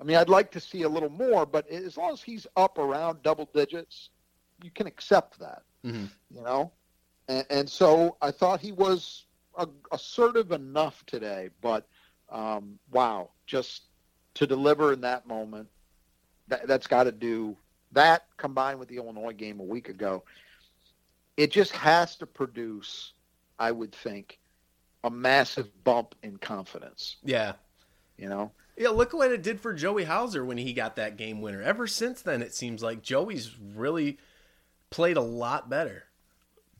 I 0.00 0.04
mean, 0.04 0.16
I'd 0.16 0.28
like 0.28 0.50
to 0.52 0.60
see 0.60 0.82
a 0.82 0.88
little 0.88 1.08
more, 1.10 1.46
but 1.46 1.68
as 1.68 1.96
long 1.96 2.12
as 2.12 2.22
he's 2.22 2.46
up 2.56 2.78
around 2.78 3.22
double 3.22 3.48
digits, 3.54 4.10
you 4.62 4.70
can 4.70 4.86
accept 4.86 5.38
that. 5.40 5.62
Mm-hmm. 5.84 6.06
You 6.30 6.42
know, 6.42 6.72
and, 7.28 7.46
and 7.50 7.70
so 7.70 8.16
I 8.22 8.30
thought 8.30 8.60
he 8.60 8.72
was 8.72 9.26
assertive 9.92 10.52
enough 10.52 11.04
today, 11.06 11.50
but 11.60 11.86
um, 12.30 12.78
wow, 12.90 13.30
just 13.46 13.82
to 14.34 14.46
deliver 14.46 14.92
in 14.92 15.00
that 15.02 15.26
moment, 15.26 15.68
that, 16.48 16.66
that's 16.66 16.86
got 16.86 17.04
to 17.04 17.12
do 17.12 17.56
that 17.92 18.26
combined 18.36 18.78
with 18.78 18.88
the 18.88 18.96
Illinois 18.96 19.32
game 19.32 19.60
a 19.60 19.64
week 19.64 19.88
ago. 19.88 20.24
It 21.36 21.50
just 21.50 21.72
has 21.72 22.16
to 22.16 22.26
produce, 22.26 23.12
I 23.58 23.70
would 23.72 23.92
think, 23.92 24.38
a 25.04 25.10
massive 25.10 25.68
bump 25.84 26.14
in 26.22 26.36
confidence. 26.38 27.16
Yeah. 27.24 27.52
You 28.16 28.28
know? 28.28 28.52
Yeah, 28.76 28.88
look 28.88 29.12
what 29.12 29.30
it 29.30 29.42
did 29.42 29.60
for 29.60 29.72
Joey 29.72 30.04
Hauser 30.04 30.44
when 30.44 30.58
he 30.58 30.72
got 30.72 30.96
that 30.96 31.16
game 31.16 31.40
winner. 31.40 31.62
Ever 31.62 31.86
since 31.86 32.22
then, 32.22 32.42
it 32.42 32.54
seems 32.54 32.82
like 32.82 33.02
Joey's 33.02 33.56
really 33.74 34.18
played 34.90 35.16
a 35.16 35.22
lot 35.22 35.70
better. 35.70 36.04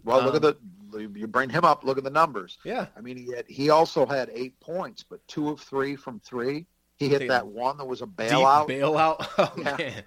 Well, 0.05 0.21
um, 0.21 0.27
look 0.27 0.37
at 0.37 0.43
the 0.43 0.57
you 0.99 1.27
bring 1.27 1.51
him 1.51 1.64
up. 1.64 1.85
Look 1.85 1.99
at 1.99 2.05
the 2.05 2.11
numbers. 2.11 2.59
Yeah. 2.64 2.87
I 2.97 3.01
mean, 3.01 3.17
he 3.17 3.33
had, 3.33 3.47
he 3.49 3.71
also 3.71 4.07
had 4.07 4.31
eight 4.33 4.59
points, 4.61 5.03
but 5.03 5.27
two 5.27 5.49
of 5.49 5.61
three 5.61 5.97
from 5.97 6.21
three. 6.21 6.67
He 6.97 7.09
hit 7.09 7.29
that 7.29 7.47
one 7.47 7.77
that 7.79 7.85
was 7.85 8.03
a 8.03 8.07
bailout. 8.07 8.69
Bailout. 8.69 9.27
Oh, 9.38 9.79
yeah. 9.79 10.01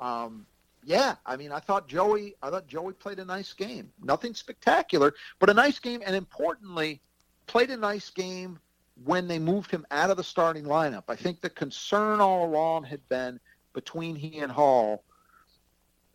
Um, 0.00 0.46
yeah. 0.84 1.16
I 1.24 1.36
mean, 1.36 1.52
I 1.52 1.60
thought 1.60 1.88
Joey. 1.88 2.34
I 2.42 2.50
thought 2.50 2.66
Joey 2.66 2.92
played 2.92 3.18
a 3.18 3.24
nice 3.24 3.52
game. 3.52 3.90
Nothing 4.02 4.34
spectacular, 4.34 5.14
but 5.38 5.48
a 5.48 5.54
nice 5.54 5.78
game, 5.78 6.02
and 6.04 6.14
importantly, 6.14 7.00
played 7.46 7.70
a 7.70 7.76
nice 7.76 8.10
game 8.10 8.58
when 9.04 9.26
they 9.26 9.38
moved 9.38 9.70
him 9.70 9.86
out 9.90 10.10
of 10.10 10.16
the 10.16 10.24
starting 10.24 10.64
lineup. 10.64 11.04
I 11.08 11.16
think 11.16 11.40
the 11.40 11.50
concern 11.50 12.20
all 12.20 12.46
along 12.46 12.84
had 12.84 13.06
been 13.08 13.40
between 13.72 14.14
he 14.14 14.38
and 14.40 14.52
Hall. 14.52 15.02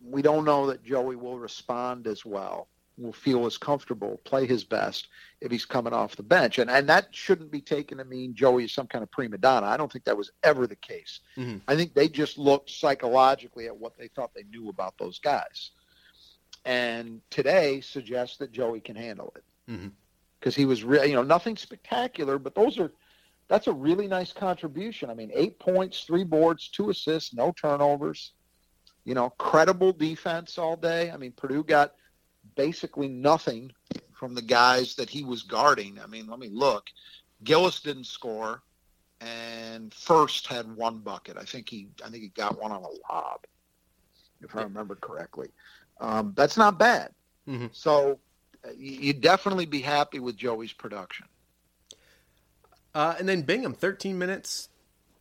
We 0.01 0.21
don't 0.21 0.45
know 0.45 0.67
that 0.67 0.83
Joey 0.83 1.15
will 1.15 1.39
respond 1.39 2.07
as 2.07 2.23
well 2.23 2.69
will 2.99 3.13
feel 3.13 3.45
as 3.45 3.57
comfortable, 3.57 4.19
play 4.23 4.45
his 4.45 4.63
best 4.63 5.07
if 5.41 5.51
he's 5.51 5.65
coming 5.65 5.93
off 5.93 6.15
the 6.15 6.23
bench. 6.23 6.59
And 6.59 6.69
and 6.69 6.89
that 6.89 7.07
shouldn't 7.11 7.51
be 7.51 7.61
taken 7.61 7.97
to 7.97 8.05
mean 8.05 8.35
Joey 8.35 8.65
is 8.65 8.73
some 8.73 8.87
kind 8.87 9.03
of 9.03 9.11
prima 9.11 9.37
donna. 9.37 9.67
I 9.67 9.77
don't 9.77 9.91
think 9.91 10.05
that 10.05 10.17
was 10.17 10.31
ever 10.43 10.67
the 10.67 10.75
case. 10.75 11.21
Mm-hmm. 11.37 11.57
I 11.67 11.75
think 11.75 11.93
they 11.93 12.07
just 12.07 12.37
looked 12.37 12.69
psychologically 12.69 13.67
at 13.67 13.77
what 13.77 13.97
they 13.97 14.07
thought 14.09 14.33
they 14.33 14.43
knew 14.43 14.69
about 14.69 14.97
those 14.97 15.19
guys. 15.19 15.71
And 16.65 17.21
today 17.29 17.81
suggests 17.81 18.37
that 18.37 18.51
Joey 18.51 18.81
can 18.81 18.95
handle 18.95 19.33
it. 19.35 19.43
Because 20.39 20.53
mm-hmm. 20.53 20.61
he 20.61 20.65
was 20.65 20.83
really, 20.83 21.09
you 21.09 21.15
know, 21.15 21.23
nothing 21.23 21.55
spectacular, 21.55 22.37
but 22.37 22.55
those 22.55 22.77
are 22.77 22.91
that's 23.47 23.67
a 23.67 23.73
really 23.73 24.07
nice 24.07 24.31
contribution. 24.31 25.09
I 25.09 25.15
mean, 25.15 25.31
eight 25.33 25.59
points, 25.59 26.03
three 26.03 26.23
boards, 26.23 26.69
two 26.69 26.89
assists, 26.91 27.33
no 27.33 27.51
turnovers. 27.51 28.33
You 29.05 29.15
know, 29.15 29.31
credible 29.31 29.91
defense 29.91 30.59
all 30.59 30.75
day. 30.75 31.09
I 31.09 31.17
mean, 31.17 31.31
Purdue 31.31 31.63
got 31.63 31.93
basically 32.59 33.07
nothing 33.07 33.71
from 34.11 34.35
the 34.35 34.41
guys 34.41 34.93
that 34.95 35.09
he 35.09 35.23
was 35.23 35.43
guarding. 35.43 35.97
I 36.03 36.07
mean, 36.07 36.27
let 36.27 36.39
me 36.39 36.49
look. 36.51 36.87
Gillis 37.45 37.79
didn't 37.79 38.03
score, 38.03 38.61
and 39.21 39.93
Furst 39.93 40.45
had 40.45 40.75
one 40.75 40.97
bucket. 40.97 41.37
I 41.37 41.43
think 41.43 41.69
he, 41.69 41.87
I 42.03 42.09
think 42.09 42.23
he 42.23 42.27
got 42.27 42.59
one 42.59 42.73
on 42.73 42.83
a 42.83 43.13
lob. 43.13 43.45
if 44.41 44.57
I 44.57 44.63
remember 44.63 44.95
correctly. 44.95 45.47
Um, 46.01 46.33
that's 46.35 46.57
not 46.57 46.77
bad. 46.77 47.13
Mm-hmm. 47.47 47.67
So 47.71 48.19
uh, 48.65 48.71
you'd 48.77 49.21
definitely 49.21 49.65
be 49.65 49.79
happy 49.79 50.19
with 50.19 50.35
Joey's 50.35 50.73
production. 50.73 51.27
Uh, 52.93 53.15
and 53.17 53.29
then 53.29 53.43
Bingham, 53.43 53.73
13 53.73 54.17
minutes, 54.17 54.67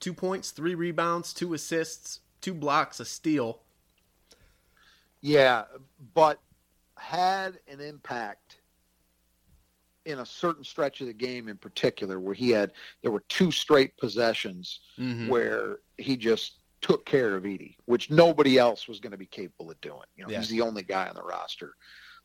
two 0.01 0.13
points, 0.13 0.51
three 0.51 0.75
rebounds, 0.75 1.33
two 1.33 1.55
assists, 1.55 2.19
two 2.41 2.55
blocks, 2.55 2.99
a 2.99 3.05
steal. 3.05 3.61
Yeah, 5.21 5.67
but 6.15 6.41
had 6.99 7.59
an 7.69 7.81
impact 7.81 8.59
in 10.05 10.21
a 10.21 10.27
certain 10.27 10.65
stretch 10.65 11.01
of 11.01 11.07
the 11.07 11.13
game 11.13 11.49
in 11.49 11.57
particular 11.57 12.19
where 12.19 12.35
he 12.35 12.51
had 12.51 12.73
there 13.03 13.11
were 13.11 13.25
two 13.29 13.51
straight 13.51 13.97
possessions 13.99 14.81
mm-hmm. 14.99 15.29
where 15.29 15.81
he 15.99 16.17
just 16.17 16.61
took 16.81 17.05
care 17.05 17.37
of 17.37 17.43
Edey, 17.43 17.77
which 17.87 18.11
nobody 18.11 18.57
else 18.57 18.89
was 18.89 19.01
going 19.01 19.11
to 19.11 19.19
be 19.19 19.27
capable 19.27 19.71
of 19.71 19.81
doing. 19.81 20.07
You 20.17 20.25
know, 20.25 20.31
yeah. 20.31 20.39
he's 20.39 20.49
the 20.49 20.61
only 20.61 20.83
guy 20.83 21.09
on 21.09 21.15
the 21.15 21.23
roster 21.23 21.75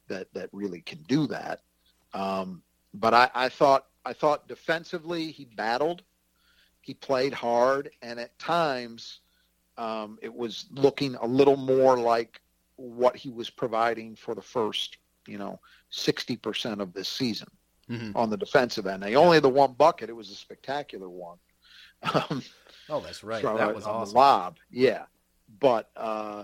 that 0.08 0.34
that 0.34 0.50
really 0.52 0.82
can 0.82 1.00
do 1.08 1.28
that. 1.28 1.62
Um, 2.14 2.62
but 2.94 3.14
I, 3.14 3.30
I 3.34 3.50
thought 3.50 3.88
I 4.06 4.14
thought 4.14 4.48
defensively 4.48 5.32
he 5.32 5.46
battled, 5.46 6.04
he 6.82 6.94
played 6.94 7.34
hard, 7.34 7.90
and 8.02 8.20
at 8.20 8.38
times 8.40 9.20
um, 9.78 10.20
it 10.22 10.34
was 10.34 10.66
looking 10.72 11.16
a 11.16 11.26
little 11.26 11.58
more 11.58 11.98
like 11.98 12.42
what 12.84 13.16
he 13.16 13.32
was 13.32 13.50
providing 13.50 14.16
for 14.16 14.36
the 14.36 14.42
first, 14.42 14.98
you 15.28 15.38
know, 15.38 15.60
sixty 15.90 16.36
percent 16.36 16.82
of 16.82 16.94
this 16.94 17.08
season 17.08 17.48
mm-hmm. 17.90 18.16
on 18.16 18.30
the 18.30 18.38
defensive 18.38 18.88
end. 18.88 19.04
They 19.04 19.16
only 19.16 19.38
had 19.38 19.44
the 19.44 19.50
one 19.50 19.74
bucket; 19.74 20.10
it 20.10 20.14
was 20.14 20.30
a 20.30 20.36
spectacular 20.36 21.10
one. 21.10 21.38
Um, 22.30 22.44
oh, 22.90 23.00
that's 23.00 23.24
right. 23.24 23.42
from 23.42 23.56
that 23.56 23.74
was 23.74 23.86
on 23.86 24.06
the 24.06 24.12
lob, 24.12 24.58
yeah. 24.70 25.04
But 25.62 25.90
uh, 25.96 26.44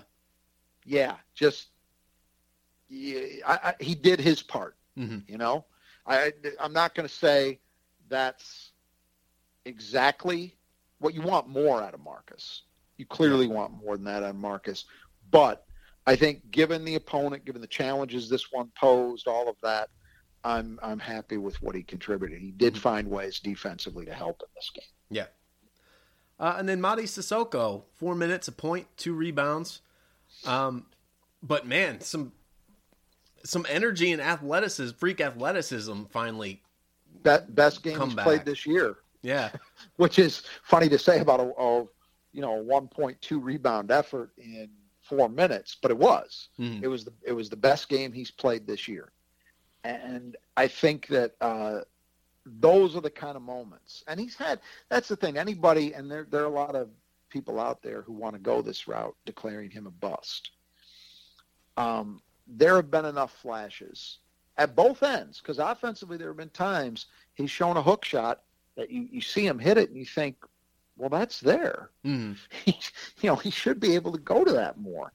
yeah, 0.86 1.16
just 1.36 1.68
yeah, 2.88 3.46
I, 3.46 3.60
I, 3.64 3.84
he 3.84 3.94
did 3.94 4.22
his 4.22 4.42
part. 4.42 4.78
Mhm. 4.98 5.28
You 5.28 5.38
know, 5.38 5.66
I 6.08 6.32
I'm 6.62 6.72
not 6.72 6.96
going 6.96 7.10
to 7.10 7.14
say 7.14 7.60
that's 8.08 8.72
exactly 9.66 10.56
what 11.00 11.14
you 11.14 11.22
want 11.22 11.50
more 11.50 11.82
out 11.82 11.94
of 11.94 12.00
Marcus. 12.00 12.64
You 12.96 13.06
clearly 13.06 13.48
want 13.48 13.74
more 13.74 13.98
than 13.98 14.06
that 14.06 14.24
out 14.24 14.30
of 14.30 14.36
Marcus, 14.38 14.86
but 15.30 15.66
I 16.10 16.16
think 16.16 16.49
given 16.49 16.84
the 16.86 16.95
opponent, 16.95 17.45
given 17.45 17.62
the 17.62 17.68
challenges 17.68 18.28
this 18.28 18.51
one 18.51 18.72
posed, 18.76 19.28
all 19.28 19.47
of 19.47 19.55
that, 19.62 19.89
I'm 20.43 20.80
I'm 20.82 20.97
happy 20.97 21.38
with 21.38 21.62
what 21.62 21.76
he 21.76 21.84
contributed. 21.84 22.41
He 22.41 22.49
did 22.49 22.76
find 22.76 23.07
ways 23.07 23.39
defensively 23.39 24.05
to 24.05 24.14
help 24.16 24.41
in 24.41 24.47
this 24.55 24.72
game. 24.74 24.89
Yeah. 25.12 25.28
Uh, 26.39 26.55
and 26.57 26.68
then 26.68 26.82
Mady 26.82 27.03
Sissoko, 27.03 27.84
four 27.93 28.16
minutes, 28.16 28.47
a 28.47 28.51
point, 28.51 28.88
two 28.97 29.14
rebounds. 29.14 29.82
Um, 30.47 30.88
but 31.43 31.68
man, 31.68 32.01
some 32.01 32.32
some 33.43 33.68
energy 33.70 34.12
and 34.12 34.20
athleticism, 34.20 34.97
freak 34.97 35.22
athleticism, 35.22 36.05
finally. 36.05 36.64
That 37.22 37.53
best 37.53 37.84
game 37.84 38.01
he's 38.01 38.16
played 38.16 38.45
this 38.45 38.66
year. 38.66 38.95
Yeah, 39.22 39.51
which 39.97 40.18
is 40.18 40.41
funny 40.64 40.89
to 40.89 40.97
say 40.97 41.20
about 41.20 41.39
a, 41.39 41.53
a 41.62 41.82
you 42.32 42.41
know 42.41 42.62
a 42.62 42.64
1.2 42.64 43.43
rebound 43.43 43.91
effort 43.91 44.32
in 44.39 44.72
four 45.10 45.28
minutes, 45.30 45.76
but 45.82 45.91
it 45.91 45.97
was. 45.97 46.49
Mhm. 46.60 46.84
It 46.84 46.88
was 46.88 47.03
the 47.05 47.14
it 47.24 47.34
was 47.34 47.49
the 47.49 47.55
best 47.57 47.89
game 47.89 48.12
he's 48.12 48.32
played 48.32 48.66
this 48.68 48.88
year, 48.88 49.12
and 49.84 50.38
I 50.55 50.68
think 50.68 51.07
that 51.07 51.36
uh, 51.41 51.82
those 52.45 52.95
are 52.95 53.01
the 53.01 53.10
kind 53.10 53.36
of 53.36 53.41
moments. 53.41 54.03
And 54.07 54.20
he's 54.20 54.36
had 54.36 54.60
that's 54.89 55.07
the 55.07 55.16
thing. 55.16 55.38
Anybody, 55.38 55.93
and 55.93 56.10
there 56.10 56.26
there 56.30 56.41
are 56.43 56.45
a 56.45 56.49
lot 56.49 56.76
of 56.76 56.89
people 57.30 57.60
out 57.60 57.82
there 57.82 58.01
who 58.01 58.14
want 58.14 58.34
to 58.36 58.39
go 58.39 58.62
this 58.62 58.88
route, 58.88 59.16
declaring 59.26 59.70
him 59.70 59.86
a 59.88 59.91
bust. 59.91 60.51
Um, 61.78 62.22
there 62.47 62.76
have 62.76 62.89
been 62.91 63.05
enough 63.05 63.32
flashes 63.41 64.18
at 64.57 64.76
both 64.76 65.03
ends 65.03 65.39
because 65.39 65.60
offensively 65.60 66.18
there 66.18 66.30
have 66.30 66.38
been 66.38 66.49
times 66.49 67.05
he's 67.36 67.51
shown 67.51 67.78
a 67.78 67.82
hook 67.82 68.03
shot 68.03 68.41
that 68.76 68.89
you, 68.89 69.07
you 69.12 69.22
see 69.22 69.45
him 69.45 69.60
hit 69.60 69.78
it 69.78 69.89
and 69.89 69.97
you 69.97 70.05
think, 70.05 70.36
well, 71.00 71.10
that's 71.10 71.39
there. 71.39 71.89
He, 72.04 72.78
you 73.22 73.30
know, 73.30 73.36
he 73.36 73.50
should 73.50 73.80
be 73.80 73.95
able 73.95 74.12
to 74.12 74.20
go 74.20 74.43
to 74.43 74.52
that 74.54 74.78
more. 74.78 75.12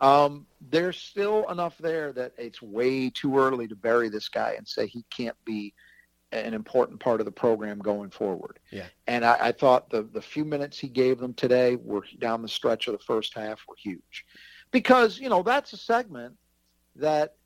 Um, 0.00 0.46
there's 0.70 0.96
still 0.96 1.48
enough 1.50 1.76
there 1.78 2.12
that 2.12 2.32
it's 2.38 2.60
way 2.62 3.10
too 3.10 3.38
early 3.38 3.68
to 3.68 3.76
bury 3.76 4.08
this 4.08 4.28
guy 4.28 4.54
and 4.56 4.66
say 4.66 4.86
he 4.86 5.04
can't 5.10 5.36
be 5.44 5.72
an 6.32 6.52
important 6.52 6.98
part 6.98 7.20
of 7.20 7.26
the 7.26 7.32
program 7.32 7.78
going 7.78 8.10
forward. 8.10 8.58
Yeah. 8.70 8.86
And 9.06 9.24
I, 9.24 9.36
I 9.48 9.52
thought 9.52 9.88
the 9.90 10.02
the 10.02 10.20
few 10.20 10.44
minutes 10.44 10.78
he 10.78 10.88
gave 10.88 11.18
them 11.18 11.32
today 11.34 11.76
were 11.76 12.04
down 12.18 12.42
the 12.42 12.48
stretch 12.48 12.88
of 12.88 12.92
the 12.98 13.04
first 13.04 13.34
half 13.34 13.60
were 13.68 13.76
huge, 13.78 14.24
because 14.72 15.18
you 15.18 15.28
know 15.28 15.42
that's 15.42 15.72
a 15.72 15.76
segment 15.76 16.34
that 16.96 17.36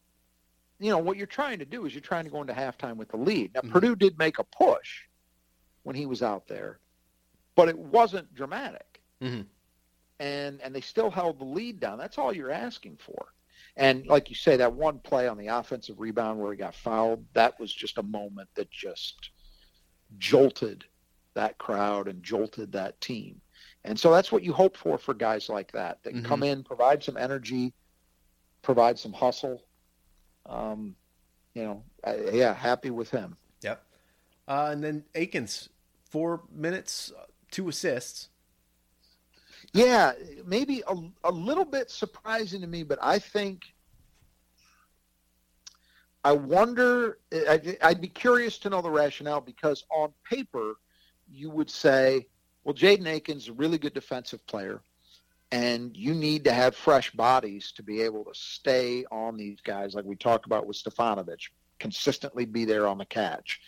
you 0.81 0.91
know 0.91 0.99
what 0.99 1.17
you're 1.19 1.27
trying 1.27 1.59
to 1.59 1.67
do 1.67 1.85
is 1.85 1.93
you're 1.93 2.01
trying 2.01 2.25
to 2.25 2.31
go 2.31 2.41
into 2.41 2.55
halftime 2.55 2.97
with 2.97 3.11
the 3.11 3.17
lead. 3.19 3.53
Now 3.55 3.61
Mhm. 3.61 3.73
Purdue 3.73 3.97
did 3.97 4.19
make 4.19 4.39
a 4.39 4.45
push 4.45 5.03
when 5.83 5.95
he 5.95 6.07
was 6.07 6.23
out 6.23 6.49
there, 6.49 6.81
but 7.59 7.69
it 7.69 7.77
wasn't 7.77 8.33
dramatic. 8.37 9.03
Mhm. 9.21 9.45
And 10.21 10.63
and 10.63 10.73
they 10.73 10.81
still 10.81 11.11
held 11.11 11.41
the 11.41 11.45
lead 11.45 11.81
down. 11.81 11.99
That's 11.99 12.17
all 12.17 12.33
you're 12.33 12.53
asking 12.53 12.99
for. 12.99 13.35
And 13.77 14.07
like 14.07 14.29
you 14.29 14.37
say, 14.37 14.57
that 14.59 14.73
one 14.73 15.01
play 15.01 15.27
on 15.27 15.37
the 15.37 15.49
offensive 15.49 15.99
rebound 15.99 16.39
where 16.39 16.53
he 16.53 16.57
got 16.57 16.77
fouled, 16.77 17.25
that 17.33 17.59
was 17.59 17.75
just 17.75 17.99
a 17.99 18.03
moment 18.05 18.49
that 18.55 18.71
just 18.71 19.31
jolted 20.19 20.85
that 21.35 21.59
crowd 21.59 22.07
and 22.07 22.23
jolted 22.23 22.71
that 22.73 23.01
team. 23.01 23.41
And 23.83 23.99
so 23.99 24.13
that's 24.13 24.31
what 24.31 24.45
you 24.45 24.53
hope 24.53 24.77
for 24.77 24.97
for 24.97 25.13
guys 25.13 25.49
like 25.49 25.73
that 25.73 26.01
that 26.05 26.13
can 26.13 26.23
come 26.23 26.45
in, 26.45 26.63
provide 26.63 27.03
some 27.03 27.17
energy, 27.17 27.75
provide 28.63 29.01
some 29.01 29.13
hustle. 29.13 29.65
Um, 30.47 30.95
you 31.55 31.65
know, 31.65 31.83
I, 32.05 32.19
yeah, 32.33 32.55
happy 32.55 32.91
with 32.91 33.11
him. 33.11 33.37
Yep. 33.63 33.85
Uh, 34.47 34.69
and 34.71 34.85
then 34.85 35.05
Akins, 35.17 35.71
four 36.05 36.43
minutes, 36.53 37.13
two 37.51 37.69
assists. 37.69 38.29
Yeah, 39.73 40.13
maybe 40.47 40.83
a, 40.87 40.95
a 41.25 41.33
little 41.33 41.65
bit 41.65 41.91
surprising 41.91 42.61
to 42.63 42.67
me, 42.67 42.83
but 42.83 42.99
I 43.03 43.19
think 43.19 43.75
I 46.25 46.33
wonder. 46.33 47.19
I'd, 47.49 47.79
I'd 47.83 48.01
be 48.01 48.09
curious 48.09 48.59
to 48.59 48.71
know 48.71 48.83
the 48.83 48.91
rationale 48.91 49.41
because 49.41 49.85
on 49.91 50.13
paper, 50.29 50.75
you 51.31 51.51
would 51.51 51.71
say, 51.71 52.27
well, 52.65 52.75
Jaden 52.75 53.29
is 53.35 53.49
a 53.49 53.53
really 53.53 53.79
good 53.79 53.95
defensive 53.95 54.47
player, 54.47 54.81
and 55.53 55.97
you 55.97 56.15
need 56.15 56.45
to 56.45 56.53
have 56.53 56.75
fresh 56.75 57.11
bodies 57.13 57.73
to 57.73 57.83
be 57.83 58.03
able 58.03 58.25
to 58.25 58.35
stay 58.35 59.05
on 59.11 59.37
these 59.37 59.61
guys, 59.63 59.95
like 59.95 60.05
we 60.05 60.17
talked 60.17 60.47
about 60.47 60.67
with 60.67 60.77
Stefanovic, 60.77 61.49
consistently 61.79 62.45
be 62.45 62.65
there 62.65 62.87
on 62.87 62.99
the 62.99 63.07
catch. 63.07 63.61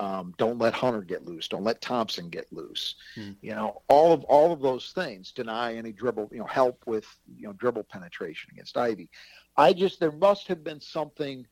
Um, 0.00 0.32
don't 0.38 0.58
let 0.58 0.72
Hunter 0.72 1.02
get 1.02 1.26
loose. 1.26 1.46
Don't 1.46 1.62
let 1.62 1.82
Thompson 1.82 2.30
get 2.30 2.50
loose. 2.50 2.94
Hmm. 3.14 3.32
You 3.42 3.54
know, 3.54 3.82
all 3.88 4.14
of 4.14 4.24
all 4.24 4.50
of 4.50 4.62
those 4.62 4.92
things. 4.92 5.30
Deny 5.30 5.76
any 5.76 5.92
dribble. 5.92 6.30
You 6.32 6.38
know, 6.38 6.46
help 6.46 6.82
with 6.86 7.04
you 7.36 7.46
know 7.46 7.52
dribble 7.52 7.84
penetration 7.84 8.48
against 8.52 8.78
Ivey. 8.78 9.10
I 9.58 9.74
just 9.74 10.00
there 10.00 10.10
must 10.10 10.48
have 10.48 10.64
been 10.64 10.80
something. 10.80 11.46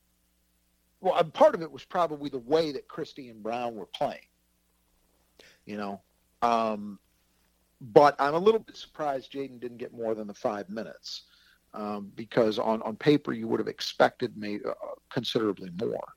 Well, 0.99 1.23
part 1.25 1.53
of 1.53 1.61
it 1.61 1.71
was 1.71 1.85
probably 1.85 2.31
the 2.31 2.39
way 2.39 2.71
that 2.71 2.87
Christie 2.87 3.29
and 3.29 3.43
Brown 3.43 3.75
were 3.75 3.85
playing. 3.85 4.25
You 5.67 5.77
know, 5.77 6.01
um, 6.41 6.97
but 7.79 8.15
I'm 8.19 8.33
a 8.33 8.39
little 8.39 8.59
bit 8.59 8.75
surprised 8.75 9.31
Jaden 9.31 9.59
didn't 9.59 9.77
get 9.77 9.93
more 9.93 10.15
than 10.15 10.25
the 10.25 10.33
five 10.33 10.69
minutes 10.69 11.25
um, 11.75 12.11
because 12.15 12.57
on 12.57 12.81
on 12.81 12.95
paper 12.95 13.31
you 13.31 13.47
would 13.47 13.59
have 13.59 13.67
expected 13.67 14.35
me 14.35 14.59
uh, 14.67 14.73
considerably 15.11 15.69
more. 15.79 16.07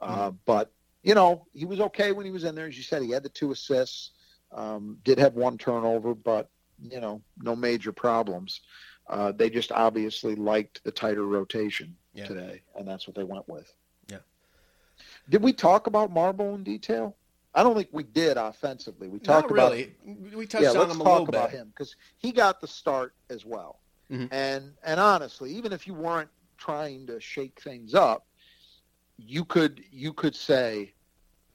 Uh, 0.00 0.30
But 0.46 0.70
you 1.04 1.14
know, 1.14 1.46
he 1.52 1.64
was 1.66 1.80
okay 1.80 2.10
when 2.12 2.24
he 2.26 2.32
was 2.32 2.42
in 2.44 2.54
there. 2.54 2.66
As 2.66 2.76
you 2.76 2.82
said, 2.82 3.02
he 3.02 3.10
had 3.10 3.22
the 3.22 3.28
two 3.28 3.52
assists, 3.52 4.10
um, 4.52 4.98
did 5.04 5.18
have 5.18 5.34
one 5.34 5.58
turnover, 5.58 6.14
but 6.14 6.50
you 6.82 7.00
know, 7.00 7.22
no 7.40 7.54
major 7.54 7.92
problems. 7.92 8.60
Uh, 9.08 9.30
they 9.32 9.48
just 9.50 9.70
obviously 9.70 10.34
liked 10.34 10.82
the 10.82 10.90
tighter 10.90 11.26
rotation 11.26 11.94
Yeah. 12.14 12.26
today, 12.26 12.62
and 12.76 12.88
that's 12.88 13.06
what 13.06 13.14
they 13.14 13.22
went 13.24 13.46
with. 13.48 13.72
Yeah. 14.08 14.18
Did 15.28 15.42
we 15.42 15.52
talk 15.52 15.86
about 15.86 16.10
Marble 16.10 16.54
in 16.54 16.64
detail? 16.64 17.14
I 17.54 17.62
don't 17.62 17.76
think 17.76 17.90
we 17.92 18.02
did 18.02 18.36
offensively. 18.36 19.06
We 19.08 19.18
Not 19.18 19.24
talked 19.24 19.50
about 19.52 19.72
really. 19.72 19.94
We 20.34 20.46
touched 20.46 20.64
yeah, 20.64 20.70
on 20.70 20.76
let's 20.78 20.94
him 20.94 21.00
a 21.02 21.04
talk 21.04 21.12
little 21.20 21.28
about 21.28 21.50
bit. 21.50 21.58
him 21.60 21.68
because 21.68 21.94
he 22.16 22.32
got 22.32 22.60
the 22.60 22.66
start 22.66 23.14
as 23.30 23.44
well. 23.44 23.78
Mhm. 24.10 24.28
And 24.32 24.74
and 24.82 24.98
honestly, 24.98 25.52
even 25.52 25.72
if 25.72 25.86
you 25.86 25.94
weren't 25.94 26.30
trying 26.56 27.06
to 27.06 27.20
shake 27.20 27.60
things 27.60 27.94
up, 27.94 28.26
you 29.16 29.44
could 29.44 29.82
you 29.90 30.12
could 30.12 30.34
say 30.34 30.92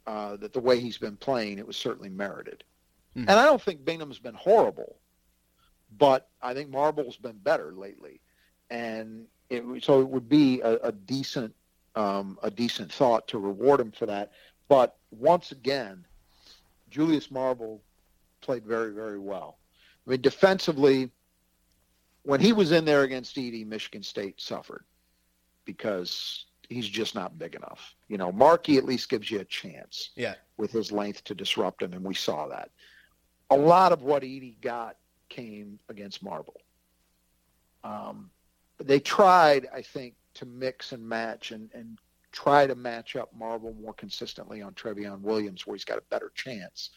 uh, 0.07 0.37
that 0.37 0.53
the 0.53 0.59
way 0.59 0.79
he's 0.79 0.97
been 0.97 1.17
playing, 1.17 1.59
it 1.59 1.67
was 1.67 1.77
certainly 1.77 2.09
merited. 2.09 2.63
Mhm. 3.15 3.21
And 3.21 3.31
I 3.31 3.45
don't 3.45 3.61
think 3.61 3.85
Bingham's 3.85 4.19
been 4.19 4.35
horrible, 4.35 4.97
but 5.97 6.29
I 6.41 6.53
think 6.53 6.69
Marble's 6.69 7.17
been 7.17 7.37
better 7.37 7.73
lately, 7.73 8.21
and 8.69 9.27
it, 9.49 9.63
so 9.83 10.01
it 10.01 10.07
would 10.07 10.29
be 10.29 10.61
a, 10.61 10.75
a 10.77 10.91
decent 10.91 11.53
um, 11.95 12.37
a 12.43 12.51
decent 12.51 12.91
thought 12.91 13.27
to 13.29 13.39
reward 13.39 13.79
him 13.79 13.91
for 13.91 14.05
that. 14.05 14.31
But 14.67 14.97
once 15.11 15.51
again, 15.51 16.05
Julius 16.89 17.31
Marble 17.31 17.81
played 18.41 18.65
very 18.65 18.93
very 18.93 19.19
well. 19.19 19.57
I 20.07 20.11
mean, 20.11 20.21
defensively, 20.21 21.11
when 22.23 22.39
he 22.39 22.53
was 22.53 22.71
in 22.71 22.85
there 22.85 23.03
against 23.03 23.35
Edey, 23.35 23.65
Michigan 23.65 24.03
State 24.03 24.39
suffered 24.39 24.85
because 25.65 26.45
he's 26.69 26.87
just 26.87 27.15
not 27.15 27.37
big 27.37 27.55
enough. 27.55 27.95
You 28.07 28.17
know, 28.17 28.31
Markey 28.31 28.77
at 28.77 28.85
least 28.85 29.09
gives 29.09 29.29
you 29.29 29.39
a 29.39 29.45
chance. 29.45 30.11
Yeah. 30.15 30.35
With 30.57 30.71
his 30.71 30.91
length 30.91 31.23
to 31.25 31.35
disrupt 31.35 31.81
him, 31.81 31.93
and 31.93 32.03
we 32.03 32.13
saw 32.13 32.47
that. 32.47 32.69
A 33.49 33.57
lot 33.57 33.91
of 33.91 34.03
what 34.03 34.23
Edey 34.23 34.61
got 34.61 34.97
came 35.29 35.79
against 35.89 36.23
Marble. 36.23 36.61
Um, 37.83 38.29
they 38.77 38.99
tried, 38.99 39.67
I 39.73 39.81
think, 39.81 40.15
to 40.35 40.45
mix 40.45 40.91
and 40.91 41.07
match 41.07 41.51
and, 41.51 41.69
and 41.73 41.97
try 42.31 42.67
to 42.67 42.75
match 42.75 43.15
up 43.15 43.29
Marble 43.37 43.73
more 43.73 43.93
consistently 43.93 44.61
on 44.61 44.73
Trevion 44.73 45.21
Williams, 45.21 45.65
where 45.65 45.75
he's 45.75 45.85
got 45.85 45.97
a 45.97 46.03
better 46.09 46.31
chance. 46.35 46.91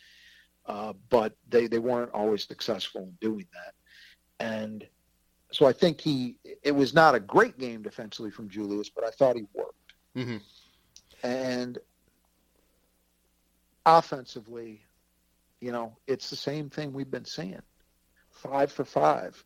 Uh, 0.67 0.93
but 1.09 1.35
they, 1.49 1.67
they 1.67 1.79
weren't 1.79 2.13
always 2.13 2.47
successful 2.47 3.03
in 3.03 3.17
doing 3.21 3.47
that. 3.55 3.75
And 4.45 4.87
so 5.53 5.67
I 5.67 5.73
think 5.73 6.01
he, 6.01 6.37
it 6.63 6.73
was 6.73 6.95
not 6.95 7.15
a 7.15 7.21
great 7.21 7.59
game 7.59 7.83
defensively 7.83 8.31
from 8.31 8.49
Julius, 8.49 8.89
but 8.89 9.05
I 9.05 9.11
thought 9.11 9.37
he 9.37 9.45
worked. 9.53 9.93
Mm-hmm. 10.17 10.39
And 11.23 11.79
offensively, 13.85 14.83
you 15.61 15.73
know, 15.73 15.97
it's 16.07 16.31
the 16.31 16.37
same 16.37 16.71
thing 16.71 16.93
we've 16.93 17.11
been 17.11 17.25
seeing. 17.25 17.63
Five 18.31 18.73
for 18.73 18.85
five, 18.85 19.45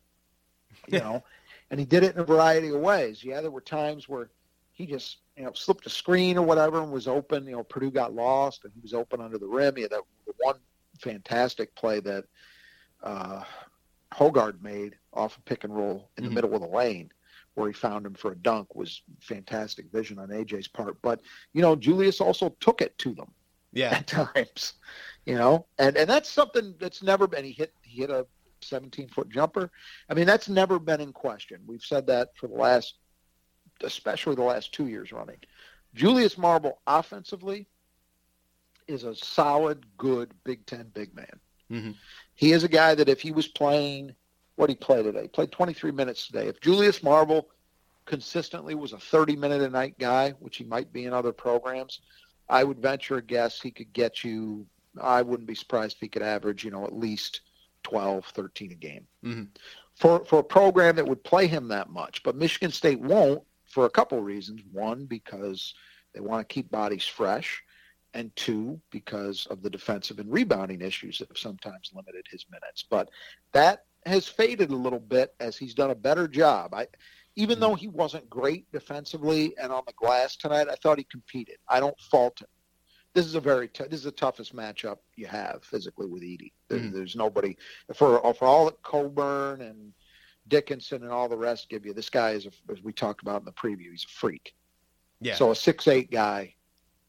you 0.87 0.99
know, 0.99 1.23
and 1.69 1.79
he 1.79 1.85
did 1.85 2.03
it 2.03 2.15
in 2.15 2.21
a 2.21 2.25
variety 2.25 2.69
of 2.69 2.79
ways. 2.79 3.23
Yeah, 3.23 3.41
there 3.41 3.51
were 3.51 3.61
times 3.61 4.07
where 4.07 4.29
he 4.71 4.85
just, 4.85 5.17
you 5.35 5.43
know, 5.43 5.51
slipped 5.53 5.85
a 5.85 5.89
screen 5.89 6.37
or 6.37 6.45
whatever 6.45 6.81
and 6.81 6.91
was 6.91 7.07
open. 7.07 7.45
You 7.45 7.57
know, 7.57 7.63
Purdue 7.63 7.91
got 7.91 8.13
lost 8.13 8.63
and 8.63 8.71
he 8.73 8.81
was 8.81 8.93
open 8.93 9.19
under 9.19 9.37
the 9.37 9.47
rim. 9.47 9.75
He 9.75 9.81
had 9.81 9.91
that 9.91 10.03
one 10.37 10.55
fantastic 10.99 11.75
play 11.75 11.99
that 11.99 12.23
uh, 13.03 13.43
Hoggard 14.13 14.61
made 14.61 14.95
off 15.13 15.37
a 15.37 15.41
pick 15.41 15.63
and 15.63 15.75
roll 15.75 16.09
in 16.17 16.23
the 16.23 16.29
mm-hmm. 16.29 16.35
middle 16.35 16.55
of 16.55 16.61
the 16.61 16.67
lane 16.67 17.11
where 17.55 17.67
he 17.67 17.73
found 17.73 18.05
him 18.05 18.13
for 18.13 18.33
a 18.33 18.35
dunk 18.35 18.75
was 18.75 19.01
fantastic 19.19 19.91
vision 19.91 20.19
on 20.19 20.29
AJ's 20.29 20.67
part. 20.67 21.01
But, 21.01 21.21
you 21.53 21.61
know, 21.61 21.75
Julius 21.75 22.21
also 22.21 22.55
took 22.59 22.81
it 22.81 22.97
to 22.99 23.15
them. 23.15 23.31
Yeah. 23.73 23.95
At 23.95 24.07
times. 24.35 24.73
You 25.25 25.35
know, 25.35 25.65
and, 25.77 25.97
and 25.97 26.09
that's 26.09 26.29
something 26.29 26.75
that's 26.79 27.03
never 27.03 27.27
been 27.27 27.43
he 27.43 27.51
hit 27.51 27.73
he 27.81 28.01
hit 28.01 28.09
a 28.09 28.25
17 28.61 29.09
foot 29.09 29.29
jumper. 29.29 29.71
I 30.09 30.13
mean, 30.13 30.25
that's 30.25 30.47
never 30.47 30.79
been 30.79 31.01
in 31.01 31.11
question. 31.11 31.59
We've 31.65 31.83
said 31.83 32.07
that 32.07 32.29
for 32.37 32.47
the 32.47 32.55
last 32.55 32.95
especially 33.83 34.35
the 34.35 34.43
last 34.43 34.73
two 34.73 34.87
years 34.87 35.11
running. 35.11 35.37
Julius 35.93 36.37
Marble 36.37 36.79
offensively 36.87 37.67
is 38.87 39.03
a 39.03 39.15
solid, 39.15 39.85
good 39.97 40.33
Big 40.43 40.65
Ten 40.65 40.89
big 40.93 41.15
man. 41.15 41.39
Mm-hmm. 41.71 41.91
He 42.37 42.51
is 42.51 42.63
a 42.63 42.69
guy 42.69 42.93
that 42.93 43.09
if 43.09 43.19
he 43.19 43.31
was 43.31 43.47
playing, 43.47 44.13
what 44.57 44.69
he 44.69 44.75
played 44.75 45.03
today, 45.03 45.23
he 45.23 45.27
played 45.27 45.51
23 45.51 45.91
minutes 45.91 46.27
today. 46.27 46.47
If 46.47 46.61
Julius 46.61 47.01
Marble 47.01 47.49
consistently 48.05 48.75
was 48.75 48.93
a 48.93 48.99
30 48.99 49.35
minute 49.35 49.61
a 49.63 49.69
night 49.69 49.97
guy, 49.97 50.31
which 50.39 50.57
he 50.57 50.63
might 50.63 50.93
be 50.93 51.05
in 51.05 51.13
other 51.13 51.33
programs, 51.33 51.99
I 52.47 52.63
would 52.63 52.77
venture 52.77 53.17
a 53.17 53.23
guess 53.23 53.59
he 53.59 53.71
could 53.71 53.91
get 53.91 54.23
you. 54.23 54.67
I 55.01 55.23
wouldn't 55.23 55.47
be 55.47 55.55
surprised 55.55 55.95
if 55.95 56.01
he 56.01 56.07
could 56.07 56.21
average, 56.21 56.63
you 56.63 56.69
know, 56.69 56.85
at 56.85 56.95
least 56.95 57.41
12, 57.83 58.25
13 58.25 58.71
a 58.71 58.75
game. 58.75 59.07
Mm-hmm. 59.25 59.43
For 59.95 60.23
for 60.23 60.39
a 60.39 60.43
program 60.43 60.95
that 60.97 61.07
would 61.07 61.23
play 61.23 61.47
him 61.47 61.67
that 61.69 61.89
much, 61.89 62.21
but 62.21 62.35
Michigan 62.35 62.71
State 62.71 62.99
won't 62.99 63.41
for 63.65 63.85
a 63.85 63.89
couple 63.89 64.19
of 64.19 64.23
reasons. 64.23 64.61
One, 64.71 65.05
because 65.05 65.73
they 66.13 66.19
want 66.19 66.47
to 66.47 66.53
keep 66.53 66.69
bodies 66.69 67.05
fresh 67.05 67.63
and 68.17 68.35
two, 68.35 68.81
because 68.89 69.45
of 69.47 69.61
the 69.61 69.69
defensive 69.69 70.19
and 70.19 70.31
rebounding 70.31 70.81
issues 70.81 71.19
that 71.19 71.27
have 71.29 71.37
sometimes 71.37 71.91
limited 71.93 72.25
his 72.29 72.45
minutes. 72.51 72.83
But 72.89 73.09
that 73.53 73.85
has 74.05 74.27
faded 74.27 74.71
a 74.71 74.75
little 74.75 74.99
bit 74.99 75.35
as 75.39 75.55
he's 75.55 75.73
done 75.73 75.91
a 75.91 75.95
better 75.95 76.27
job. 76.27 76.73
I, 76.73 76.87
even 77.35 77.55
mm-hmm. 77.55 77.61
though 77.61 77.75
he 77.75 77.87
wasn't 77.87 78.29
great 78.29 78.69
defensively 78.71 79.53
and 79.61 79.71
on 79.71 79.83
the 79.85 79.93
glass 79.93 80.35
tonight, 80.35 80.67
I 80.69 80.75
thought 80.75 80.97
he 80.97 81.05
competed. 81.05 81.57
I 81.69 81.79
don't 81.79 81.99
fault 81.99 82.41
him. 82.41 82.47
This 83.13 83.25
is 83.25 83.35
a 83.35 83.39
very 83.39 83.67
t- 83.67 83.85
this 83.85 83.99
is 83.99 84.03
the 84.03 84.11
toughest 84.11 84.55
matchup 84.55 84.97
you 85.15 85.27
have 85.27 85.63
physically 85.63 86.07
with 86.07 86.23
Edey. 86.23 86.51
There, 86.67 86.79
mm-hmm. 86.79 86.95
There's 86.95 87.15
nobody 87.15 87.57
for 87.95 88.19
for 88.33 88.45
all 88.45 88.65
that 88.65 88.81
Cockburn 88.83 89.61
and 89.61 89.93
Dickinson 90.47 91.03
and 91.03 91.11
all 91.11 91.29
the 91.29 91.37
rest 91.37 91.69
give 91.69 91.85
you. 91.85 91.93
This 91.93 92.09
guy 92.09 92.31
is, 92.31 92.45
a, 92.45 92.51
as 92.71 92.81
we 92.83 92.93
talked 92.93 93.21
about 93.21 93.41
in 93.41 93.45
the 93.45 93.51
preview, 93.53 93.91
he's 93.91 94.05
a 94.05 94.13
freak. 94.13 94.53
Yeah. 95.19 95.35
So 95.35 95.51
a 95.51 95.55
six 95.55 95.87
eight 95.87 96.11
guy 96.11 96.53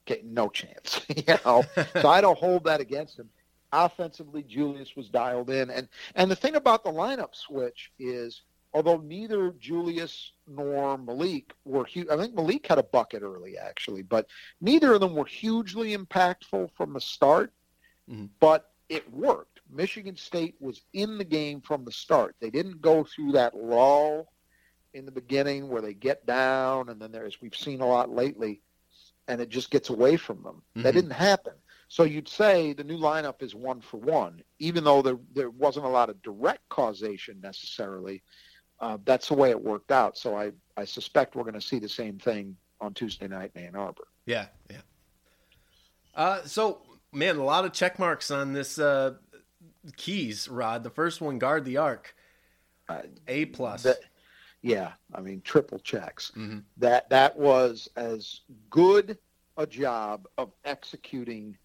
getting 0.08 0.34
no 0.34 0.48
chance. 0.48 1.04
you 1.16 1.34
know, 1.44 1.62
so 2.00 2.08
I 2.08 2.20
don't 2.20 2.38
hold 2.38 2.64
that 2.64 2.80
against 2.80 3.18
him. 3.18 3.28
Offensively, 3.70 4.42
Julius 4.42 4.96
was 4.96 5.10
dialed 5.10 5.50
in, 5.50 5.70
and 5.70 5.88
and 6.14 6.30
the 6.30 6.36
thing 6.36 6.56
about 6.56 6.82
the 6.82 6.90
lineup 6.90 7.34
switch 7.34 7.92
is, 7.98 8.42
although 8.72 8.96
neither 8.96 9.50
Julius 9.60 10.32
nor 10.48 10.96
Malik 10.96 11.52
were 11.66 11.84
huge, 11.84 12.08
I 12.08 12.16
think 12.16 12.34
Malik 12.34 12.66
had 12.66 12.78
a 12.78 12.82
bucket 12.82 13.22
early 13.22 13.58
actually, 13.58 14.02
but 14.02 14.26
neither 14.62 14.94
of 14.94 15.00
them 15.00 15.14
were 15.14 15.26
hugely 15.26 15.94
impactful 15.94 16.70
from 16.74 16.94
the 16.94 17.00
start. 17.00 17.52
Mm-hmm. 18.10 18.26
But 18.40 18.70
it 18.88 19.12
worked. 19.12 19.60
Michigan 19.70 20.16
State 20.16 20.54
was 20.60 20.80
in 20.94 21.18
the 21.18 21.24
game 21.24 21.60
from 21.60 21.84
the 21.84 21.92
start. 21.92 22.36
They 22.40 22.48
didn't 22.48 22.80
go 22.80 23.04
through 23.04 23.32
that 23.32 23.54
lull 23.54 24.32
in 24.94 25.04
the 25.04 25.12
beginning 25.12 25.68
where 25.68 25.82
they 25.82 25.92
get 25.92 26.24
down, 26.24 26.88
and 26.88 26.98
then 26.98 27.12
there's 27.12 27.42
we've 27.42 27.54
seen 27.54 27.82
a 27.82 27.86
lot 27.86 28.08
lately 28.08 28.62
and 29.28 29.40
it 29.40 29.50
just 29.50 29.70
gets 29.70 29.90
away 29.90 30.16
from 30.16 30.42
them. 30.42 30.54
Mm-hmm. 30.54 30.82
That 30.82 30.94
didn't 30.94 31.10
happen. 31.12 31.52
So 31.88 32.02
you'd 32.02 32.28
say 32.28 32.72
the 32.72 32.84
new 32.84 32.98
lineup 32.98 33.42
is 33.42 33.54
one 33.54 33.80
for 33.80 33.98
one, 33.98 34.42
even 34.58 34.84
though 34.84 35.00
there 35.00 35.18
there 35.34 35.50
wasn't 35.50 35.86
a 35.86 35.88
lot 35.88 36.10
of 36.10 36.20
direct 36.22 36.68
causation 36.68 37.40
necessarily. 37.40 38.22
Uh, 38.80 38.98
that's 39.04 39.28
the 39.28 39.34
way 39.34 39.50
it 39.50 39.60
worked 39.60 39.90
out. 39.90 40.16
So 40.16 40.36
I, 40.36 40.52
I 40.76 40.84
suspect 40.84 41.34
we're 41.34 41.42
going 41.42 41.54
to 41.54 41.60
see 41.60 41.78
the 41.78 41.88
same 41.88 42.18
thing 42.18 42.56
on 42.80 42.94
Tuesday 42.94 43.26
night 43.26 43.50
in 43.54 43.64
Ann 43.64 43.74
Arbor. 43.74 44.06
Yeah, 44.24 44.46
yeah. 44.70 44.76
Uh, 46.14 46.42
so 46.44 46.82
man, 47.12 47.36
a 47.36 47.44
lot 47.44 47.64
of 47.64 47.72
check 47.72 47.98
marks 47.98 48.30
on 48.30 48.52
this 48.52 48.78
uh, 48.78 49.14
keys 49.96 50.48
rod. 50.48 50.84
The 50.84 50.90
first 50.90 51.20
one, 51.20 51.38
guard 51.38 51.64
the 51.64 51.78
arc, 51.78 52.14
uh, 52.88 53.02
A 53.26 53.46
plus. 53.46 53.86
Yeah, 54.62 54.92
I 55.14 55.20
mean 55.20 55.40
triple 55.42 55.78
checks. 55.78 56.32
Mm-hmm. 56.36 56.60
That 56.78 57.08
that 57.10 57.36
was 57.36 57.88
as 57.96 58.40
good 58.70 59.18
a 59.56 59.66
job 59.66 60.26
of 60.38 60.52
executing 60.64 61.56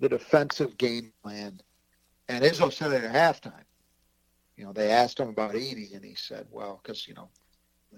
the 0.00 0.08
defensive 0.08 0.76
game 0.78 1.12
plan. 1.22 1.60
And 2.28 2.44
Izzo 2.44 2.72
said 2.72 2.92
it 2.92 3.04
at 3.04 3.12
halftime. 3.12 3.64
You 4.56 4.64
know, 4.64 4.72
they 4.72 4.90
asked 4.90 5.18
him 5.18 5.28
about 5.28 5.52
Edey, 5.54 5.94
and 5.94 6.04
he 6.04 6.14
said, 6.14 6.46
"Well, 6.50 6.80
because 6.82 7.08
you 7.08 7.14
know, 7.14 7.28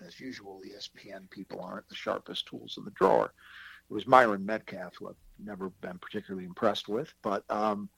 as 0.07 0.19
usual, 0.19 0.63
ESPN 0.67 1.31
people 1.31 1.61
aren't 1.61 1.89
the 1.89 1.95
sharpest 1.95 2.47
tools 2.47 2.77
in 2.79 2.85
the 2.85 2.91
drawer." 2.93 3.33
It 3.89 3.95
was 3.95 4.07
Myron 4.07 4.45
Medcalf, 4.45 4.95
who 4.99 5.09
I've 5.09 5.15
never 5.39 5.71
been 5.81 5.99
particularly 5.99 6.45
impressed 6.45 6.89
with, 6.89 7.13
but 7.23 7.45
um, 7.51 7.89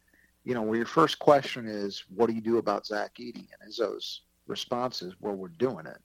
you 0.44 0.54
know, 0.54 0.62
where 0.62 0.76
your 0.76 0.86
first 0.86 1.18
question 1.18 1.66
is, 1.66 2.04
"What 2.14 2.28
do 2.28 2.34
you 2.34 2.40
do 2.40 2.58
about 2.58 2.86
Zach 2.86 3.14
Edey?" 3.14 3.48
and 3.52 3.70
Izzo's 3.72 4.22
response 4.46 5.02
is, 5.02 5.14
"Well, 5.20 5.34
we're 5.34 5.48
doing 5.48 5.86
it." 5.86 5.98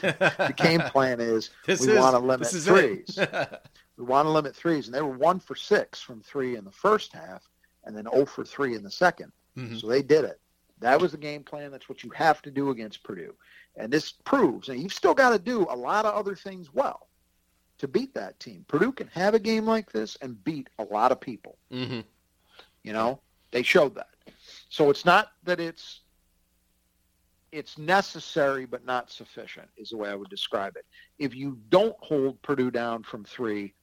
The 0.00 0.54
game 0.56 0.80
plan 0.80 1.20
is 1.20 1.50
this 1.66 1.86
we 1.86 1.96
want 1.96 2.14
to 2.14 2.18
limit 2.18 2.48
threes. 2.48 3.18
we 3.96 4.04
want 4.04 4.26
to 4.26 4.30
limit 4.30 4.54
threes, 4.54 4.86
and 4.86 4.94
they 4.94 5.02
were 5.02 5.16
one 5.16 5.40
for 5.40 5.54
six 5.54 6.00
from 6.00 6.20
three 6.22 6.56
in 6.56 6.64
the 6.64 6.70
first 6.70 7.12
half, 7.12 7.48
and 7.84 7.96
then 7.96 8.06
0 8.12 8.26
for 8.26 8.44
three 8.44 8.74
in 8.74 8.82
the 8.82 8.90
2nd 8.90 9.30
mm-hmm. 9.56 9.76
So 9.76 9.86
they 9.86 10.02
did 10.02 10.24
it. 10.24 10.40
That 10.80 11.00
was 11.00 11.12
the 11.12 11.18
game 11.18 11.44
plan. 11.44 11.70
That's 11.70 11.88
what 11.88 12.02
you 12.02 12.10
have 12.10 12.40
to 12.42 12.50
do 12.50 12.70
against 12.70 13.02
Purdue, 13.02 13.34
and 13.76 13.92
this 13.92 14.12
proves. 14.12 14.68
And 14.68 14.80
you've 14.80 14.94
still 14.94 15.14
got 15.14 15.30
to 15.30 15.38
do 15.38 15.66
a 15.68 15.76
lot 15.76 16.06
of 16.06 16.14
other 16.14 16.34
things 16.34 16.72
well 16.72 17.08
to 17.78 17.88
beat 17.88 18.14
that 18.14 18.38
team. 18.40 18.64
Purdue 18.68 18.92
can 18.92 19.08
have 19.08 19.34
a 19.34 19.38
game 19.38 19.66
like 19.66 19.90
this 19.90 20.16
and 20.20 20.42
beat 20.44 20.68
a 20.78 20.84
lot 20.84 21.12
of 21.12 21.20
people. 21.20 21.56
Mm-hmm. 21.72 22.00
You 22.82 22.92
know, 22.92 23.20
they 23.50 23.62
showed 23.62 23.94
that. 23.94 24.08
So 24.68 24.90
it's 24.90 25.04
not 25.04 25.32
that 25.44 25.60
it's 25.60 26.00
it's 27.52 27.78
necessary 27.78 28.64
but 28.64 28.84
not 28.84 29.10
sufficient 29.10 29.68
is 29.76 29.90
the 29.90 29.96
way 29.96 30.08
I 30.08 30.14
would 30.14 30.30
describe 30.30 30.76
it. 30.76 30.86
If 31.18 31.34
you 31.34 31.58
don't 31.68 31.96
hold 32.00 32.40
Purdue 32.42 32.70
down 32.70 33.02
from 33.02 33.24
three, 33.24 33.74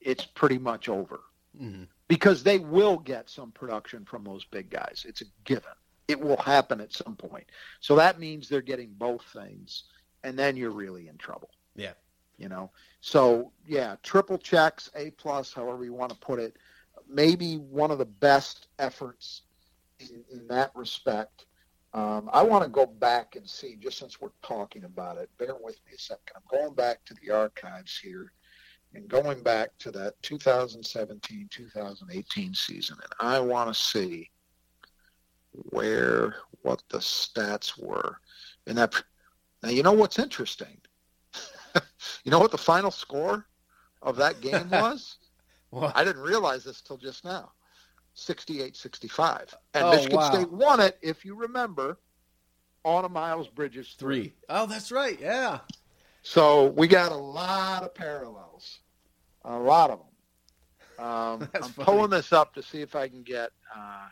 it's 0.00 0.24
pretty 0.24 0.58
much 0.58 0.88
over 0.88 1.20
mm-hmm. 1.60 1.84
because 2.08 2.42
they 2.42 2.58
will 2.58 2.98
get 2.98 3.28
some 3.28 3.50
production 3.52 4.04
from 4.04 4.24
those 4.24 4.44
big 4.44 4.70
guys. 4.70 5.04
It's 5.08 5.20
a 5.20 5.26
given. 5.44 5.72
It 6.08 6.20
will 6.20 6.38
happen 6.38 6.80
at 6.80 6.92
some 6.92 7.16
point. 7.16 7.46
So 7.80 7.94
that 7.96 8.18
means 8.18 8.48
they're 8.48 8.62
getting 8.62 8.90
both 8.98 9.22
things, 9.32 9.84
and 10.24 10.38
then 10.38 10.56
you're 10.56 10.70
really 10.70 11.08
in 11.08 11.16
trouble. 11.18 11.50
Yeah. 11.76 11.92
You 12.36 12.48
know. 12.48 12.70
So 13.00 13.52
yeah, 13.66 13.96
triple 14.02 14.38
checks, 14.38 14.90
A 14.96 15.10
plus, 15.10 15.52
however 15.52 15.84
you 15.84 15.92
want 15.92 16.12
to 16.12 16.18
put 16.18 16.40
it. 16.40 16.56
Maybe 17.08 17.56
one 17.56 17.90
of 17.90 17.98
the 17.98 18.06
best 18.06 18.68
efforts 18.78 19.42
in, 19.98 20.24
in 20.32 20.46
that 20.48 20.70
respect 20.74 21.46
um, 21.92 22.30
I 22.32 22.42
want 22.42 22.62
to 22.62 22.70
go 22.70 22.86
back 22.86 23.34
and 23.34 23.48
see, 23.48 23.74
just 23.76 23.98
since 23.98 24.20
we're 24.20 24.28
talking 24.42 24.84
about 24.84 25.18
it, 25.18 25.28
bear 25.38 25.56
with 25.60 25.80
me 25.86 25.94
a 25.94 25.98
second. 25.98 26.36
I'm 26.36 26.42
going 26.50 26.72
back 26.74 27.04
to 27.06 27.14
the 27.14 27.32
archives 27.32 27.98
here 27.98 28.32
and 28.94 29.08
going 29.08 29.42
back 29.42 29.70
to 29.78 29.90
that 29.92 30.20
2017-2018 30.22 32.56
season, 32.56 32.98
and 33.02 33.12
I 33.18 33.40
want 33.40 33.74
to 33.74 33.80
see 33.80 34.30
where 35.52 36.36
what 36.62 36.82
the 36.90 36.98
stats 36.98 37.80
were. 37.80 38.18
And 38.66 38.76
that 38.78 38.94
now 39.62 39.70
you 39.70 39.82
know 39.82 39.92
what's 39.92 40.18
interesting. 40.18 40.78
you 42.24 42.30
know 42.30 42.38
what 42.38 42.52
the 42.52 42.58
final 42.58 42.90
score 42.90 43.46
of 44.02 44.16
that 44.16 44.40
game 44.40 44.70
was? 44.70 45.18
What? 45.70 45.96
I 45.96 46.04
didn't 46.04 46.22
realize 46.22 46.64
this 46.64 46.80
till 46.80 46.98
just 46.98 47.24
now. 47.24 47.52
68-65. 48.28 49.54
And 49.74 49.84
Oh, 49.86 49.90
Michigan 49.92 50.16
wow. 50.16 50.32
State 50.32 50.50
won 50.52 50.80
it, 50.80 50.98
if 51.02 51.24
you 51.24 51.34
remember, 51.34 51.98
on 52.84 53.04
a 53.04 53.08
Miles 53.08 53.48
Bridges 53.48 53.94
three. 53.98 54.22
Three. 54.22 54.34
Oh, 54.48 54.66
that's 54.66 54.90
right. 54.92 55.18
Yeah. 55.20 55.60
So 56.22 56.66
we 56.76 56.86
got 56.86 57.12
a 57.12 57.16
lot 57.16 57.82
of 57.82 57.94
parallels, 57.94 58.80
a 59.44 59.58
lot 59.58 59.90
of 59.90 59.98
them. 60.98 61.06
Um, 61.06 61.48
I'm 61.54 61.62
funny. 61.62 61.84
pulling 61.86 62.10
this 62.10 62.32
up 62.32 62.52
to 62.54 62.62
see 62.62 62.82
if 62.82 62.94
I 62.94 63.08
can 63.08 63.22
get 63.22 63.50
uh, 63.74 64.06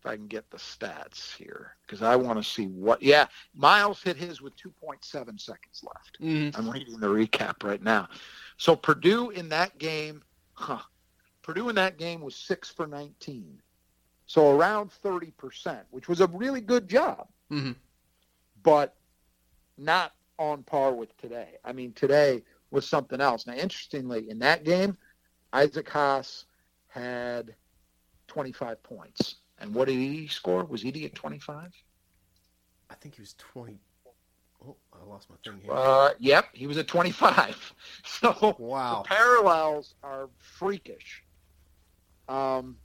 if 0.00 0.06
I 0.06 0.14
can 0.16 0.26
get 0.28 0.48
the 0.50 0.56
stats 0.56 1.34
here 1.36 1.76
because 1.86 2.02
I 2.02 2.14
want 2.16 2.38
to 2.38 2.48
see 2.48 2.66
what. 2.66 3.02
Yeah, 3.02 3.26
Miles 3.54 4.02
hit 4.02 4.16
his 4.16 4.40
with 4.40 4.52
2.7 4.56 5.40
seconds 5.40 5.82
left. 5.84 6.18
Mhm. 6.20 6.56
I'm 6.56 6.70
reading 6.70 6.98
the 7.00 7.08
recap 7.08 7.64
right 7.64 7.82
now. 7.82 8.08
So 8.56 8.76
Purdue 8.76 9.30
in 9.30 9.48
that 9.48 9.78
game, 9.78 10.22
huh? 10.54 10.78
Purdue 11.42 11.68
in 11.68 11.74
that 11.76 11.98
game 11.98 12.20
was 12.20 12.36
six 12.36 12.70
for 12.70 12.86
19, 12.86 13.60
so 14.26 14.56
around 14.56 14.92
30 14.92 15.30
percent, 15.32 15.86
which 15.90 16.08
was 16.08 16.20
a 16.20 16.26
really 16.28 16.60
good 16.60 16.88
job 16.88 17.28
Mhm. 17.50 17.76
but 18.62 18.96
not 19.76 20.14
on 20.38 20.62
par 20.62 20.92
with 20.94 21.16
today. 21.18 21.58
I 21.64 21.72
mean, 21.72 21.92
today 21.94 22.42
was 22.70 22.88
something 22.88 23.20
else. 23.20 23.46
Now, 23.46 23.54
interestingly, 23.54 24.30
in 24.30 24.38
that 24.40 24.64
game, 24.64 24.96
Isaac 25.52 25.88
Haas 25.88 26.46
had 26.88 27.54
25 28.28 28.82
points. 28.82 29.36
And 29.58 29.74
what 29.74 29.88
did 29.88 29.94
he 29.96 30.26
score? 30.28 30.64
Was 30.64 30.82
he 30.82 31.04
at 31.04 31.14
25? 31.14 31.72
I 32.90 32.94
think 32.94 33.14
he 33.16 33.20
was 33.20 33.34
20. 33.34 33.78
Oh, 34.64 34.76
I 34.92 35.04
lost 35.04 35.28
my 35.28 35.36
thing 35.44 35.60
here. 35.60 35.72
Uh, 35.72 36.10
yep, 36.18 36.46
he 36.54 36.66
was 36.66 36.76
at 36.78 36.86
25. 36.88 37.74
So 38.04 38.56
wow. 38.58 39.02
the 39.02 39.08
parallels 39.08 39.94
are 40.02 40.28
freakish. 40.38 41.21
Um, 42.28 42.78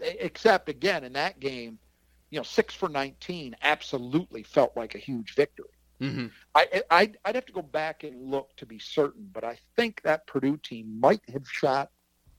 except 0.00 0.68
again 0.68 1.04
in 1.04 1.12
that 1.14 1.40
game, 1.40 1.78
you 2.30 2.38
know, 2.38 2.42
six 2.42 2.74
for 2.74 2.88
19 2.88 3.54
absolutely 3.62 4.42
felt 4.42 4.76
like 4.76 4.94
a 4.94 4.98
huge 4.98 5.34
victory. 5.34 5.66
hmm 6.00 6.26
I, 6.54 6.82
I 6.90 7.12
I'd 7.24 7.34
have 7.34 7.46
to 7.46 7.52
go 7.52 7.62
back 7.62 8.04
and 8.04 8.30
look 8.30 8.54
to 8.56 8.66
be 8.66 8.78
certain, 8.78 9.28
but 9.32 9.44
I 9.44 9.58
think 9.76 10.02
that 10.02 10.26
Purdue 10.26 10.56
team 10.58 10.98
might 11.00 11.22
have 11.30 11.46
shot 11.48 11.90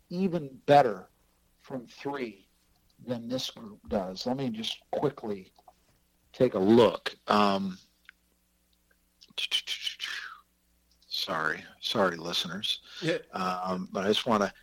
even 0.10 0.60
better 0.66 1.10
from 1.62 1.88
three 1.88 2.48
than 3.06 3.28
this 3.28 3.50
group 3.52 3.80
does. 3.88 4.26
Let 4.26 4.38
me 4.38 4.50
just 4.50 4.78
quickly 4.92 5.54
take 6.34 6.54
a 6.56 6.60
look. 6.60 7.16
Um, 7.28 7.78
sorry, 11.08 11.64
sorry, 11.80 12.18
listeners, 12.18 12.82
Yeah. 13.02 13.18
um, 13.34 13.90
but 13.92 14.06
I 14.06 14.08
just 14.08 14.26
want 14.26 14.44
to. 14.44 14.54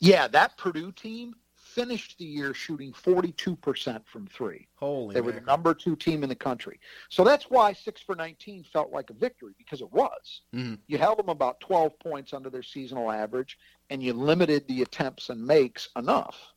Yeah, 0.00 0.28
that 0.28 0.56
Purdue 0.56 0.92
team 0.92 1.34
finished 1.54 2.18
the 2.18 2.24
year 2.24 2.54
shooting 2.54 2.92
42% 2.92 4.04
from 4.06 4.26
three. 4.26 4.66
Holy 4.76 5.14
They 5.14 5.20
were 5.20 5.32
the 5.32 5.40
number 5.42 5.74
two 5.74 5.94
team 5.96 6.22
in 6.22 6.28
the 6.28 6.34
country. 6.34 6.80
So 7.08 7.24
that's 7.24 7.50
why 7.50 7.72
six 7.72 8.00
for 8.00 8.16
19 8.16 8.64
felt 8.64 8.90
like 8.90 9.10
a 9.10 9.12
victory 9.12 9.52
because 9.58 9.80
it 9.80 9.92
was. 9.92 10.42
Mhm. 10.54 10.78
You 10.86 10.98
held 10.98 11.18
them 11.18 11.28
about 11.28 11.60
12 11.60 11.98
points 11.98 12.32
under 12.32 12.50
their 12.50 12.62
seasonal 12.62 13.12
average, 13.12 13.58
and 13.90 14.02
you 14.02 14.12
limited 14.12 14.66
the 14.66 14.82
attempts 14.82 15.30
and 15.30 15.46
makes 15.46 15.88
enough 15.94 16.54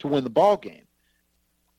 to 0.00 0.08
win 0.08 0.24
the 0.24 0.30
ball 0.30 0.56
game. 0.56 0.86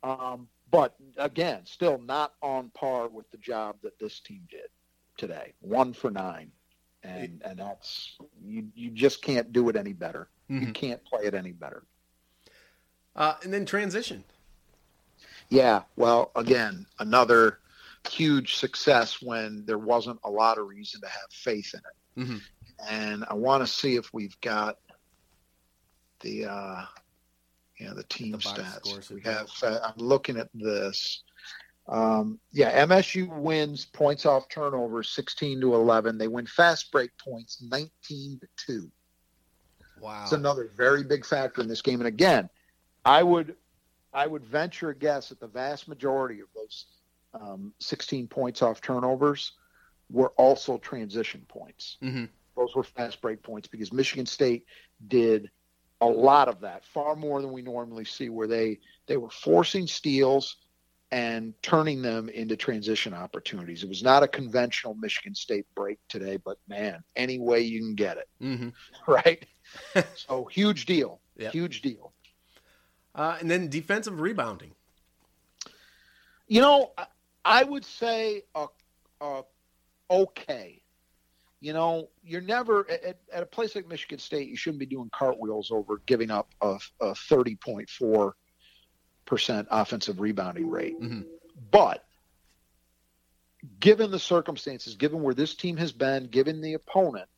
Um, 0.02 0.50
but 0.72 0.96
again, 1.18 1.66
still 1.66 2.00
not 2.00 2.34
on 2.42 2.70
par 2.72 3.08
with 3.08 3.30
the 3.30 3.38
job 3.38 3.78
that 3.84 4.00
this 4.00 4.20
team 4.20 4.48
did 4.50 4.70
today. 5.18 5.54
One 5.60 5.94
for 5.94 6.10
nine, 6.10 6.52
and 7.04 7.42
and 7.46 7.60
that's 7.60 8.18
you. 8.42 8.72
You 8.74 8.90
just 8.90 9.22
can't 9.22 9.54
do 9.54 9.70
it 9.70 9.76
any 9.76 9.94
better. 9.94 10.30
You 10.48 10.68
Mhm. 10.68 10.74
can't 10.74 11.04
play 11.06 11.24
it 11.26 11.34
any 11.34 11.52
better. 11.52 11.84
Uh, 13.16 13.36
and 13.44 13.54
then 13.54 13.66
transition. 13.66 14.24
Yeah, 15.50 15.84
well, 15.96 16.32
again, 16.36 16.86
another 17.00 17.60
huge 18.10 18.56
success 18.56 19.22
when 19.22 19.66
there 19.66 19.78
wasn't 19.78 20.20
a 20.24 20.30
lot 20.30 20.58
of 20.58 20.68
reason 20.68 21.00
to 21.02 21.08
have 21.08 21.32
faith 21.32 21.74
in 21.74 21.80
it. 21.80 22.28
Mhm. 22.28 22.42
And 22.90 23.26
I 23.30 23.34
want 23.36 23.66
to 23.66 23.72
see 23.72 23.96
if 23.96 24.12
we've 24.14 24.40
got 24.42 24.80
the 26.22 26.46
uh, 26.46 26.86
you 27.78 27.88
know 27.88 27.94
the 27.94 28.04
team 28.04 28.32
The 28.32 28.38
box 28.40 28.60
stats. 28.60 29.10
we 29.10 29.22
have. 29.22 29.50
Uh, 29.62 29.80
I'm 29.84 29.98
looking 29.98 30.38
at 30.38 30.50
this. 30.54 31.24
Um, 31.88 32.40
yeah, 32.52 32.86
MSU 32.86 33.28
wins 33.28 33.86
points 33.86 34.26
off 34.26 34.48
turnovers 34.50 35.10
16 35.10 35.60
to 35.62 35.76
11. 35.76 36.18
They 36.18 36.30
win 36.30 36.48
fast 36.48 36.92
break 36.92 37.12
points 37.18 37.62
19 37.62 38.40
to 38.40 38.48
two. 38.58 38.92
Wow. 40.04 40.24
It's 40.24 40.34
another 40.34 40.70
very 40.76 41.04
big 41.04 41.26
factor 41.26 41.62
in 41.62 41.70
this 41.70 41.82
game. 41.82 42.02
And 42.02 42.08
again, 42.08 42.50
I 43.06 43.24
would 43.24 43.56
I 44.12 44.28
would 44.28 44.46
venture 44.46 44.90
a 44.90 44.96
guess 44.96 45.30
that 45.30 45.40
the 45.40 45.48
vast 45.48 45.88
majority 45.88 46.42
of 46.42 46.48
those 46.54 46.86
um, 47.34 47.74
16 47.80 48.28
points 48.28 48.62
off 48.62 48.82
turnovers 48.82 49.54
were 50.12 50.30
also 50.32 50.78
transition 50.78 51.46
points. 51.48 51.98
Mhm. 52.04 52.30
Those 52.56 52.76
were 52.76 52.84
fast 52.84 53.22
break 53.22 53.42
points 53.42 53.68
because 53.70 53.94
Michigan 53.94 54.26
State 54.26 54.66
did 55.08 55.50
a 56.02 56.06
lot 56.06 56.50
of 56.50 56.60
that, 56.60 56.86
far 56.86 57.16
more 57.16 57.42
than 57.42 57.54
we 57.54 57.62
normally 57.62 58.06
see, 58.06 58.28
where 58.28 58.48
they 58.48 58.80
they 59.08 59.16
were 59.16 59.30
forcing 59.30 59.88
steals 59.88 60.58
and 61.12 61.54
turning 61.62 62.02
them 62.02 62.28
into 62.28 62.58
transition 62.58 63.14
opportunities. 63.14 63.84
It 63.84 63.90
was 63.90 64.04
not 64.04 64.24
a 64.24 64.28
conventional 64.28 64.96
Michigan 64.96 65.34
State 65.34 65.66
break 65.76 66.00
today, 66.10 66.38
but 66.38 66.58
man, 66.68 67.04
any 67.16 67.40
way 67.40 67.62
you 67.62 67.80
can 67.80 67.96
get 67.96 68.18
it, 68.18 68.28
hmm 68.40 68.70
right? 69.08 69.46
so 70.16 70.46
huge 70.46 70.86
deal, 70.86 71.20
Yep. 71.38 71.52
huge 71.54 71.82
deal. 71.82 72.14
Uh, 73.16 73.38
and 73.40 73.50
then 73.50 73.70
defensive 73.70 74.20
rebounding. 74.20 74.72
You 76.48 76.62
know, 76.62 76.92
I- 77.46 77.64
would 77.64 77.86
say 77.86 78.44
uh, 78.56 78.68
uh, 79.22 79.42
okay. 80.10 80.82
You 81.62 81.72
know, 81.74 82.10
you're 82.24 82.42
never 82.42 82.90
at, 82.92 83.18
at 83.32 83.44
a 83.44 83.46
place 83.46 83.76
like 83.76 83.88
Michigan 83.88 84.20
State. 84.20 84.50
You 84.50 84.58
shouldn't 84.58 84.80
be 84.80 84.86
doing 84.86 85.10
cartwheels 85.14 85.72
over 85.72 86.02
giving 86.06 86.30
up 86.30 86.50
a, 86.62 86.78
a 87.00 87.12
30.4 87.14 88.34
percent 89.26 89.68
offensive 89.72 90.20
rebounding 90.20 90.70
rate. 90.70 91.00
Mhm. 91.02 91.26
But 91.72 92.04
given 93.80 94.12
the 94.12 94.20
circumstances, 94.20 94.96
given 94.96 95.22
where 95.22 95.34
this 95.34 95.56
team 95.56 95.78
has 95.78 95.92
been, 95.94 96.26
given 96.28 96.60
the 96.60 96.74
opponent, 96.74 97.30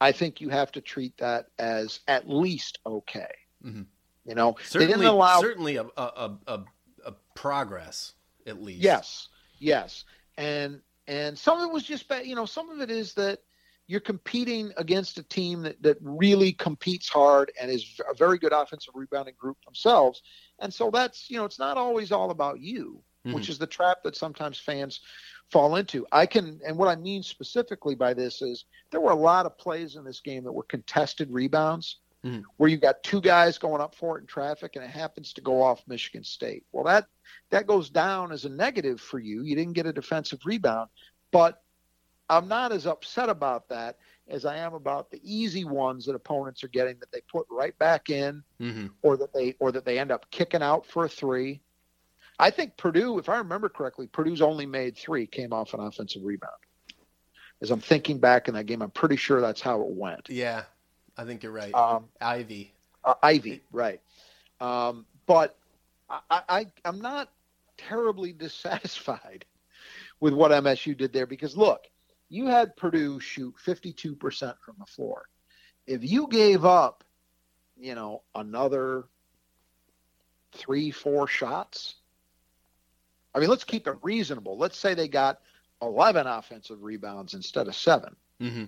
I 0.00 0.12
think 0.12 0.40
you 0.40 0.50
have 0.50 0.72
to 0.72 0.80
treat 0.80 1.16
that 1.18 1.46
as 1.58 2.00
at 2.06 2.28
least 2.28 2.78
okay. 2.86 3.32
Mhm. 3.64 3.86
You 4.24 4.34
know, 4.34 4.56
they 4.58 4.64
Certainly, 4.64 4.92
didn't 4.94 5.06
allow 5.06 5.40
certainly 5.40 5.76
a, 5.76 5.84
a, 5.96 6.36
a, 6.46 6.64
a, 7.04 7.14
progress 7.34 8.14
at 8.46 8.60
least. 8.60 8.80
Yes, 8.80 9.28
yes, 9.58 10.04
and 10.36 10.80
and 11.06 11.38
some 11.38 11.60
of 11.60 11.68
it 11.68 11.72
was 11.72 11.84
just 11.84 12.08
bad. 12.08 12.26
You 12.26 12.34
know, 12.34 12.46
some 12.46 12.68
of 12.70 12.80
it 12.80 12.90
is 12.90 13.14
that 13.14 13.38
you're 13.86 14.00
competing 14.00 14.72
against 14.76 15.18
a 15.18 15.22
team 15.22 15.62
that 15.62 15.80
that 15.82 15.98
really 16.00 16.52
competes 16.52 17.08
hard 17.08 17.52
and 17.60 17.70
is 17.70 18.00
a 18.10 18.14
very 18.14 18.38
good 18.38 18.52
offensive 18.52 18.94
rebounding 18.96 19.34
group 19.38 19.58
themselves, 19.64 20.22
and 20.58 20.74
so 20.74 20.90
that's 20.90 21.30
you 21.30 21.36
know 21.36 21.44
it's 21.44 21.60
not 21.60 21.76
always 21.76 22.10
all 22.10 22.30
about 22.30 22.58
you, 22.58 23.00
which 23.22 23.48
is 23.48 23.58
the 23.58 23.66
trap 23.66 23.98
that 24.02 24.16
sometimes 24.16 24.58
fans 24.58 25.00
fall 25.50 25.76
into. 25.76 26.06
I 26.12 26.26
can, 26.26 26.60
and 26.66 26.76
what 26.76 26.88
I 26.88 26.96
mean 26.96 27.22
specifically 27.22 27.94
by 27.94 28.14
this 28.14 28.42
is 28.42 28.64
there 28.90 29.00
were 29.00 29.12
a 29.12 29.16
lot 29.16 29.46
of 29.46 29.56
plays 29.58 29.96
in 29.96 30.04
this 30.04 30.20
game 30.20 30.44
that 30.44 30.52
were 30.52 30.64
contested 30.64 31.30
rebounds 31.30 31.98
Mhm. 32.24 32.42
where 32.56 32.68
you've 32.68 32.80
got 32.80 33.02
two 33.02 33.20
guys 33.20 33.58
going 33.58 33.80
up 33.80 33.94
for 33.94 34.18
it 34.18 34.22
in 34.22 34.26
traffic 34.26 34.74
and 34.74 34.84
it 34.84 34.90
happens 34.90 35.32
to 35.34 35.40
go 35.40 35.62
off 35.62 35.86
Michigan 35.86 36.24
State. 36.24 36.64
Well, 36.72 36.84
that 36.84 37.06
that 37.50 37.66
goes 37.66 37.90
down 37.90 38.32
as 38.32 38.44
a 38.44 38.48
negative 38.48 39.00
for 39.00 39.18
you. 39.18 39.42
You 39.42 39.54
didn't 39.54 39.74
get 39.74 39.86
a 39.86 39.92
defensive 39.92 40.40
rebound, 40.44 40.90
but 41.30 41.62
I'm 42.28 42.48
not 42.48 42.72
as 42.72 42.86
upset 42.86 43.28
about 43.28 43.68
that 43.68 43.98
as 44.26 44.44
I 44.44 44.56
am 44.56 44.74
about 44.74 45.10
the 45.10 45.20
easy 45.22 45.64
ones 45.64 46.06
that 46.06 46.16
opponents 46.16 46.64
are 46.64 46.68
getting 46.68 46.98
that 46.98 47.12
they 47.12 47.20
put 47.30 47.46
right 47.48 47.78
back 47.78 48.10
in 48.10 48.42
hmm 48.58 48.88
or 49.02 49.16
that 49.16 49.32
they 49.32 49.54
or 49.60 49.70
that 49.70 49.84
they 49.84 49.98
end 50.00 50.10
up 50.10 50.28
kicking 50.32 50.62
out 50.62 50.86
for 50.86 51.04
a 51.04 51.08
three. 51.08 51.60
I 52.38 52.50
think 52.50 52.76
Purdue, 52.76 53.18
if 53.18 53.28
I 53.28 53.38
remember 53.38 53.68
correctly, 53.68 54.06
Purdue's 54.06 54.42
only 54.42 54.66
made 54.66 54.96
three 54.96 55.26
came 55.26 55.52
off 55.52 55.74
an 55.74 55.80
offensive 55.80 56.22
rebound. 56.24 56.52
As 57.62 57.70
I'm 57.70 57.80
thinking 57.80 58.18
back 58.18 58.48
in 58.48 58.54
that 58.54 58.66
game, 58.66 58.82
I'm 58.82 58.90
pretty 58.90 59.16
sure 59.16 59.40
that's 59.40 59.62
how 59.62 59.80
it 59.80 59.88
went. 59.88 60.28
Yeah, 60.28 60.64
I 61.16 61.24
think 61.24 61.42
you're 61.42 61.52
right. 61.52 61.72
Um, 61.74 62.08
Ivey. 62.20 62.74
uh, 63.04 63.14
Ivey, 63.22 63.62
right? 63.72 64.00
Um, 64.60 65.06
but 65.26 65.56
I, 66.10 66.20
I, 66.30 66.66
I'm 66.84 67.00
not 67.00 67.30
terribly 67.78 68.32
dissatisfied 68.38 69.44
with 70.20 70.34
what 70.34 70.50
MSU 70.50 70.96
did 70.96 71.12
there 71.12 71.26
because 71.26 71.56
look, 71.56 71.86
you 72.28 72.46
had 72.46 72.76
Purdue 72.76 73.20
shoot 73.20 73.54
52% 73.64 74.18
from 74.64 74.76
the 74.78 74.86
floor. 74.86 75.26
If 75.86 76.02
you 76.02 76.26
gave 76.28 76.64
up, 76.64 77.04
you 77.78 77.94
know, 77.94 78.22
another 78.34 79.04
three, 80.52 80.90
four 80.90 81.28
shots, 81.28 81.94
I 83.36 83.38
mean, 83.38 83.50
let's 83.50 83.64
keep 83.64 83.86
it 83.86 83.96
reasonable. 84.02 84.56
Let's 84.56 84.78
say 84.78 84.94
they 84.94 85.08
got 85.08 85.40
11 85.82 86.26
offensive 86.26 86.82
rebounds 86.82 87.34
instead 87.34 87.68
of 87.68 87.76
7 87.76 88.16
Mm-hmm. 88.38 88.64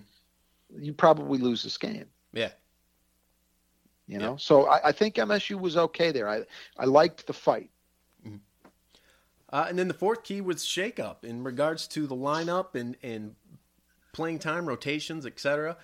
You 0.79 0.93
probably 0.93 1.37
lose 1.37 1.61
this 1.61 1.77
game. 1.77 2.05
Yeah. 2.33 2.49
You 4.07 4.17
know, 4.17 4.35
so 4.37 4.65
I, 4.65 4.87
I 4.87 4.91
think 4.91 5.15
MSU 5.15 5.59
was 5.59 5.77
okay 5.77 6.11
there. 6.11 6.27
I 6.27 6.41
I 6.75 6.85
liked 6.85 7.27
the 7.27 7.33
fight. 7.33 7.69
Uh, 9.51 9.65
and 9.67 9.77
then 9.77 9.87
the 9.87 9.93
fourth 9.93 10.23
key 10.23 10.41
was 10.41 10.63
shake 10.63 10.99
up 10.99 11.25
in 11.25 11.43
regards 11.43 11.87
to 11.87 12.05
the 12.05 12.15
lineup 12.15 12.75
and, 12.75 12.95
and 13.01 13.35
playing 14.13 14.39
time, 14.39 14.67
rotations, 14.67 15.25
etc. 15.25 15.75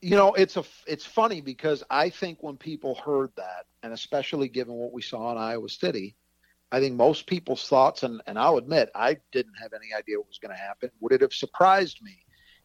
You 0.00 0.16
know, 0.16 0.34
it's 0.34 0.56
a 0.56 0.64
it's 0.86 1.04
funny 1.04 1.40
because 1.40 1.82
I 1.88 2.10
think 2.10 2.42
when 2.42 2.56
people 2.56 2.96
heard 2.96 3.30
that, 3.36 3.66
and 3.82 3.92
especially 3.92 4.48
given 4.48 4.74
what 4.74 4.92
we 4.92 5.02
saw 5.02 5.32
in 5.32 5.38
Iowa 5.38 5.68
City, 5.68 6.16
I 6.72 6.80
think 6.80 6.96
most 6.96 7.26
people's 7.26 7.68
thoughts, 7.68 8.02
and, 8.02 8.20
and 8.26 8.38
I'll 8.38 8.56
admit, 8.56 8.90
I 8.94 9.18
didn't 9.32 9.54
have 9.60 9.72
any 9.72 9.94
idea 9.96 10.18
what 10.18 10.28
was 10.28 10.38
going 10.38 10.54
to 10.54 10.60
happen. 10.60 10.90
Would 11.00 11.12
it 11.12 11.20
have 11.20 11.32
surprised 11.32 12.02
me 12.02 12.18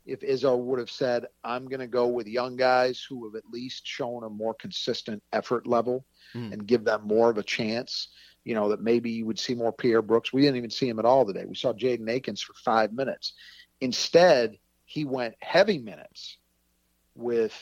if 0.05 0.21
Izzo 0.21 0.57
would 0.57 0.79
have 0.79 0.89
said, 0.89 1.25
I'm 1.43 1.67
going 1.67 1.81
to 1.81 1.87
go 1.87 2.07
with 2.07 2.25
young 2.27 2.55
guys 2.55 3.05
who 3.07 3.27
have 3.27 3.35
at 3.35 3.49
least 3.51 3.85
shown 3.85 4.23
a 4.23 4.29
more 4.29 4.53
consistent 4.55 5.21
effort 5.33 5.67
level 5.67 6.05
Mm. 6.35 6.53
and 6.53 6.67
give 6.67 6.83
them 6.83 7.01
more 7.07 7.31
of 7.31 7.39
a 7.39 7.43
chance? 7.43 8.09
You 8.43 8.53
know, 8.53 8.69
that 8.69 8.81
maybe 8.81 9.09
you 9.09 9.25
would 9.25 9.39
see 9.39 9.55
more 9.55 9.71
Pierre 9.73 10.03
Brooks. 10.03 10.31
We 10.31 10.41
didn't 10.41 10.57
even 10.57 10.69
see 10.69 10.87
him 10.87 10.99
at 10.99 11.05
all 11.05 11.25
today. 11.25 11.45
We 11.45 11.55
saw 11.55 11.73
Jaden 11.73 12.07
Akins 12.09 12.41
for 12.41 12.53
five 12.53 12.93
minutes. 12.93 13.33
Instead, 13.81 14.57
he 14.85 15.05
went 15.05 15.35
heavy 15.39 15.79
minutes 15.79 16.37
with 17.15 17.53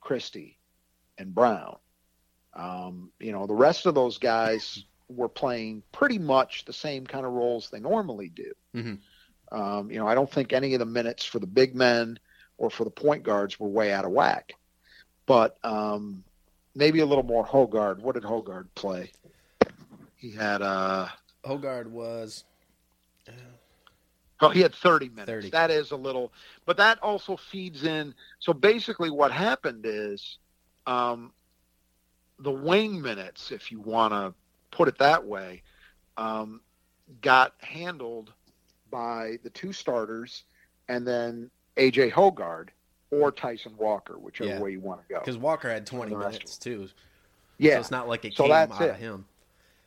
Christie 0.00 0.58
and 1.18 1.34
Brown. 1.34 1.76
Um, 2.54 3.12
you 3.20 3.32
know, 3.32 3.46
the 3.46 3.54
rest 3.54 3.86
of 3.86 3.94
those 3.94 4.18
guys 4.18 4.84
were 5.16 5.28
playing 5.28 5.82
pretty 5.92 6.18
much 6.18 6.64
the 6.64 6.72
same 6.72 7.06
kind 7.06 7.24
of 7.26 7.32
roles 7.32 7.68
they 7.70 7.80
normally 7.80 8.28
do. 8.28 8.52
Mhm. 8.74 9.00
Um, 9.50 9.90
you 9.90 9.98
know, 9.98 10.06
I 10.06 10.14
don't 10.14 10.30
think 10.30 10.52
any 10.52 10.74
of 10.74 10.78
the 10.78 10.86
minutes 10.86 11.24
for 11.24 11.38
the 11.38 11.46
big 11.46 11.74
men 11.74 12.18
or 12.56 12.70
for 12.70 12.84
the 12.84 12.90
point 12.90 13.22
guards 13.22 13.58
were 13.60 13.68
way 13.68 13.92
out 13.92 14.04
of 14.04 14.12
whack. 14.12 14.54
But 15.26 15.56
um, 15.64 16.24
maybe 16.74 17.00
a 17.00 17.06
little 17.06 17.24
more 17.24 17.44
Hoggard. 17.44 18.00
What 18.00 18.14
did 18.14 18.24
Hoggard 18.24 18.68
play? 18.74 19.12
He 20.16 20.30
had 20.30 20.62
uh 20.62 21.08
Hoggard 21.44 21.88
was 21.88 22.44
Oh, 24.40 24.48
he 24.48 24.60
had 24.60 24.74
30 24.74 25.08
minutes. 25.10 25.30
30. 25.30 25.50
That 25.50 25.70
is 25.70 25.92
a 25.92 25.96
little, 25.96 26.32
but 26.66 26.76
that 26.78 27.00
also 27.00 27.36
feeds 27.36 27.84
in. 27.84 28.12
So 28.40 28.52
basically, 28.52 29.08
what 29.08 29.30
happened 29.30 29.84
is 29.86 30.38
um, 30.84 31.32
the 32.40 32.50
wing 32.50 33.00
minutes, 33.00 33.52
if 33.52 33.70
you 33.70 33.80
want 33.80 34.12
to 34.12 34.34
put 34.72 34.88
it 34.88 34.98
that 34.98 35.24
way, 35.24 35.62
um, 36.16 36.60
got 37.20 37.54
handled 37.60 38.32
by 38.90 39.36
the 39.44 39.50
two 39.50 39.72
starters 39.72 40.44
and 40.88 41.06
then 41.06 41.50
AJ 41.76 42.10
Hoggard 42.12 42.70
or 43.10 43.30
Tyson 43.30 43.76
Walker, 43.76 44.18
whichever 44.18 44.50
Yeah. 44.50 44.60
way 44.60 44.72
you 44.72 44.80
want 44.80 45.00
to 45.06 45.14
go. 45.14 45.20
because 45.20 45.38
Walker 45.38 45.68
had 45.70 45.86
20 45.86 46.14
minutes 46.14 46.58
too. 46.58 46.88
Yeah. 47.58 47.74
So 47.74 47.80
it's 47.80 47.90
not 47.90 48.08
like 48.08 48.24
it 48.24 48.34
So 48.34 48.44
came 48.44 48.52
out 48.52 48.82
it. 48.82 48.90
of 48.90 48.96
him. 48.96 49.26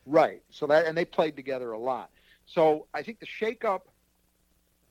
Right. 0.05 0.41
So 0.51 0.67
that 0.67 0.85
and 0.85 0.97
they 0.97 1.05
played 1.05 1.35
together 1.35 1.71
a 1.73 1.79
lot. 1.79 2.11
So 2.45 2.87
I 2.93 3.01
think 3.03 3.19
the 3.19 3.25
shakeup 3.25 3.81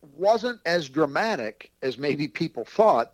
wasn't 0.02 0.60
as 0.66 0.88
dramatic 0.88 1.70
as 1.82 1.96
maybe 1.98 2.28
people 2.28 2.64
thought. 2.64 3.12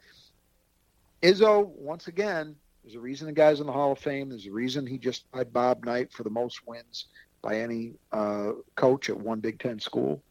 Izzo, 1.23 1.67
once 1.67 2.09
again, 2.09 2.57
there's 2.83 2.95
a 2.95 3.01
reason 3.01 3.27
the 3.27 3.33
guy's 3.33 3.61
in 3.61 3.67
the 3.67 3.73
Hall 3.73 3.93
of 3.93 3.99
Fame. 3.99 4.29
There's 4.31 4.47
a 4.47 4.53
reason 4.53 4.87
he 4.87 4.99
just 4.99 5.31
tied 5.33 5.53
Bob 5.53 5.85
Knight 5.85 6.13
for 6.13 6.23
the 6.23 6.31
most 6.31 6.67
wins 6.67 7.07
by 7.43 7.59
any 7.61 7.95
uh, 8.13 8.53
coach 8.75 9.09
at 9.11 9.19
one 9.19 9.41
Big 9.41 9.59
Ten 9.59 9.79
school 9.81 10.23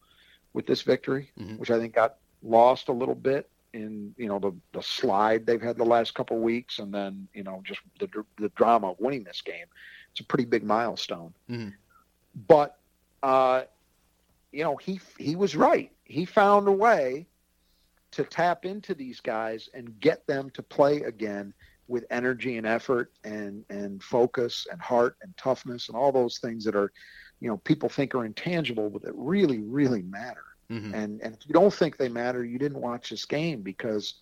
with 0.53 0.65
this 0.65 0.81
victory, 0.81 1.31
Mhm. 1.39 1.57
which 1.59 1.69
I 1.71 1.77
think 1.79 1.93
got 1.93 2.17
lost 2.41 2.87
a 2.87 2.93
little 2.93 3.15
bit 3.15 3.49
in 3.73 4.15
you 4.17 4.27
know 4.27 4.39
the 4.39 4.51
the 4.73 4.81
slide 4.81 5.45
they've 5.45 5.61
had 5.61 5.77
the 5.77 5.85
last 5.85 6.15
couple 6.15 6.37
of 6.37 6.43
weeks, 6.43 6.79
and 6.79 6.91
then 6.93 7.27
you 7.33 7.43
know 7.43 7.61
just 7.63 7.81
the 7.99 8.07
the 8.37 8.49
drama 8.49 8.91
of 8.91 8.99
winning 8.99 9.23
this 9.23 9.41
game. 9.41 9.65
It's 10.11 10.21
a 10.21 10.23
pretty 10.23 10.45
big 10.45 10.63
milestone. 10.63 11.33
Mhm. 11.49 11.73
But 12.47 12.79
uh, 13.21 13.63
you 14.51 14.63
know 14.63 14.75
he 14.77 14.99
he 15.19 15.35
was 15.35 15.55
right. 15.55 15.91
He 16.05 16.25
found 16.25 16.67
a 16.67 16.71
way 16.71 17.27
to 18.11 18.23
tap 18.23 18.65
into 18.65 18.95
these 18.95 19.19
guys 19.19 19.69
and 19.75 19.99
get 19.99 20.25
them 20.25 20.49
to 20.51 20.63
play 20.63 21.01
again 21.03 21.53
with 21.89 22.05
energy 22.11 22.57
and 22.57 22.67
effort 22.67 23.11
and 23.25 23.65
and 23.69 24.03
focus 24.03 24.67
and 24.71 24.81
heart 24.81 25.17
and 25.23 25.35
toughness 25.37 25.89
and 25.89 25.97
all 25.97 26.11
those 26.11 26.39
things 26.39 26.65
that 26.65 26.75
are 26.75 26.91
you 27.41 27.49
know 27.49 27.57
people 27.57 27.89
think 27.89 28.15
are 28.15 28.25
intangible 28.25 28.89
but 28.89 29.01
that 29.03 29.13
really 29.15 29.59
really 29.59 30.03
matter 30.03 30.45
Mhm. 30.71 30.93
and 30.93 31.21
and 31.21 31.35
if 31.35 31.47
you 31.47 31.53
don't 31.53 31.73
think 31.73 31.97
they 31.97 32.09
matter 32.09 32.43
you 32.45 32.59
didn't 32.59 32.81
watch 32.81 33.09
this 33.09 33.25
game 33.25 33.61
because 33.61 34.15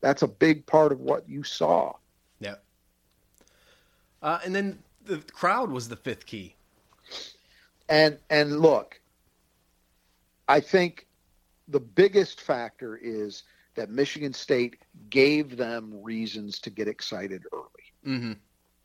that's 0.00 0.22
a 0.22 0.28
big 0.28 0.66
part 0.66 0.92
of 0.92 1.00
what 1.00 1.28
you 1.28 1.42
saw 1.44 1.92
Yeah. 2.40 2.56
Uh, 4.22 4.38
and 4.44 4.54
then 4.54 4.82
the 5.04 5.18
crowd 5.18 5.70
was 5.70 5.88
the 5.88 5.96
fifth 5.96 6.26
key. 6.26 6.56
and 7.88 8.18
and 8.30 8.60
look 8.60 9.00
i 10.48 10.60
think 10.60 11.06
the 11.68 11.80
biggest 11.80 12.40
factor 12.40 12.96
is 12.96 13.44
that 13.74 13.90
michigan 13.90 14.32
state 14.32 14.76
gave 15.10 15.56
them 15.56 15.92
reasons 16.02 16.58
to 16.60 16.70
get 16.70 16.88
excited 16.88 17.42
early 17.52 17.66
Mm-hmm. 18.06 18.32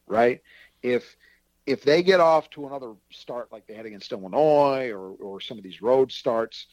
right? 0.08 0.42
If 0.84 1.16
if 1.66 1.84
they 1.84 2.02
get 2.04 2.20
off 2.22 2.50
to 2.52 2.66
another 2.68 2.94
start 3.12 3.52
like 3.52 3.68
they 3.68 3.74
had 3.74 3.86
against 3.86 4.12
Illinois 4.12 4.90
or 4.92 5.12
or 5.20 5.42
some 5.42 5.58
of 5.58 5.64
these 5.64 5.82
road 5.82 6.12
starts, 6.12 6.68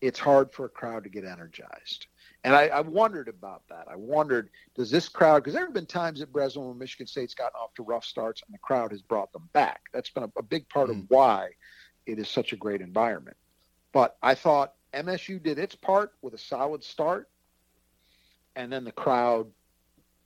it's 0.00 0.18
hard 0.18 0.52
for 0.52 0.66
a 0.66 0.68
crowd 0.68 1.04
to 1.04 1.10
get 1.10 1.24
energized. 1.24 2.06
And 2.44 2.54
I, 2.54 2.66
I 2.68 2.80
wondered 2.80 3.28
about 3.28 3.62
that. 3.70 3.86
I 3.90 3.96
wondered, 3.96 4.50
does 4.76 4.90
this 4.90 5.08
crowd? 5.08 5.38
Because 5.38 5.54
there 5.54 5.64
have 5.64 5.74
been 5.74 5.86
times 5.86 6.20
at 6.20 6.30
Breslin 6.32 6.68
when 6.68 6.78
Michigan 6.78 7.06
State's 7.08 7.34
gotten 7.34 7.58
off 7.60 7.74
to 7.74 7.82
rough 7.82 8.04
starts 8.04 8.42
and 8.46 8.54
the 8.54 8.58
crowd 8.58 8.92
has 8.92 9.02
brought 9.02 9.32
them 9.32 9.48
back. 9.52 9.80
That's 9.92 10.10
been 10.10 10.22
a, 10.24 10.30
a 10.38 10.42
big 10.42 10.68
part 10.68 10.90
of 10.90 10.96
Mm. 10.96 11.06
why 11.08 11.48
it 12.04 12.18
is 12.20 12.28
such 12.28 12.52
a 12.52 12.56
great 12.56 12.82
environment. 12.82 13.36
But 13.92 14.16
I 14.22 14.34
thought 14.34 14.74
MSU 14.94 15.42
did 15.42 15.58
its 15.58 15.74
part 15.74 16.12
with 16.22 16.34
a 16.34 16.38
solid 16.38 16.84
start, 16.84 17.28
and 18.56 18.72
then 18.72 18.84
the 18.84 18.92
crowd 18.92 19.46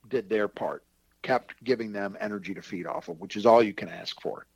did 0.09 0.29
their 0.29 0.47
part 0.47 0.83
kept 1.21 1.53
giving 1.63 1.91
them 1.91 2.17
energy 2.19 2.53
to 2.55 2.61
feed 2.63 2.87
off 2.87 3.07
of, 3.07 3.19
which 3.19 3.35
is 3.35 3.45
all 3.45 3.61
you 3.61 3.73
can 3.73 3.87
ask 3.89 4.19
for. 4.19 4.47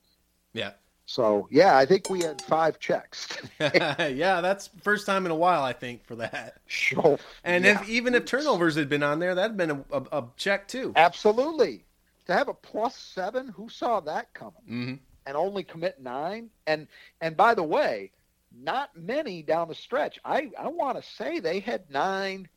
Yeah. 0.53 0.71
So 1.05 1.47
yeah, 1.51 1.77
I 1.77 1.85
think 1.85 2.09
we 2.09 2.21
had 2.23 2.41
five 2.41 2.79
checks. 2.79 3.27
yeah, 3.59 4.41
that's 4.41 4.69
first 4.81 5.05
time 5.05 5.25
in 5.27 5.31
a 5.31 5.35
while 5.35 5.61
I 5.61 5.73
think 5.73 6.03
for 6.07 6.15
that. 6.15 6.55
sure. 6.65 7.19
And 7.43 7.63
Yeah. 7.65 7.81
if 7.81 7.87
even 7.89 8.15
if 8.15 8.25
turnovers 8.25 8.75
had 8.75 8.89
been 8.89 9.03
on 9.03 9.19
there, 9.19 9.35
that'd 9.35 9.55
been 9.57 9.69
a, 9.71 9.83
a, 9.91 10.01
a 10.11 10.23
check 10.37 10.67
too. 10.67 10.93
absolutely 10.95 11.83
to 12.25 12.33
have 12.33 12.47
a 12.47 12.55
plus 12.55 12.95
seven, 12.95 13.49
who 13.49 13.69
saw 13.69 13.99
that 13.99 14.33
coming? 14.33 14.53
Mm-hmm. 14.67 14.93
And 15.27 15.37
only 15.37 15.63
commit 15.63 16.01
nine. 16.01 16.49
And 16.65 16.87
and 17.21 17.37
by 17.37 17.53
the 17.53 17.61
way, 17.63 18.09
not 18.57 18.95
many 18.97 19.43
down 19.43 19.67
the 19.67 19.75
stretch. 19.75 20.19
I 20.25 20.49
I 20.59 20.69
want 20.69 20.97
to 20.99 21.07
say 21.07 21.39
they 21.39 21.59
had 21.59 21.83
nine 21.91 22.47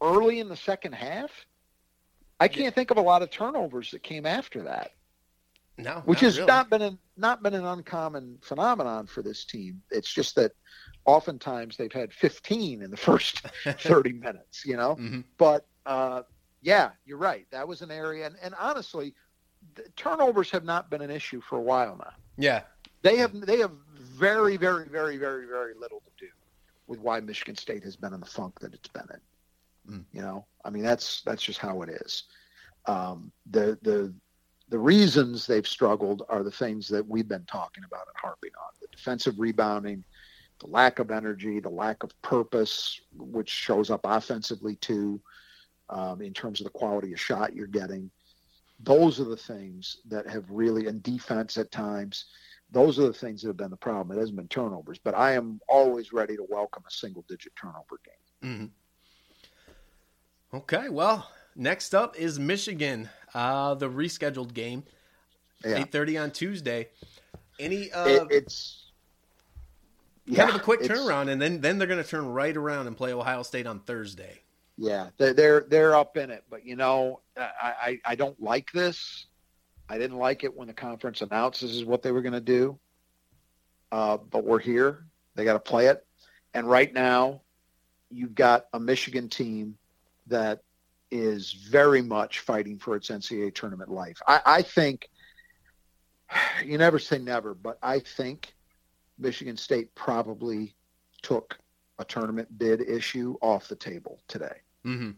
early 0.00 0.40
in 0.40 0.48
the 0.48 0.56
second 0.56 0.92
half. 0.92 1.30
I 2.40 2.46
can't 2.46 2.74
think 2.74 2.90
of 2.90 2.98
a 2.98 3.02
lot 3.02 3.22
of 3.22 3.30
turnovers 3.30 3.90
that 3.90 4.02
came 4.02 4.24
after 4.24 4.62
that. 4.62 4.92
No, 5.76 6.02
which 6.04 6.22
not 6.22 6.26
has 6.26 6.36
really. 6.38 6.46
not 6.46 6.70
been 6.70 6.82
an, 6.82 6.98
not 7.16 7.42
been 7.42 7.54
an 7.54 7.64
uncommon 7.64 8.38
phenomenon 8.42 9.06
for 9.06 9.22
this 9.22 9.44
team. 9.44 9.80
It's 9.90 10.12
just 10.12 10.34
that 10.34 10.52
oftentimes 11.04 11.76
they've 11.76 11.92
had 11.92 12.12
15 12.12 12.82
in 12.82 12.90
the 12.90 12.96
first 13.08 13.40
30 13.64 14.12
minutes, 14.14 14.64
you 14.64 14.76
know. 14.76 14.96
Mhm. 14.96 15.24
But 15.36 15.66
uh, 15.86 16.22
yeah, 16.62 16.90
you're 17.06 17.18
right. 17.18 17.46
That 17.50 17.66
was 17.66 17.82
an 17.82 17.90
area, 17.90 18.26
and, 18.26 18.36
and 18.42 18.54
honestly, 18.58 19.14
turnovers 19.96 20.50
have 20.50 20.64
not 20.64 20.90
been 20.90 21.02
an 21.02 21.10
issue 21.10 21.40
for 21.40 21.56
a 21.56 21.62
while 21.62 21.96
now. 21.96 22.12
Yeah. 22.36 22.62
They 23.02 23.16
have 23.16 23.40
they 23.40 23.58
have 23.58 23.72
very 23.96 24.56
very 24.56 24.88
very 24.88 25.16
very 25.16 25.46
very 25.46 25.74
little 25.74 26.00
to 26.00 26.26
do 26.26 26.30
with 26.88 26.98
why 26.98 27.20
Michigan 27.20 27.56
State 27.56 27.84
has 27.84 27.94
been 27.96 28.12
in 28.12 28.20
the 28.20 28.26
funk 28.26 28.58
that 28.60 28.74
it's 28.74 28.88
been 28.88 29.06
in. 29.12 29.20
Mm. 29.90 30.04
You 30.12 30.22
know, 30.22 30.46
I 30.64 30.70
mean 30.70 30.82
that's 30.82 31.22
that's 31.22 31.42
just 31.42 31.58
how 31.58 31.82
it 31.82 31.90
is. 31.90 32.24
Um, 32.86 33.32
the 33.50 33.78
the 33.82 34.14
the 34.68 34.78
reasons 34.78 35.46
they've 35.46 35.66
struggled 35.66 36.22
are 36.28 36.42
the 36.42 36.50
things 36.50 36.88
that 36.88 37.06
we've 37.06 37.28
been 37.28 37.46
talking 37.46 37.84
about 37.84 38.06
and 38.06 38.16
harping 38.20 38.52
on: 38.60 38.70
the 38.80 38.88
defensive 38.94 39.38
rebounding, 39.38 40.04
the 40.60 40.66
lack 40.66 40.98
of 40.98 41.10
energy, 41.10 41.60
the 41.60 41.68
lack 41.68 42.02
of 42.02 42.10
purpose, 42.22 43.00
which 43.16 43.48
shows 43.48 43.90
up 43.90 44.00
offensively 44.04 44.76
too, 44.76 45.20
um, 45.88 46.20
in 46.20 46.34
terms 46.34 46.60
of 46.60 46.64
the 46.64 46.70
quality 46.70 47.12
of 47.12 47.20
shot 47.20 47.54
you're 47.54 47.66
getting. 47.66 48.10
Those 48.80 49.20
are 49.20 49.24
the 49.24 49.36
things 49.36 49.96
that 50.08 50.28
have 50.28 50.44
really, 50.48 50.86
and 50.86 51.02
defense 51.02 51.58
at 51.58 51.72
times, 51.72 52.26
those 52.70 52.98
are 52.98 53.06
the 53.06 53.12
things 53.12 53.42
that 53.42 53.48
have 53.48 53.56
been 53.56 53.70
the 53.70 53.76
problem. 53.76 54.16
It 54.16 54.20
hasn't 54.20 54.36
been 54.36 54.48
turnovers, 54.48 55.00
but 55.02 55.14
I 55.16 55.32
am 55.32 55.60
always 55.68 56.12
ready 56.12 56.36
to 56.36 56.46
welcome 56.48 56.84
a 56.86 56.90
single 56.90 57.24
digit 57.28 57.52
turnover 57.60 57.98
game. 58.04 58.58
hmm 58.58 58.66
Okay, 60.52 60.88
well, 60.88 61.30
next 61.54 61.94
up 61.94 62.16
is 62.18 62.38
Michigan, 62.38 63.10
uh, 63.34 63.74
the 63.74 63.88
rescheduled 63.88 64.54
game, 64.54 64.84
Yeah. 65.64 65.78
eight 65.78 65.92
thirty 65.92 66.16
on 66.16 66.30
Tuesday. 66.30 66.88
Any? 67.58 67.92
Uh, 67.92 68.06
It, 68.06 68.28
it's 68.30 68.90
yeah, 70.24 70.44
kind 70.44 70.50
of 70.50 70.56
a 70.56 70.64
quick 70.64 70.80
turnaround, 70.80 71.28
and 71.28 71.40
then 71.40 71.60
then 71.60 71.78
they're 71.78 71.88
going 71.88 72.02
to 72.02 72.08
turn 72.08 72.26
right 72.26 72.56
around 72.56 72.86
and 72.86 72.96
play 72.96 73.12
Ohio 73.12 73.42
State 73.42 73.66
on 73.66 73.80
Thursday. 73.80 74.40
Yeah, 74.78 75.08
they're 75.18 75.34
they're, 75.34 75.60
they're 75.68 75.94
up 75.96 76.16
in 76.16 76.30
it, 76.30 76.44
but 76.48 76.64
you 76.64 76.76
know, 76.76 77.20
I, 77.36 77.74
I, 77.82 78.00
I 78.04 78.14
don't 78.14 78.40
like 78.40 78.70
this. 78.72 79.26
I 79.88 79.98
didn't 79.98 80.18
like 80.18 80.44
it 80.44 80.56
when 80.56 80.68
the 80.68 80.74
conference 80.74 81.20
announced 81.20 81.62
this 81.62 81.72
is 81.72 81.84
what 81.84 82.02
they 82.02 82.12
were 82.12 82.22
going 82.22 82.34
to 82.34 82.40
do. 82.40 82.78
Uh, 83.90 84.18
but 84.18 84.44
we're 84.44 84.58
here. 84.58 85.06
They 85.34 85.44
got 85.44 85.54
to 85.54 85.58
play 85.60 85.86
it, 85.86 86.06
and 86.54 86.68
right 86.68 86.92
now, 86.92 87.42
you've 88.10 88.34
got 88.34 88.66
a 88.72 88.78
Michigan 88.80 89.28
team 89.28 89.76
that 90.28 90.60
is 91.10 91.52
very 91.52 92.02
much 92.02 92.40
fighting 92.40 92.78
for 92.78 92.96
its 92.96 93.08
NCAA 93.08 93.54
tournament 93.54 93.90
life. 93.90 94.20
I, 94.26 94.40
I 94.44 94.62
think 94.62 95.08
you 96.64 96.78
never 96.78 96.98
say 96.98 97.18
never, 97.18 97.54
but 97.54 97.78
I 97.82 98.00
think 98.00 98.54
Michigan 99.18 99.56
State 99.56 99.94
probably 99.94 100.74
took 101.22 101.58
a 101.98 102.04
tournament 102.04 102.58
bid 102.58 102.82
issue 102.82 103.36
off 103.40 103.68
the 103.68 103.76
table 103.76 104.20
today. 104.28 104.56
Mm-hmm. 104.86 105.10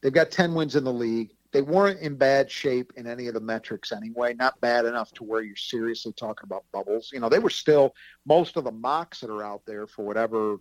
They've 0.00 0.12
got 0.12 0.30
10 0.30 0.54
wins 0.54 0.76
in 0.76 0.84
the 0.84 0.92
league. 0.92 1.30
They 1.52 1.62
weren't 1.62 2.00
in 2.00 2.16
bad 2.16 2.50
shape 2.50 2.92
in 2.96 3.06
any 3.06 3.26
of 3.28 3.34
the 3.34 3.40
metrics 3.40 3.92
anyway, 3.92 4.34
not 4.34 4.58
bad 4.60 4.86
enough 4.86 5.12
to 5.14 5.24
where 5.24 5.42
you're 5.42 5.54
seriously 5.54 6.12
talking 6.14 6.44
about 6.44 6.64
bubbles. 6.72 7.10
You 7.12 7.20
know, 7.20 7.28
they 7.28 7.38
were 7.38 7.50
still, 7.50 7.94
most 8.24 8.56
of 8.56 8.64
the 8.64 8.72
mocks 8.72 9.20
that 9.20 9.30
are 9.30 9.44
out 9.44 9.62
there 9.66 9.86
for 9.86 10.04
whatever 10.04 10.56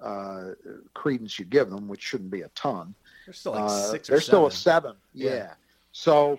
uh, 0.00 0.50
credence 0.94 1.38
you 1.38 1.44
give 1.44 1.70
them, 1.70 1.88
which 1.88 2.02
shouldn't 2.02 2.30
be 2.30 2.42
a 2.42 2.48
ton. 2.50 2.94
They're 3.26 3.34
still 3.34 3.52
like 3.52 3.64
uh, 3.64 3.90
six. 3.90 4.08
they're 4.08 4.20
seven. 4.20 4.26
still 4.26 4.46
a 4.46 4.50
seven. 4.50 4.96
Yeah. 5.12 5.30
yeah. 5.30 5.54
So 5.92 6.38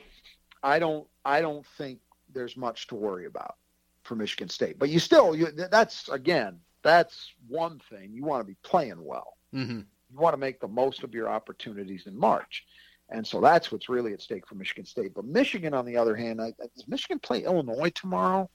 I 0.61 0.79
don't. 0.79 1.07
I 1.25 1.41
don't 1.41 1.65
think 1.77 1.99
there's 2.33 2.57
much 2.57 2.87
to 2.87 2.95
worry 2.95 3.25
about 3.25 3.55
for 4.03 4.15
Michigan 4.15 4.49
State. 4.49 4.79
But 4.79 4.89
you 4.89 4.99
still. 4.99 5.35
You, 5.35 5.51
that's 5.51 6.09
again. 6.09 6.59
That's 6.81 7.31
one 7.47 7.79
thing. 7.89 8.11
You 8.13 8.23
want 8.23 8.41
to 8.41 8.47
be 8.47 8.57
playing 8.61 9.03
well. 9.03 9.37
Mm-hmm. 9.53 9.79
You 9.79 10.19
want 10.19 10.33
to 10.33 10.37
make 10.37 10.59
the 10.59 10.67
most 10.67 11.03
of 11.03 11.13
your 11.13 11.29
opportunities 11.29 12.07
in 12.07 12.17
March. 12.17 12.65
And 13.09 13.25
so 13.25 13.39
that's 13.39 13.71
what's 13.71 13.89
really 13.89 14.11
at 14.13 14.21
stake 14.21 14.47
for 14.47 14.55
Michigan 14.55 14.85
State. 14.85 15.13
But 15.13 15.25
Michigan, 15.25 15.73
on 15.73 15.85
the 15.85 15.95
other 15.95 16.15
hand, 16.15 16.41
I, 16.41 16.53
does 16.75 16.87
Michigan 16.87 17.19
play 17.19 17.43
Illinois 17.43 17.91
tomorrow? 17.91 18.49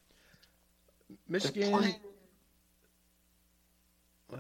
Michigan. 1.29 1.95
Uh, 4.31 4.37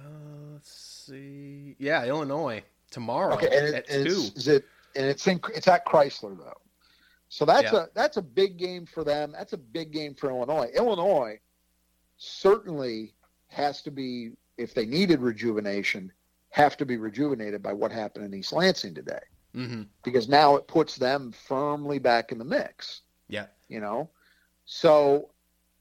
let's 0.52 0.70
see. 1.06 1.76
Yeah, 1.78 2.04
Illinois 2.04 2.62
tomorrow 2.90 3.34
okay, 3.34 3.46
and 3.46 3.68
it, 3.68 3.74
at 3.74 3.90
and 3.90 4.06
two. 4.06 4.30
Is 4.36 4.48
it? 4.48 4.64
And 4.96 5.06
it's 5.06 5.26
in. 5.26 5.40
It's 5.54 5.68
at 5.68 5.86
Crisler 5.86 6.36
though, 6.36 6.60
so 7.28 7.44
that's 7.44 7.72
yeah. 7.72 7.84
a 7.84 7.86
that's 7.94 8.16
a 8.16 8.22
big 8.22 8.56
game 8.56 8.86
for 8.86 9.04
them. 9.04 9.32
That's 9.32 9.52
a 9.52 9.58
big 9.58 9.92
game 9.92 10.14
for 10.14 10.30
Illinois. 10.30 10.70
Illinois 10.74 11.38
certainly 12.16 13.14
has 13.48 13.82
to 13.82 13.90
be 13.90 14.32
if 14.56 14.74
they 14.74 14.86
needed 14.86 15.20
rejuvenation, 15.20 16.12
have 16.50 16.76
to 16.78 16.86
be 16.86 16.96
rejuvenated 16.96 17.62
by 17.62 17.72
what 17.72 17.92
happened 17.92 18.24
in 18.24 18.34
East 18.34 18.52
Lansing 18.52 18.94
today, 18.94 19.20
mm-hmm. 19.54 19.82
because 20.02 20.28
now 20.28 20.56
it 20.56 20.66
puts 20.66 20.96
them 20.96 21.32
firmly 21.32 21.98
back 21.98 22.32
in 22.32 22.38
the 22.38 22.44
mix. 22.44 23.02
Yeah, 23.28 23.46
you 23.68 23.80
know, 23.80 24.10
so 24.64 25.30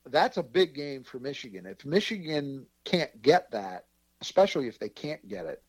that's 0.05 0.37
a 0.37 0.43
big 0.43 0.73
game 0.73 1.03
for 1.03 1.19
Michigan. 1.19 1.65
If 1.65 1.85
Michigan 1.85 2.65
can't 2.83 3.21
get 3.21 3.51
that, 3.51 3.85
especially 4.21 4.67
if 4.67 4.79
they 4.79 4.89
can't 4.89 5.25
get 5.27 5.45
it, 5.45 5.63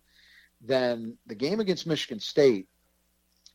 then 0.60 1.16
the 1.26 1.34
game 1.34 1.60
against 1.60 1.86
Michigan 1.86 2.20
State 2.20 2.68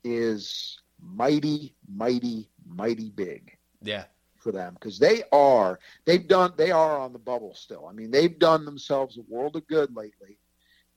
is 0.03 0.79
mighty, 1.01 1.75
mighty, 1.87 2.49
mighty 2.65 3.09
big. 3.09 3.57
Yeah. 3.81 4.05
For 4.37 4.51
them 4.51 4.73
because 4.73 4.99
they 4.99 5.23
are 5.31 5.79
they've 6.03 6.27
done 6.27 6.51
they 6.57 6.71
are 6.71 6.97
on 6.97 7.13
the 7.13 7.19
bubble 7.19 7.55
still. 7.55 7.87
I 7.89 7.93
mean 7.93 8.11
they've 8.11 8.37
done 8.37 8.65
themselves 8.65 9.17
a 9.17 9.21
world 9.29 9.55
of 9.55 9.65
good 9.67 9.95
lately, 9.95 10.37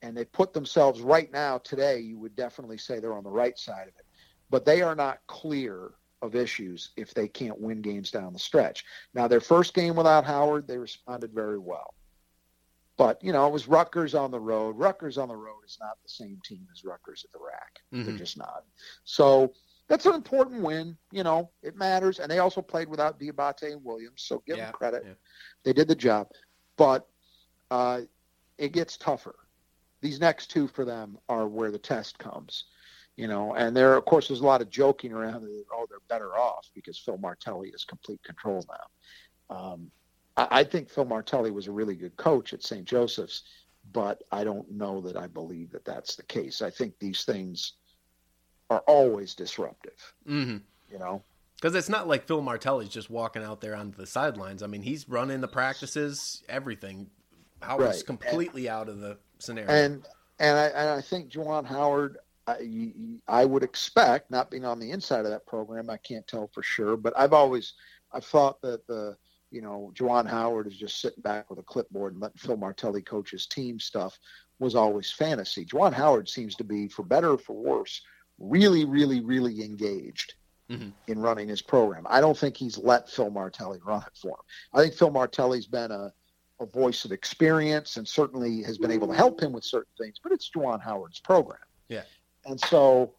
and 0.01 0.17
they 0.17 0.25
put 0.25 0.51
themselves 0.53 0.99
right 0.99 1.31
now 1.31 1.59
today. 1.59 1.99
You 1.99 2.19
would 2.19 2.35
definitely 2.35 2.77
say 2.77 2.99
they're 2.99 3.13
on 3.13 3.23
the 3.23 3.29
right 3.29 3.57
side 3.57 3.83
of 3.83 3.95
it, 3.99 4.05
but 4.49 4.65
they 4.65 4.81
are 4.81 4.95
not 4.95 5.19
clear 5.27 5.91
of 6.21 6.35
issues 6.35 6.89
if 6.97 7.13
they 7.13 7.29
can't 7.29 7.59
win 7.59 7.81
games 7.81 8.11
down 8.11 8.33
the 8.33 8.39
stretch. 8.39 8.83
Now 9.13 9.29
their 9.29 9.39
first 9.39 9.73
game 9.73 9.95
without 9.95 10.25
Howard, 10.25 10.67
they 10.67 10.77
responded 10.77 11.31
very 11.31 11.59
well. 11.59 11.93
But 12.97 13.23
you 13.23 13.31
know, 13.31 13.45
it 13.45 13.53
was 13.53 13.67
Rutgers 13.67 14.15
on 14.15 14.31
the 14.31 14.39
road. 14.39 14.77
Rutgers 14.77 15.17
on 15.17 15.27
the 15.27 15.35
road 15.35 15.61
is 15.65 15.77
not 15.79 15.97
the 16.03 16.09
same 16.09 16.39
team 16.43 16.67
as 16.71 16.83
Rutgers 16.83 17.23
at 17.23 17.31
the 17.31 17.45
rack. 17.45 17.79
Mm-hmm. 17.93 18.05
They're 18.05 18.17
just 18.17 18.37
not. 18.37 18.63
So 19.03 19.53
that's 19.87 20.05
an 20.05 20.15
important 20.15 20.63
win. 20.63 20.97
You 21.11 21.23
know, 21.23 21.51
it 21.61 21.75
matters. 21.75 22.19
And 22.19 22.29
they 22.29 22.39
also 22.39 22.61
played 22.61 22.89
without 22.89 23.19
Diabate 23.19 23.71
and 23.71 23.83
Williams, 23.83 24.23
so 24.23 24.41
give 24.47 24.57
yeah, 24.57 24.65
them 24.65 24.73
credit. 24.73 25.03
Yeah. 25.05 25.13
They 25.63 25.73
did 25.73 25.87
the 25.87 25.95
job. 25.95 26.27
But 26.75 27.07
uh, 27.71 28.01
it 28.57 28.71
gets 28.71 28.97
tougher. 28.97 29.35
These 30.01 30.19
next 30.19 30.47
two 30.47 30.67
for 30.67 30.85
them 30.85 31.17
are 31.29 31.47
where 31.47 31.71
the 31.71 31.79
test 31.79 32.17
comes. 32.17 32.65
You 33.15 33.27
know, 33.27 33.55
and 33.55 33.75
there, 33.75 33.95
of 33.95 34.05
course, 34.05 34.27
there's 34.27 34.41
a 34.41 34.45
lot 34.45 34.61
of 34.61 34.69
joking 34.69 35.11
around. 35.11 35.41
That, 35.41 35.63
oh, 35.73 35.87
they're 35.89 35.97
better 36.07 36.37
off 36.37 36.69
because 36.75 36.99
Phil 36.99 37.17
Martelli 37.17 37.69
is 37.69 37.83
complete 37.83 38.21
control 38.23 38.63
now. 38.69 39.55
Um, 39.55 39.91
I, 40.37 40.63
think 40.63 40.89
Phil 40.89 41.05
Martelli 41.05 41.51
was 41.51 41.67
a 41.67 41.71
really 41.71 41.95
good 41.95 42.15
coach 42.17 42.53
at 42.53 42.63
St. 42.63 42.85
Joseph's, 42.85 43.43
but 43.91 44.23
I 44.31 44.43
don't 44.43 44.69
know 44.71 45.01
that 45.01 45.17
I 45.17 45.27
believe 45.27 45.71
that 45.71 45.83
that's 45.83 46.15
the 46.15 46.23
case. 46.23 46.61
I 46.61 46.69
think 46.69 46.99
these 46.99 47.25
things 47.25 47.73
are 48.69 48.83
always 48.87 49.33
disruptive. 49.33 50.13
Mm-hmm. 50.27 50.57
You 50.91 50.99
know, 50.99 51.23
because 51.55 51.75
it's 51.75 51.89
not 51.89 52.07
like 52.07 52.27
Phil 52.27 52.41
Martelli's 52.41 52.89
just 52.89 53.09
walking 53.09 53.43
out 53.43 53.61
there 53.61 53.75
onto 53.75 53.97
the 53.97 54.05
sidelines. 54.05 54.61
I 54.61 54.67
mean, 54.67 54.83
he's 54.83 55.09
running 55.09 55.41
the 55.41 55.47
practices, 55.47 56.43
everything. 56.47 57.09
Howard's 57.61 57.97
right. 57.97 58.05
completely 58.05 58.67
and, 58.67 58.75
out 58.75 58.89
of 58.89 58.99
the 58.99 59.17
scenario. 59.39 59.69
And 59.69 60.07
and 60.39 60.57
I, 60.57 60.67
and 60.67 60.89
I 60.89 61.01
think 61.01 61.31
Juwan 61.31 61.65
Howard, 61.65 62.19
I, 62.45 62.93
I 63.27 63.43
would 63.43 63.63
expect, 63.63 64.29
not 64.29 64.51
being 64.51 64.65
on 64.65 64.79
the 64.79 64.91
inside 64.91 65.25
of 65.25 65.31
that 65.31 65.47
program, 65.47 65.89
I 65.89 65.97
can't 65.97 66.27
tell 66.27 66.47
for 66.53 66.61
sure, 66.61 66.95
but 66.95 67.13
I've 67.17 67.33
always 67.33 67.73
I've 68.13 68.25
thought 68.25 68.61
that 68.61 68.85
the 68.85 69.17
you 69.51 69.61
know, 69.61 69.91
Juwan 69.95 70.27
Howard 70.27 70.67
is 70.67 70.77
just 70.77 70.99
sitting 70.99 71.21
back 71.21 71.49
with 71.49 71.59
a 71.59 71.63
clipboard 71.63 72.13
and 72.13 72.21
letting 72.21 72.37
Phil 72.37 72.57
Martelli 72.57 73.01
coach 73.01 73.31
his 73.31 73.45
team 73.45 73.79
stuff 73.79 74.19
was 74.59 74.75
always 74.75 75.11
fantasy. 75.11 75.65
Juwan 75.65 75.93
Howard 75.93 76.27
seems 76.27 76.55
to 76.55 76.63
be, 76.63 76.87
for 76.87 77.03
better 77.03 77.31
or 77.31 77.37
for 77.37 77.55
worse, 77.55 78.01
really, 78.39 78.85
really, 78.85 79.21
really 79.21 79.63
engaged 79.63 80.33
mm-hmm. 80.69 80.89
in 81.07 81.19
running 81.19 81.47
his 81.47 81.61
program. 81.61 82.05
I 82.09 82.21
don't 82.21 82.37
think 82.37 82.57
he's 82.57 82.77
let 82.77 83.09
Phil 83.09 83.29
Martelli 83.29 83.79
run 83.85 84.01
it 84.01 84.17
for 84.19 84.31
him. 84.31 84.45
I 84.73 84.81
think 84.81 84.95
Phil 84.95 85.11
Martelli's 85.11 85.67
been 85.67 85.91
a, 85.91 86.11
a 86.59 86.65
voice 86.65 87.05
of 87.05 87.11
experience 87.11 87.97
and 87.97 88.07
certainly 88.07 88.63
has 88.63 88.77
been 88.77 88.91
able 88.91 89.07
to 89.07 89.13
help 89.13 89.41
him 89.41 89.53
with 89.53 89.63
certain 89.63 89.93
things, 89.97 90.17
but 90.21 90.31
it's 90.31 90.49
Juwan 90.49 90.81
Howard's 90.81 91.19
program. 91.19 91.59
Yeah. 91.87 92.03
And 92.45 92.59
so, 92.59 93.13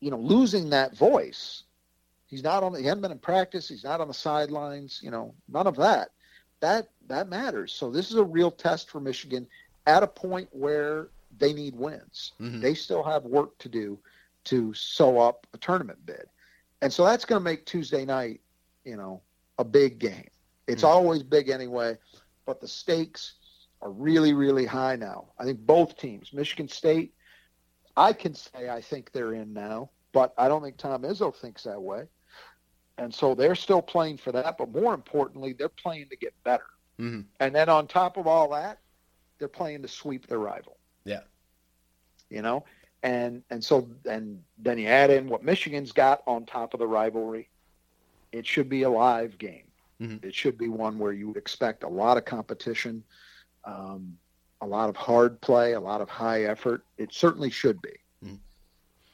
you 0.00 0.10
know, 0.10 0.18
losing 0.18 0.70
that 0.70 0.96
voice 0.96 1.64
He's 2.32 2.42
not 2.42 2.62
on. 2.62 2.74
He 2.74 2.84
hasn't 2.84 3.02
been 3.02 3.12
in 3.12 3.18
practice. 3.18 3.68
He's 3.68 3.84
not 3.84 4.00
on 4.00 4.08
the 4.08 4.14
sidelines. 4.14 5.00
You 5.02 5.10
know, 5.10 5.34
none 5.50 5.66
of 5.66 5.76
that. 5.76 6.12
That 6.60 6.88
that 7.08 7.28
matters. 7.28 7.74
So 7.74 7.90
this 7.90 8.10
is 8.10 8.16
a 8.16 8.24
real 8.24 8.50
test 8.50 8.88
for 8.88 9.00
Michigan 9.00 9.46
at 9.86 10.02
a 10.02 10.06
point 10.06 10.48
where 10.50 11.08
they 11.38 11.52
need 11.52 11.76
wins. 11.76 12.32
Mm-hmm. 12.40 12.62
They 12.62 12.72
still 12.72 13.02
have 13.02 13.24
work 13.24 13.58
to 13.58 13.68
do 13.68 13.98
to 14.44 14.72
sew 14.72 15.20
up 15.20 15.46
a 15.52 15.58
tournament 15.58 16.06
bid, 16.06 16.24
and 16.80 16.90
so 16.90 17.04
that's 17.04 17.26
going 17.26 17.38
to 17.38 17.44
make 17.44 17.66
Tuesday 17.66 18.06
night, 18.06 18.40
you 18.86 18.96
know, 18.96 19.20
a 19.58 19.64
big 19.64 19.98
game. 19.98 20.30
It's 20.66 20.84
mm-hmm. 20.84 20.90
always 20.90 21.22
big 21.22 21.50
anyway, 21.50 21.98
but 22.46 22.62
the 22.62 22.68
stakes 22.68 23.34
are 23.82 23.90
really, 23.90 24.32
really 24.32 24.64
high 24.64 24.96
now. 24.96 25.26
I 25.38 25.44
think 25.44 25.58
both 25.66 25.98
teams, 25.98 26.32
Michigan 26.32 26.68
State, 26.68 27.12
I 27.94 28.14
can 28.14 28.34
say 28.34 28.70
I 28.70 28.80
think 28.80 29.12
they're 29.12 29.34
in 29.34 29.52
now, 29.52 29.90
but 30.12 30.32
I 30.38 30.48
don't 30.48 30.62
think 30.62 30.78
Tom 30.78 31.02
Izzo 31.02 31.34
thinks 31.34 31.64
that 31.64 31.82
way. 31.82 32.06
And 32.98 33.14
so 33.14 33.34
they're 33.34 33.54
still 33.54 33.82
playing 33.82 34.18
for 34.18 34.32
that, 34.32 34.58
but 34.58 34.70
more 34.70 34.94
importantly, 34.94 35.52
they're 35.52 35.68
playing 35.68 36.08
to 36.10 36.16
get 36.16 36.34
better. 36.44 36.66
Mm-hmm. 37.00 37.22
And 37.40 37.54
then 37.54 37.68
on 37.68 37.86
top 37.86 38.16
of 38.16 38.26
all 38.26 38.50
that, 38.50 38.78
they're 39.38 39.48
playing 39.48 39.82
to 39.82 39.88
sweep 39.88 40.26
their 40.26 40.38
rival. 40.38 40.76
Yeah. 41.04 41.20
You 42.30 42.42
know, 42.42 42.64
and 43.02 43.42
and 43.50 43.62
so 43.62 43.88
and 44.08 44.42
then 44.58 44.78
you 44.78 44.86
add 44.86 45.10
in 45.10 45.28
what 45.28 45.42
Michigan's 45.42 45.92
got 45.92 46.22
on 46.26 46.46
top 46.46 46.74
of 46.74 46.80
the 46.80 46.86
rivalry. 46.86 47.48
It 48.30 48.46
should 48.46 48.68
be 48.68 48.82
a 48.82 48.90
live 48.90 49.36
game. 49.38 49.64
Mm-hmm. 50.00 50.26
It 50.26 50.34
should 50.34 50.56
be 50.56 50.68
one 50.68 50.98
where 50.98 51.12
you 51.12 51.28
would 51.28 51.36
expect 51.36 51.82
a 51.82 51.88
lot 51.88 52.16
of 52.16 52.24
competition, 52.24 53.04
um, 53.64 54.16
a 54.60 54.66
lot 54.66 54.88
of 54.88 54.96
hard 54.96 55.40
play, 55.40 55.72
a 55.72 55.80
lot 55.80 56.00
of 56.00 56.08
high 56.08 56.44
effort. 56.44 56.84
It 56.96 57.12
certainly 57.12 57.50
should 57.50 57.80
be. 57.82 57.92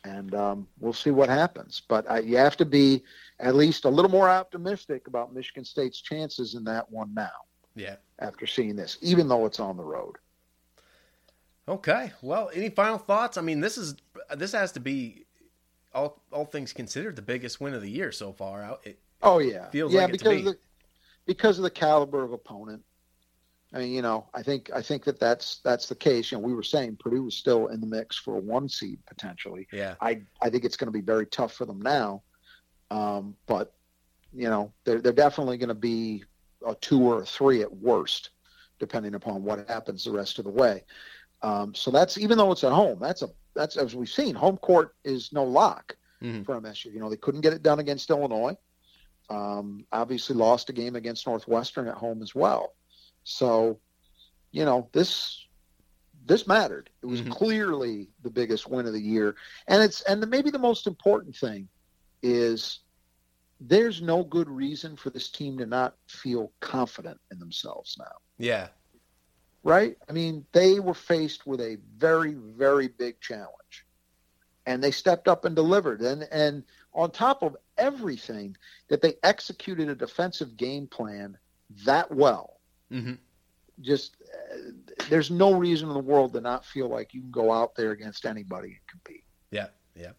And 0.09 0.35
um, 0.35 0.69
we'll 0.81 0.93
see 0.93 1.11
what 1.11 1.29
happens. 1.29 1.83
But 1.87 2.11
uh, 2.11 2.21
you 2.21 2.37
have 2.37 2.57
to 2.59 2.65
be 2.65 3.03
at 3.41 3.55
least 3.55 3.85
a 3.85 3.89
little 3.89 4.11
more 4.11 4.29
optimistic 4.29 5.07
about 5.07 5.35
Michigan 5.35 5.65
State's 5.65 6.01
chances 6.01 6.55
in 6.55 6.65
that 6.65 6.91
one 6.91 7.13
now. 7.13 7.31
Yeah. 7.75 7.97
After 8.19 8.47
seeing 8.47 8.75
this, 8.75 8.99
even 9.03 9.29
though 9.29 9.47
it's 9.47 9.61
on 9.61 9.77
the 9.77 9.85
road. 9.85 10.17
Okay. 11.69 12.13
Well, 12.23 12.51
any 12.55 12.71
final 12.71 12.99
thoughts? 12.99 13.37
I 13.37 13.43
mean, 13.43 13.61
this 13.61 13.77
is 13.77 13.95
this 14.35 14.53
has 14.53 14.73
to 14.73 14.81
be 14.81 15.27
all 15.95 16.23
all 16.33 16.45
things 16.45 16.73
considered 16.73 17.15
the 17.17 17.23
biggest 17.23 17.61
win 17.61 17.75
of 17.75 17.83
the 17.83 17.91
year 17.91 18.11
so 18.11 18.33
far. 18.33 18.79
It 18.83 18.99
oh 19.23 19.39
yeah, 19.39 19.69
feels 19.71 19.93
yeah 19.93 20.03
like 20.03 20.13
because 20.13 20.35
be. 20.35 20.39
of 20.39 20.45
the 20.45 20.59
because 21.27 21.59
of 21.59 21.65
the 21.65 21.71
caliber 21.71 22.25
of 22.25 22.33
opponent. 22.33 22.83
I 23.73 23.79
mean, 23.79 23.93
you 23.93 24.01
know, 24.03 24.27
I 24.33 24.43
think 24.43 24.71
I 24.75 24.81
think 24.81 25.05
that 25.05 25.21
that's 25.21 25.59
that's 25.59 25.89
the 25.89 25.95
case. 25.95 26.33
You 26.33 26.39
know, 26.39 26.45
we 26.45 26.55
were 26.55 26.63
saying 26.63 26.97
Purdue 26.97 27.25
was 27.25 27.35
still 27.37 27.67
in 27.69 27.81
the 27.81 27.87
mix 27.87 28.17
for 28.17 28.37
a 28.37 28.41
one 28.41 28.69
seed 28.69 28.99
potentially. 29.07 29.69
Yeah. 29.73 29.95
I 30.01 30.23
I 30.41 30.49
think 30.49 30.65
it's 30.65 30.77
going 30.77 30.87
to 30.87 30.93
be 30.99 31.03
very 31.03 31.27
tough 31.27 31.53
for 31.53 31.67
them 31.67 31.81
now, 31.83 32.23
um, 32.91 33.37
but 33.47 33.75
you 34.33 34.49
know, 34.49 34.73
they're 34.85 35.01
they're 35.01 35.13
definitely 35.13 35.59
going 35.59 35.69
to 35.69 35.75
be 35.75 36.25
a 36.67 36.75
two 36.77 37.01
or 37.03 37.23
a 37.23 37.27
three 37.27 37.61
at 37.63 37.73
worst, 37.77 38.31
depending 38.79 39.15
upon 39.15 39.45
what 39.45 39.69
happens 39.69 40.05
the 40.05 40.13
rest 40.13 40.39
of 40.39 40.45
the 40.45 40.51
way. 40.51 40.85
Um, 41.43 41.75
so 41.75 41.91
that's 41.91 42.17
even 42.19 42.39
though 42.39 42.51
it's 42.53 42.65
at 42.65 42.73
home, 42.73 42.99
that's 43.01 43.23
a 43.23 43.29
that's 43.55 43.77
as 43.77 43.95
we've 43.95 44.09
seen, 44.09 44.35
home 44.35 44.57
court 44.57 44.95
is 45.05 45.33
no 45.33 45.45
lock 45.45 45.97
Mhm. 46.23 46.45
for 46.45 46.59
MSU. 46.61 46.87
You 46.87 47.01
know, 47.01 47.11
they 47.11 47.17
couldn't 47.17 47.43
get 47.43 47.53
it 47.53 47.63
done 47.63 47.79
against 47.81 48.11
Illinois. 48.11 48.57
Um, 49.31 49.85
obviously, 49.93 50.35
lost 50.37 50.71
a 50.71 50.73
game 50.73 50.97
against 50.97 51.27
Northwestern 51.27 51.87
at 51.87 51.95
home 51.95 52.23
as 52.23 52.35
well. 52.35 52.75
So, 53.29 53.81
you 54.53 54.65
know, 54.65 54.89
this 54.93 55.45
this 56.25 56.47
mattered. 56.47 56.91
It 57.03 57.07
was 57.07 57.21
Mhm. 57.23 57.31
clearly 57.31 58.09
the 58.23 58.31
biggest 58.31 58.67
win 58.69 58.87
of 58.87 58.93
the 58.93 59.01
year, 59.01 59.37
and 59.69 59.83
it's 59.83 60.03
and 60.03 60.23
the, 60.23 60.27
maybe 60.27 60.51
the 60.51 60.59
most 60.59 60.87
important 60.87 61.37
thing 61.37 61.69
is 62.23 62.81
there's 63.61 64.01
no 64.03 64.25
good 64.25 64.49
reason 64.49 64.97
for 64.97 65.11
this 65.11 65.31
team 65.31 65.59
to 65.59 65.67
not 65.67 65.97
feel 66.09 66.53
confident 66.61 67.21
in 67.31 67.39
themselves 67.39 67.97
now 67.99 68.17
Yeah. 68.39 68.69
right? 69.65 69.97
I 70.09 70.13
mean, 70.13 70.47
they 70.53 70.81
were 70.81 70.95
faced 70.95 71.47
with 71.47 71.61
a 71.61 71.77
very, 71.97 72.35
very 72.35 72.89
big 72.89 73.21
challenge, 73.21 73.87
and 74.67 74.83
they 74.83 74.91
stepped 74.91 75.29
up 75.29 75.45
and 75.45 75.55
delivered. 75.57 76.01
And 76.03 76.25
and 76.31 76.65
on 76.95 77.11
top 77.11 77.43
of 77.43 77.57
everything, 77.77 78.57
that 78.89 79.03
they 79.03 79.17
executed 79.23 79.89
a 79.89 79.95
defensive 79.95 80.57
game 80.57 80.87
plan 80.89 81.39
that 81.85 82.11
well. 82.13 82.58
Hmm 82.91 83.15
Just 83.81 84.17
uh, 84.53 84.57
there's 85.09 85.31
no 85.31 85.55
reason 85.55 85.89
in 85.89 85.95
the 85.95 86.01
world 86.01 86.33
to 86.35 86.41
not 86.41 86.65
feel 86.65 86.89
like 86.89 87.15
you 87.15 87.21
can 87.21 87.31
go 87.31 87.53
out 87.53 87.75
there 87.75 87.93
against 87.93 88.27
anybody 88.27 88.69
and 88.69 88.87
compete. 88.89 89.25
Yeah. 89.51 89.69
Yeah. 89.95 90.13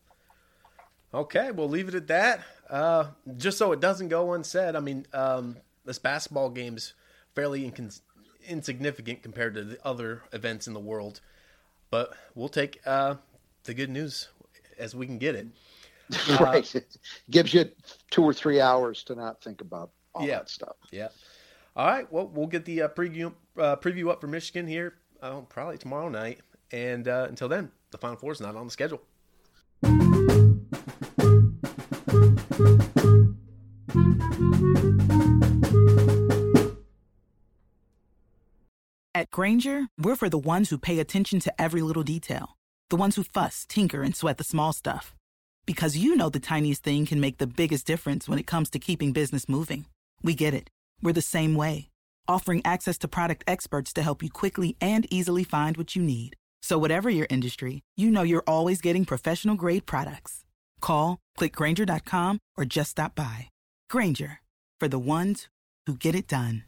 Okay, 1.13 1.51
we'll 1.51 1.69
leave 1.69 1.87
it 1.87 1.95
at 1.95 2.07
that. 2.07 2.41
Uh, 2.69 3.05
just 3.37 3.57
so 3.57 3.71
it 3.71 3.79
doesn't 3.79 4.09
go 4.09 4.33
unsaid, 4.33 4.75
I 4.75 4.79
mean, 4.79 5.07
um, 5.13 5.57
this 5.83 5.97
basketball 5.97 6.49
game's 6.51 6.93
fairly 7.33 7.69
incons- 7.69 8.01
insignificant 8.47 9.23
compared 9.23 9.55
to 9.55 9.63
the 9.63 9.85
other 9.85 10.21
events 10.33 10.67
in 10.67 10.73
the 10.75 10.79
world, 10.79 11.21
but 11.89 12.13
we'll 12.35 12.47
take 12.49 12.79
uh, 12.85 13.15
the 13.63 13.73
good 13.73 13.89
news 13.89 14.27
as 14.77 14.93
we 14.95 15.07
can 15.07 15.17
get 15.17 15.33
it. 15.35 15.47
right? 16.39 16.75
It 16.75 16.97
gives 17.29 17.53
you 17.53 17.69
two 18.11 18.23
or 18.23 18.33
three 18.33 18.61
hours 18.61 19.03
to 19.05 19.15
not 19.15 19.41
think 19.41 19.61
about 19.61 19.89
all 20.13 20.27
Yeah. 20.27 20.37
that 20.37 20.49
stuff. 20.49 20.75
Yeah. 20.91 21.09
All 21.79 21.87
right. 21.87 22.11
Well, 22.11 22.27
we'll 22.27 22.47
get 22.47 22.65
the 22.65 22.81
uh, 22.81 22.87
preview 22.89 23.31
uh, 23.57 23.77
preview 23.77 24.09
up 24.09 24.19
for 24.19 24.27
Michigan 24.27 24.67
here 24.67 24.95
uh, 25.21 25.39
probably 25.47 25.77
tomorrow 25.77 26.09
night. 26.09 26.41
And 26.73 27.07
uh, 27.07 27.27
until 27.29 27.47
then, 27.47 27.71
the 27.91 27.97
Final 27.97 28.17
Four 28.17 28.33
is 28.33 28.41
not 28.41 28.57
on 28.57 28.65
the 28.65 28.71
schedule. 28.71 29.01
At 39.15 39.31
Grainger, 39.31 39.87
we're 39.97 40.17
for 40.17 40.27
the 40.27 40.37
ones 40.37 40.69
who 40.69 40.77
pay 40.77 40.99
attention 40.99 41.39
to 41.39 41.61
every 41.61 41.81
little 41.81 42.03
detail, 42.03 42.57
the 42.89 42.97
ones 42.97 43.15
who 43.15 43.23
fuss, 43.23 43.65
tinker, 43.69 44.03
and 44.03 44.13
sweat 44.13 44.37
the 44.37 44.43
small 44.43 44.73
stuff. 44.73 45.15
Because 45.65 45.95
you 45.95 46.17
know 46.17 46.27
the 46.27 46.41
tiniest 46.41 46.83
thing 46.83 47.05
can 47.05 47.21
make 47.21 47.37
the 47.37 47.47
biggest 47.47 47.87
difference 47.87 48.27
when 48.27 48.37
it 48.37 48.47
comes 48.47 48.69
to 48.71 48.79
keeping 48.79 49.13
business 49.13 49.47
moving. 49.47 49.85
We 50.21 50.35
get 50.35 50.53
it. 50.53 50.69
We're 51.01 51.13
the 51.13 51.21
same 51.21 51.55
way, 51.55 51.89
offering 52.27 52.61
access 52.65 52.97
to 52.99 53.07
product 53.07 53.43
experts 53.47 53.93
to 53.93 54.01
help 54.01 54.23
you 54.23 54.29
quickly 54.29 54.75
and 54.81 55.05
easily 55.13 55.43
find 55.43 55.77
what 55.77 55.95
you 55.95 56.01
need. 56.01 56.35
So, 56.61 56.77
whatever 56.77 57.09
your 57.09 57.27
industry, 57.29 57.81
you 57.95 58.11
know 58.11 58.23
you're 58.23 58.43
always 58.47 58.81
getting 58.81 59.05
professional 59.05 59.55
grade 59.55 59.85
products. 59.85 60.45
Call, 60.81 61.19
clickgrainger.com, 61.37 62.39
or 62.57 62.65
just 62.65 62.91
stop 62.91 63.15
by. 63.15 63.49
Grainger, 63.89 64.41
for 64.79 64.87
the 64.87 64.99
ones 64.99 65.47
who 65.85 65.95
get 65.95 66.15
it 66.15 66.27
done. 66.27 66.63